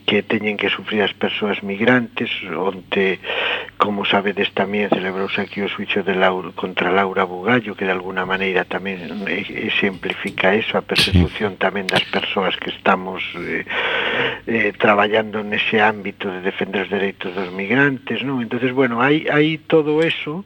que 0.04 0.22
teñen 0.22 0.56
que 0.56 0.68
sufrir 0.68 1.04
as 1.04 1.12
persoas 1.12 1.60
migrantes. 1.64 2.28
Onte 2.52 3.20
como 3.76 4.04
sabedes 4.04 4.50
tamén 4.52 4.90
celebrouse 4.92 5.38
aquí 5.40 5.62
o 5.64 5.70
suicho 5.70 6.02
de 6.02 6.12
Laura, 6.18 6.50
contra 6.52 6.90
Laura 6.90 7.24
Bugallo 7.24 7.78
que 7.78 7.86
de 7.86 7.94
alguna 7.94 8.26
maneira 8.26 8.66
tamén 8.66 9.24
exemplifica 9.28 10.52
eso 10.52 10.76
a 10.76 10.84
persecución 10.84 11.56
tamén 11.56 11.86
das 11.86 12.02
persoas 12.10 12.58
que 12.58 12.74
estamos 12.74 13.22
eh, 13.38 13.62
eh, 14.50 14.74
traballando 14.74 15.46
nese 15.46 15.78
ámbito 15.78 16.26
de 16.26 16.42
defender 16.42 16.88
os 16.88 16.92
dereitos 16.92 17.30
dos 17.32 17.54
migrantes 17.54 18.26
non? 18.26 18.42
Entonces 18.42 18.74
bueno 18.74 18.98
hai, 18.98 19.30
hai 19.30 19.62
todo 19.62 20.02
eso 20.02 20.42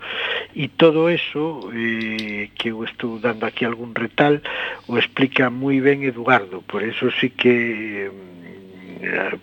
e 0.52 0.68
todo 0.68 1.08
eso 1.08 1.72
eh, 1.72 2.52
que 2.52 2.68
eu 2.68 2.84
estou 2.84 3.16
dando 3.16 3.48
aquí 3.48 3.64
algún 3.64 3.96
retal 3.96 4.44
o 4.92 5.00
explica 5.00 5.48
moi 5.48 5.80
ben 5.80 6.04
Eduardo. 6.04 6.60
Por 6.68 6.84
eso 6.84 7.08
sí 7.16 7.32
que 7.32 8.11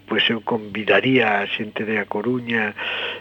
pois 0.07 0.23
eu 0.29 0.39
convidaría 0.41 1.43
a 1.43 1.47
xente 1.47 1.83
de 1.83 1.99
A 1.99 2.05
Coruña 2.05 2.75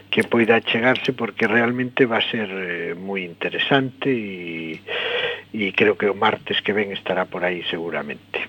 que 0.09 0.23
poida 0.23 0.63
chegarse 0.63 1.11
porque 1.11 1.47
realmente 1.47 2.07
va 2.07 2.23
a 2.23 2.29
ser 2.31 2.47
eh, 2.47 2.95
moi 2.95 3.27
interesante 3.27 4.07
e, 4.07 4.79
e 5.51 5.75
creo 5.75 5.99
que 5.99 6.07
o 6.07 6.15
martes 6.15 6.63
que 6.63 6.71
ven 6.71 6.95
estará 6.95 7.27
por 7.27 7.43
aí 7.43 7.61
seguramente. 7.67 8.47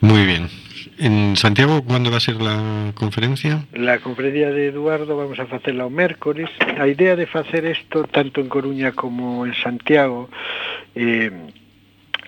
Muy 0.00 0.24
bien. 0.24 0.48
En 0.98 1.36
Santiago, 1.36 1.84
¿cuándo 1.84 2.10
va 2.10 2.16
a 2.16 2.20
ser 2.20 2.42
la 2.42 2.92
conferencia? 2.94 3.66
La 3.72 3.98
conferencia 4.00 4.50
de 4.50 4.66
Eduardo 4.66 5.16
vamos 5.16 5.38
a 5.38 5.46
facela 5.46 5.86
o 5.86 5.90
mércores. 5.90 6.50
A 6.80 6.88
idea 6.88 7.14
de 7.14 7.26
facer 7.26 7.64
isto 7.66 8.02
tanto 8.04 8.40
en 8.40 8.48
Coruña 8.48 8.92
como 8.92 9.46
en 9.46 9.54
Santiago 9.54 10.28
eh, 10.96 11.30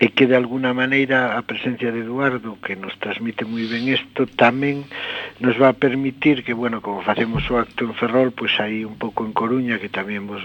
e 0.01 0.09
que 0.09 0.25
de 0.25 0.33
alguna 0.33 0.73
maneira 0.73 1.37
a 1.37 1.45
presencia 1.45 1.93
de 1.93 2.01
Eduardo 2.01 2.57
que 2.57 2.73
nos 2.73 2.97
transmite 2.97 3.45
moi 3.45 3.69
ben 3.69 3.85
isto 3.85 4.25
tamén 4.25 4.89
nos 5.37 5.61
va 5.61 5.69
a 5.69 5.77
permitir 5.77 6.41
que, 6.41 6.57
bueno, 6.57 6.81
como 6.81 7.05
facemos 7.05 7.45
o 7.53 7.61
acto 7.61 7.85
en 7.85 7.93
Ferrol, 7.93 8.33
pois 8.33 8.57
aí 8.57 8.81
un 8.81 8.97
pouco 8.97 9.21
en 9.25 9.33
Coruña, 9.33 9.77
que 9.77 9.93
tamén 9.93 10.25
vos 10.25 10.41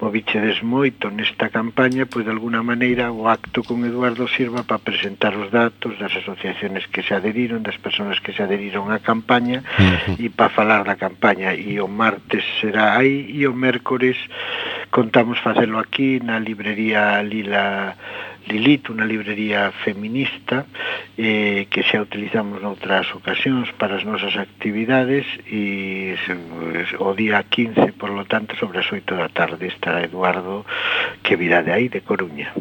movichedes 0.00 0.60
moito 0.60 1.08
nesta 1.08 1.48
campaña, 1.48 2.04
pois 2.04 2.28
de 2.28 2.32
alguna 2.36 2.60
maneira 2.60 3.08
o 3.08 3.24
acto 3.24 3.64
con 3.64 3.88
Eduardo 3.88 4.28
sirva 4.28 4.68
para 4.68 4.84
presentar 4.84 5.32
os 5.32 5.48
datos 5.48 5.96
das 5.96 6.12
asociaciones 6.12 6.84
que 6.92 7.00
se 7.00 7.16
adheriron, 7.16 7.64
das 7.64 7.80
persoas 7.80 8.20
que 8.20 8.36
se 8.36 8.44
adheriron 8.44 8.92
á 8.92 9.00
campaña 9.00 9.64
e 10.20 10.28
para 10.28 10.52
falar 10.52 10.84
da 10.84 11.00
campaña. 11.00 11.56
E 11.56 11.80
o 11.80 11.88
martes 11.88 12.44
será 12.60 13.00
aí 13.00 13.32
e 13.32 13.48
o 13.48 13.56
mércores 13.56 14.20
contamos 14.92 15.40
facelo 15.40 15.80
aquí 15.80 16.20
na 16.20 16.36
librería 16.36 17.24
Lila 17.24 17.96
Lilith, 18.48 18.88
unha 18.88 19.04
librería 19.04 19.74
feminista 19.84 20.64
eh, 21.18 21.68
que 21.68 21.84
xa 21.84 22.00
utilizamos 22.00 22.62
noutras 22.64 23.10
ocasións 23.12 23.68
para 23.76 24.00
as 24.00 24.04
nosas 24.08 24.38
actividades 24.40 25.26
e 25.44 26.16
o 26.96 27.12
día 27.12 27.44
15, 27.44 27.92
por 27.98 28.10
lo 28.10 28.24
tanto, 28.24 28.56
sobre 28.56 28.80
as 28.80 28.88
8 28.88 29.04
da 29.16 29.28
tarde 29.28 29.68
estará 29.68 30.00
Eduardo 30.00 30.64
que 31.22 31.36
virá 31.36 31.62
de 31.62 31.72
aí, 31.72 31.86
de 31.88 32.00
Coruña. 32.00 32.52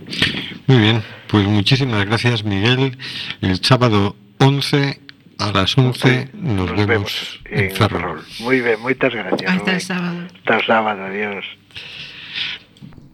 Muy 0.68 0.80
bien, 0.80 1.02
pues 1.28 1.48
muchísimas 1.48 2.06
gracias 2.06 2.44
Miguel. 2.44 2.98
El 3.42 3.58
sábado 3.64 4.16
11 4.40 5.00
a 5.40 5.52
las 5.52 5.78
11 5.78 6.30
nos, 6.34 6.68
nos 6.68 6.76
vemos, 6.76 6.88
vemos, 6.88 7.42
en 7.46 7.72
Ferrol. 7.72 8.02
Ferrol. 8.02 8.22
Muy 8.42 8.62
bien, 8.62 8.80
muchas 8.82 9.14
gracias. 9.14 9.52
Hasta 9.52 9.72
el 9.72 9.82
sábado. 9.82 10.20
Hasta 10.36 10.56
el 10.56 10.66
sábado, 10.66 11.04
adiós. 11.06 11.46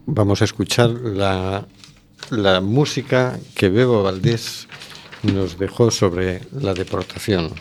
Vamos 0.08 0.42
a 0.42 0.46
escuchar 0.46 0.90
la 0.90 1.66
la 2.30 2.62
música 2.62 3.40
que 3.56 3.70
Bebo 3.70 4.04
Valdés 4.04 4.68
nos 5.24 5.58
dejó 5.58 5.92
sobre 5.92 6.42
la 6.52 6.74
deportación. 6.74 7.52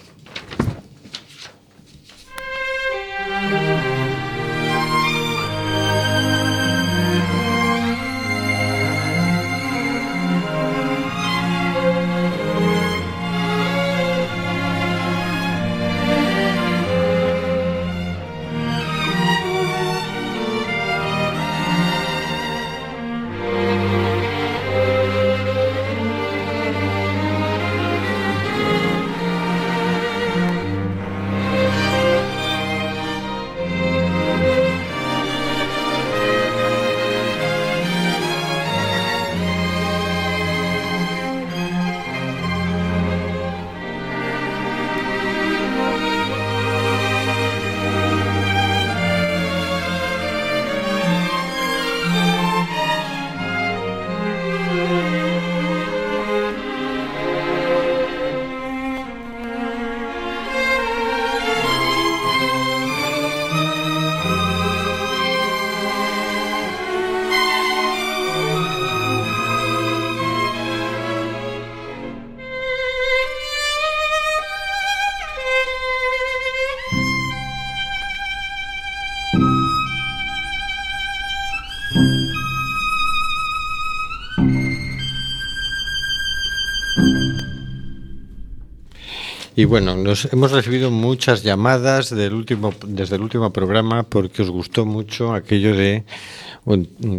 Y 89.65 89.67
bueno, 89.67 89.97
nos 89.97 90.31
hemos 90.31 90.53
recibido 90.53 90.91
muchas 90.91 91.43
llamadas 91.43 92.11
del 92.11 92.35
último, 92.35 92.75
desde 92.87 93.17
el 93.17 93.23
último 93.23 93.51
programa 93.51 94.03
porque 94.03 94.43
os 94.43 94.51
gustó 94.51 94.85
mucho 94.85 95.33
aquello 95.33 95.75
de 95.75 96.05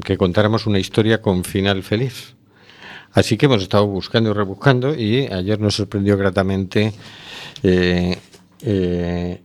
que 0.04 0.16
contáramos 0.16 0.68
una 0.68 0.78
historia 0.78 1.24
con 1.24 1.44
final 1.44 1.82
feliz. 1.82 2.36
Así 3.14 3.36
que 3.36 3.48
hemos 3.48 3.64
estado 3.64 3.88
buscando 3.88 4.30
y 4.30 4.34
rebuscando 4.34 4.94
y 4.94 5.26
ayer 5.26 5.60
nos 5.60 5.74
sorprendió 5.74 6.18
gratamente 6.18 6.94
eh, 7.64 8.16
eh, 8.62 9.42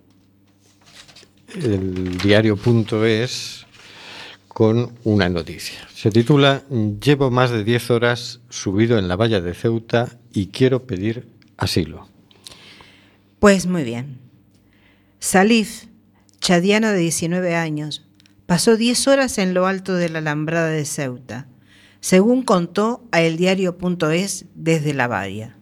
el 1.54 2.18
diario.es 2.18 3.66
con 4.46 4.92
una 5.04 5.30
noticia. 5.30 5.88
Se 5.94 6.10
titula 6.10 6.64
Llevo 7.02 7.30
más 7.30 7.50
de 7.50 7.64
10 7.64 7.92
horas 7.92 8.40
subido 8.50 8.98
en 8.98 9.08
la 9.08 9.16
valla 9.16 9.40
de 9.40 9.54
Ceuta 9.54 10.18
y 10.34 10.48
quiero 10.48 10.82
pedir 10.82 11.26
asilo. 11.56 12.10
Pues 13.40 13.66
muy 13.66 13.84
bien. 13.84 14.20
Salif, 15.18 15.86
chadiano 16.40 16.88
de 16.90 16.98
19 16.98 17.56
años, 17.56 18.06
pasó 18.44 18.76
10 18.76 19.08
horas 19.08 19.38
en 19.38 19.54
lo 19.54 19.66
alto 19.66 19.94
de 19.94 20.10
la 20.10 20.18
alambrada 20.18 20.68
de 20.68 20.84
Ceuta, 20.84 21.48
según 22.00 22.42
contó 22.42 23.02
a 23.12 23.22
eldiario.es 23.22 24.44
desde 24.54 24.92
la 24.92 25.08
valla. 25.08 25.56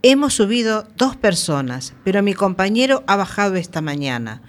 Hemos 0.00 0.32
subido 0.32 0.88
dos 0.96 1.16
personas, 1.16 1.92
pero 2.02 2.22
mi 2.22 2.32
compañero 2.32 3.04
ha 3.06 3.16
bajado 3.16 3.56
esta 3.56 3.82
mañana. 3.82 4.40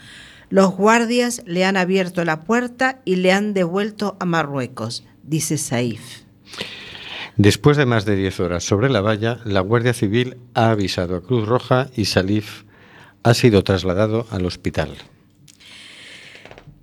Los 0.50 0.72
guardias 0.72 1.42
le 1.46 1.66
han 1.66 1.76
abierto 1.76 2.24
la 2.24 2.46
puerta 2.46 3.02
y 3.04 3.18
le 3.18 3.34
han 3.34 3.54
devuelto 3.54 4.16
a 4.22 4.26
Marruecos, 4.26 5.06
dice 5.22 5.58
Saif. 5.58 6.22
Después 7.38 7.78
de 7.78 7.86
más 7.86 8.06
de 8.06 8.16
10 8.16 8.40
horas 8.40 8.64
sobre 8.64 8.90
la 8.90 9.02
valla, 9.02 9.40
la 9.46 9.60
Guardia 9.60 9.94
Civil 9.94 10.38
ha 10.56 10.72
avisado 10.72 11.16
a 11.16 11.22
Cruz 11.22 11.48
Roja 11.48 11.88
y 11.96 12.06
Salif 12.06 12.64
ha 13.22 13.36
sido 13.36 13.64
trasladado 13.64 14.26
al 14.32 14.48
hospital. 14.48 14.90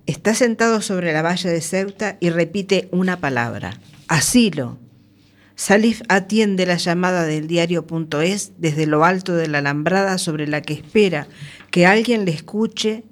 Está 0.05 0.33
sentado 0.33 0.81
sobre 0.81 1.11
la 1.11 1.21
valla 1.21 1.49
de 1.49 1.59
Ceuta 1.59 2.15
y 2.21 2.29
repite 2.29 2.87
una 2.91 3.19
palabra, 3.19 3.81
asilo. 4.07 4.79
Salif 5.55 6.03
atiende 6.07 6.65
la 6.65 6.77
llamada 6.77 7.25
del 7.25 7.47
diario.es 7.47 8.53
desde 8.57 8.85
lo 8.85 9.03
alto 9.03 9.35
de 9.35 9.49
la 9.49 9.57
alambrada 9.57 10.17
sobre 10.17 10.47
la 10.47 10.61
que 10.61 10.73
espera 10.73 11.27
que 11.69 11.85
alguien 11.85 12.23
le 12.23 12.31
escuche 12.31 13.03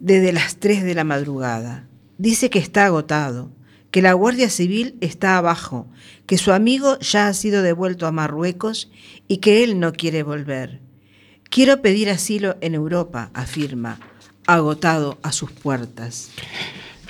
desde 0.00 0.32
las 0.32 0.56
3 0.56 0.82
de 0.82 0.94
la 0.96 1.04
madrugada. 1.04 1.86
Dice 2.18 2.50
que 2.50 2.58
está 2.58 2.86
agotado, 2.86 3.52
que 3.90 4.02
la 4.02 4.12
Guardia 4.12 4.50
Civil 4.50 4.96
está 5.00 5.38
abajo, 5.38 5.86
que 6.26 6.38
su 6.38 6.52
amigo 6.52 6.98
ya 6.98 7.28
ha 7.28 7.34
sido 7.34 7.62
devuelto 7.62 8.06
a 8.06 8.12
Marruecos 8.12 8.90
y 9.28 9.38
que 9.38 9.64
él 9.64 9.80
no 9.80 9.92
quiere 9.92 10.22
volver. 10.22 10.80
Quiero 11.48 11.80
pedir 11.80 12.10
asilo 12.10 12.56
en 12.60 12.74
Europa, 12.74 13.30
afirma, 13.32 13.98
agotado 14.46 15.18
a 15.22 15.32
sus 15.32 15.50
puertas. 15.50 16.30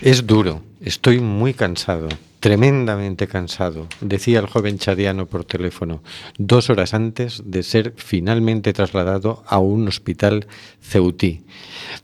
Es 0.01 0.27
duro, 0.27 0.62
estoy 0.81 1.20
muy 1.20 1.55
cansado, 1.55 2.09
tremendamente 2.47 3.26
cansado, 3.26 3.88
decía 4.01 4.38
el 4.38 4.47
joven 4.47 4.78
chadiano 4.78 5.26
por 5.26 5.44
teléfono, 5.44 6.05
dos 6.38 6.70
horas 6.70 6.94
antes 6.94 7.42
de 7.44 7.64
ser 7.64 7.94
finalmente 7.97 8.72
trasladado 8.72 9.42
a 9.49 9.59
un 9.59 9.88
hospital 9.88 10.47
ceutí. 10.80 11.42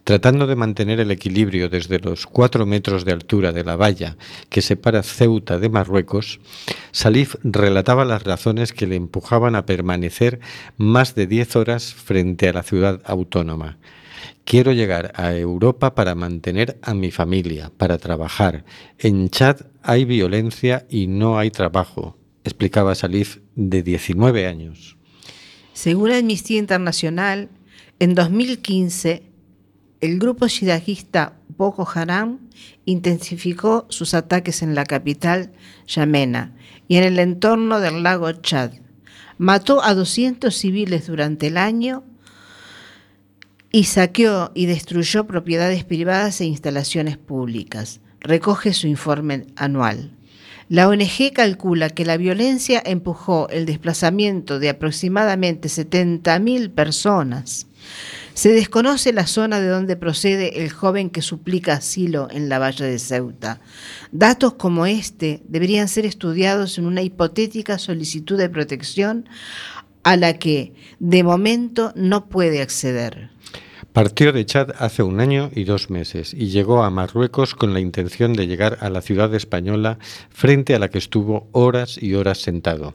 Tratando 0.02 0.48
de 0.48 0.56
mantener 0.56 0.98
el 0.98 1.12
equilibrio 1.12 1.68
desde 1.68 2.00
los 2.00 2.26
cuatro 2.26 2.66
metros 2.66 3.04
de 3.04 3.12
altura 3.12 3.52
de 3.52 3.62
la 3.62 3.76
valla 3.76 4.16
que 4.48 4.62
separa 4.62 5.04
Ceuta 5.04 5.60
de 5.60 5.68
Marruecos, 5.68 6.40
Salif 6.90 7.36
relataba 7.44 8.04
las 8.04 8.24
razones 8.24 8.72
que 8.72 8.88
le 8.88 8.96
empujaban 8.96 9.54
a 9.54 9.64
permanecer 9.64 10.40
más 10.76 11.14
de 11.14 11.28
diez 11.28 11.54
horas 11.54 11.94
frente 11.94 12.48
a 12.48 12.52
la 12.52 12.64
ciudad 12.64 13.00
autónoma. 13.04 13.78
Quiero 14.44 14.72
llegar 14.72 15.12
a 15.16 15.34
Europa 15.34 15.94
para 15.94 16.14
mantener 16.14 16.78
a 16.82 16.94
mi 16.94 17.10
familia, 17.10 17.70
para 17.76 17.98
trabajar. 17.98 18.64
En 18.98 19.30
Chad 19.30 19.62
hay 19.82 20.04
violencia 20.04 20.86
y 20.88 21.06
no 21.06 21.38
hay 21.38 21.50
trabajo, 21.50 22.16
explicaba 22.44 22.94
Salif 22.94 23.38
de 23.54 23.82
19 23.82 24.46
años. 24.46 24.96
Según 25.72 26.12
Amnistía 26.12 26.58
Internacional, 26.58 27.48
en 27.98 28.14
2015 28.14 29.32
el 30.02 30.18
grupo 30.18 30.48
yihadista 30.48 31.38
Boko 31.56 31.88
Haram 31.94 32.40
intensificó 32.84 33.86
sus 33.88 34.14
ataques 34.14 34.62
en 34.62 34.74
la 34.74 34.84
capital, 34.84 35.52
Yamena, 35.86 36.56
y 36.88 36.96
en 36.96 37.04
el 37.04 37.18
entorno 37.20 37.78
del 37.78 38.02
lago 38.02 38.32
Chad. 38.32 38.72
Mató 39.38 39.80
a 39.82 39.94
200 39.94 40.52
civiles 40.52 41.06
durante 41.06 41.46
el 41.46 41.56
año 41.56 42.02
y 43.72 43.84
saqueó 43.84 44.52
y 44.54 44.66
destruyó 44.66 45.26
propiedades 45.26 45.82
privadas 45.84 46.40
e 46.40 46.44
instalaciones 46.44 47.16
públicas. 47.16 48.00
Recoge 48.20 48.74
su 48.74 48.86
informe 48.86 49.46
anual. 49.56 50.12
La 50.68 50.88
ONG 50.88 51.32
calcula 51.34 51.90
que 51.90 52.04
la 52.04 52.16
violencia 52.16 52.82
empujó 52.84 53.48
el 53.48 53.66
desplazamiento 53.66 54.58
de 54.58 54.68
aproximadamente 54.68 55.68
70.000 55.68 56.70
personas. 56.70 57.66
Se 58.34 58.50
desconoce 58.50 59.12
la 59.12 59.26
zona 59.26 59.60
de 59.60 59.68
donde 59.68 59.96
procede 59.96 60.62
el 60.62 60.70
joven 60.70 61.10
que 61.10 61.20
suplica 61.20 61.74
asilo 61.74 62.28
en 62.30 62.48
la 62.48 62.58
valla 62.58 62.86
de 62.86 62.98
Ceuta. 62.98 63.60
Datos 64.12 64.54
como 64.54 64.86
este 64.86 65.42
deberían 65.46 65.88
ser 65.88 66.06
estudiados 66.06 66.78
en 66.78 66.86
una 66.86 67.02
hipotética 67.02 67.78
solicitud 67.78 68.38
de 68.38 68.48
protección 68.48 69.28
a 70.02 70.16
la 70.16 70.38
que 70.38 70.74
de 70.98 71.22
momento 71.22 71.92
no 71.94 72.28
puede 72.28 72.62
acceder. 72.62 73.30
Partió 73.92 74.32
de 74.32 74.46
Chad 74.46 74.70
hace 74.78 75.02
un 75.02 75.20
año 75.20 75.50
y 75.54 75.64
dos 75.64 75.90
meses 75.90 76.32
y 76.32 76.48
llegó 76.48 76.82
a 76.82 76.90
Marruecos 76.90 77.54
con 77.54 77.74
la 77.74 77.80
intención 77.80 78.32
de 78.32 78.46
llegar 78.46 78.78
a 78.80 78.88
la 78.88 79.02
ciudad 79.02 79.34
española 79.34 79.98
frente 80.30 80.74
a 80.74 80.78
la 80.78 80.88
que 80.88 80.96
estuvo 80.96 81.48
horas 81.52 82.02
y 82.02 82.14
horas 82.14 82.38
sentado. 82.38 82.94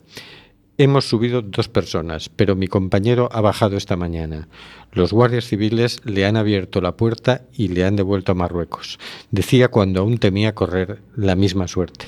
Hemos 0.80 1.10
subido 1.10 1.42
dos 1.42 1.70
personas, 1.70 2.30
pero 2.30 2.56
mi 2.56 2.68
compañero 2.68 3.30
ha 3.32 3.42
bajado 3.42 3.78
esta 3.78 3.96
mañana. 3.96 4.48
Los 4.92 5.12
guardias 5.12 5.46
civiles 5.46 6.02
le 6.04 6.26
han 6.26 6.38
abierto 6.38 6.82
la 6.82 6.96
puerta 6.96 7.42
y 7.52 7.70
le 7.70 7.84
han 7.84 7.96
devuelto 7.96 8.32
a 8.32 8.36
Marruecos. 8.36 9.00
Decía 9.32 9.70
cuando 9.70 10.02
aún 10.02 10.20
temía 10.20 10.54
correr 10.54 11.02
la 11.16 11.36
misma 11.36 11.68
suerte. 11.68 12.06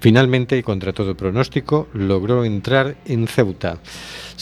Finalmente, 0.00 0.58
y 0.58 0.64
contra 0.64 0.92
todo 0.92 1.16
pronóstico, 1.16 1.86
logró 1.92 2.44
entrar 2.44 2.96
en 3.04 3.28
Ceuta. 3.28 3.78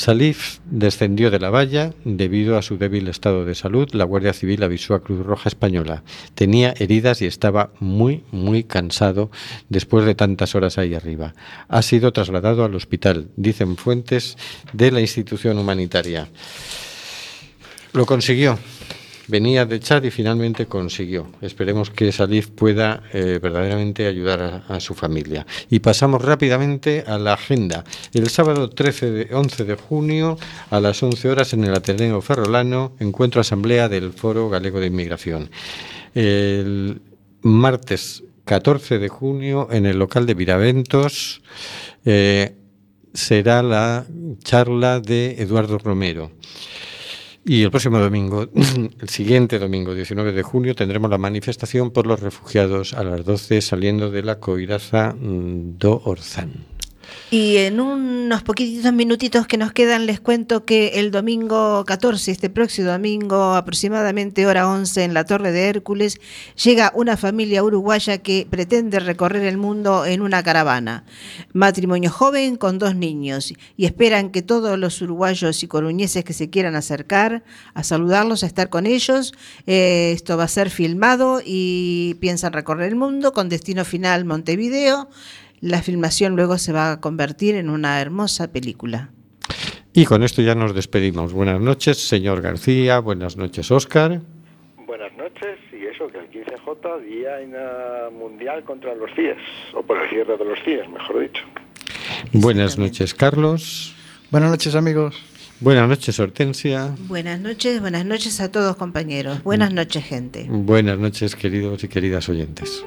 Salif 0.00 0.60
descendió 0.64 1.30
de 1.30 1.38
la 1.38 1.50
valla. 1.50 1.92
Debido 2.06 2.56
a 2.56 2.62
su 2.62 2.78
débil 2.78 3.06
estado 3.08 3.44
de 3.44 3.54
salud, 3.54 3.86
la 3.92 4.04
Guardia 4.04 4.32
Civil 4.32 4.62
avisó 4.62 4.94
a 4.94 5.02
Cruz 5.02 5.26
Roja 5.26 5.50
Española. 5.50 6.04
Tenía 6.34 6.72
heridas 6.78 7.20
y 7.20 7.26
estaba 7.26 7.68
muy, 7.80 8.24
muy 8.30 8.64
cansado 8.64 9.30
después 9.68 10.06
de 10.06 10.14
tantas 10.14 10.54
horas 10.54 10.78
ahí 10.78 10.94
arriba. 10.94 11.34
Ha 11.68 11.82
sido 11.82 12.14
trasladado 12.14 12.64
al 12.64 12.74
hospital, 12.74 13.28
dicen 13.36 13.76
fuentes 13.76 14.38
de 14.72 14.90
la 14.90 15.02
institución 15.02 15.58
humanitaria. 15.58 16.28
Lo 17.92 18.06
consiguió. 18.06 18.58
Venía 19.30 19.64
de 19.64 19.78
Chad 19.78 20.02
y 20.02 20.10
finalmente 20.10 20.66
consiguió. 20.66 21.28
Esperemos 21.40 21.90
que 21.90 22.10
Salif 22.10 22.48
pueda 22.48 23.04
eh, 23.12 23.38
verdaderamente 23.40 24.06
ayudar 24.06 24.64
a, 24.68 24.80
su 24.80 24.94
familia. 24.94 25.46
Y 25.70 25.78
pasamos 25.78 26.22
rápidamente 26.22 27.04
a 27.06 27.16
la 27.16 27.34
agenda. 27.34 27.84
El 28.12 28.28
sábado 28.28 28.70
13 28.70 29.10
de, 29.10 29.34
11 29.34 29.64
de 29.64 29.74
junio 29.76 30.36
a 30.70 30.80
las 30.80 31.00
11 31.02 31.28
horas 31.28 31.52
en 31.52 31.62
el 31.62 31.74
Ateneo 31.74 32.20
Ferrolano, 32.20 32.96
encuentro 32.98 33.40
asamblea 33.40 33.88
del 33.88 34.12
Foro 34.12 34.50
Galego 34.50 34.80
de 34.80 34.88
Inmigración. 34.88 35.48
El 36.14 37.00
martes 37.42 38.24
14 38.46 38.98
de 38.98 39.08
junio 39.08 39.68
en 39.70 39.86
el 39.86 39.98
local 39.98 40.26
de 40.26 40.34
Viraventos 40.34 41.40
eh, 42.04 42.56
será 43.14 43.62
la 43.62 44.06
charla 44.42 44.98
de 44.98 45.36
Eduardo 45.38 45.78
Romero. 45.78 46.32
Y 47.50 47.64
el 47.64 47.72
próximo 47.72 47.98
domingo, 47.98 48.46
el 49.00 49.08
siguiente 49.08 49.58
domingo, 49.58 49.92
19 49.92 50.30
de 50.30 50.44
junio, 50.44 50.76
tendremos 50.76 51.10
la 51.10 51.18
manifestación 51.18 51.90
por 51.90 52.06
los 52.06 52.20
refugiados 52.20 52.94
a 52.94 53.02
las 53.02 53.24
12 53.24 53.60
saliendo 53.60 54.12
de 54.12 54.22
la 54.22 54.38
Coiraza 54.38 55.16
mm, 55.18 55.76
do 55.76 56.00
Orzán. 56.04 56.52
Y 57.32 57.58
en 57.58 57.78
unos 57.78 58.42
poquititos 58.42 58.92
minutitos 58.92 59.46
que 59.46 59.56
nos 59.56 59.72
quedan 59.72 60.04
les 60.06 60.18
cuento 60.18 60.64
que 60.64 60.98
el 60.98 61.12
domingo 61.12 61.84
14, 61.84 62.28
este 62.32 62.50
próximo 62.50 62.90
domingo, 62.90 63.54
aproximadamente 63.54 64.48
hora 64.48 64.68
11 64.68 65.04
en 65.04 65.14
la 65.14 65.22
Torre 65.22 65.52
de 65.52 65.68
Hércules, 65.68 66.20
llega 66.60 66.90
una 66.92 67.16
familia 67.16 67.62
uruguaya 67.62 68.18
que 68.18 68.48
pretende 68.50 68.98
recorrer 68.98 69.44
el 69.44 69.58
mundo 69.58 70.06
en 70.06 70.22
una 70.22 70.42
caravana. 70.42 71.04
Matrimonio 71.52 72.10
joven 72.10 72.56
con 72.56 72.80
dos 72.80 72.96
niños 72.96 73.54
y 73.76 73.84
esperan 73.84 74.30
que 74.30 74.42
todos 74.42 74.76
los 74.76 75.00
uruguayos 75.00 75.62
y 75.62 75.68
coruñeses 75.68 76.24
que 76.24 76.32
se 76.32 76.50
quieran 76.50 76.74
acercar 76.74 77.44
a 77.74 77.84
saludarlos, 77.84 78.42
a 78.42 78.46
estar 78.46 78.70
con 78.70 78.86
ellos. 78.86 79.34
Eh, 79.68 80.10
esto 80.16 80.36
va 80.36 80.44
a 80.44 80.48
ser 80.48 80.68
filmado 80.68 81.40
y 81.44 82.16
piensan 82.18 82.52
recorrer 82.52 82.88
el 82.88 82.96
mundo 82.96 83.32
con 83.32 83.48
destino 83.48 83.84
final 83.84 84.24
Montevideo. 84.24 85.08
La 85.60 85.82
filmación 85.82 86.36
luego 86.36 86.56
se 86.56 86.72
va 86.72 86.92
a 86.92 87.00
convertir 87.00 87.54
en 87.54 87.68
una 87.68 88.00
hermosa 88.00 88.50
película. 88.50 89.10
Y 89.92 90.04
con 90.06 90.22
esto 90.22 90.40
ya 90.40 90.54
nos 90.54 90.74
despedimos. 90.74 91.32
Buenas 91.32 91.60
noches, 91.60 91.98
señor 91.98 92.40
García. 92.40 93.00
Buenas 93.00 93.36
noches, 93.36 93.70
Óscar. 93.70 94.20
Buenas 94.86 95.12
noches. 95.18 95.58
Y 95.72 95.84
eso, 95.84 96.08
que 96.08 96.18
el 96.18 96.30
15J, 96.30 97.00
Día 97.04 98.10
Mundial 98.10 98.64
contra 98.64 98.94
los 98.94 99.10
CIES, 99.14 99.36
o 99.74 99.82
por 99.82 100.00
el 100.00 100.08
cierre 100.08 100.38
de 100.38 100.44
los 100.44 100.58
CIES, 100.64 100.88
mejor 100.88 101.20
dicho. 101.20 101.42
Buenas 102.32 102.78
noches, 102.78 103.14
Carlos. 103.14 103.94
Buenas 104.30 104.50
noches, 104.50 104.74
amigos. 104.74 105.20
Buenas 105.60 105.88
noches, 105.88 106.18
Hortensia. 106.18 106.94
Buenas 107.00 107.38
noches, 107.38 107.80
buenas 107.80 108.06
noches 108.06 108.40
a 108.40 108.50
todos, 108.50 108.76
compañeros. 108.76 109.42
Buenas 109.42 109.74
noches, 109.74 110.04
gente. 110.04 110.46
Buenas 110.48 110.98
noches, 110.98 111.36
queridos 111.36 111.84
y 111.84 111.88
queridas 111.88 112.28
oyentes. 112.30 112.82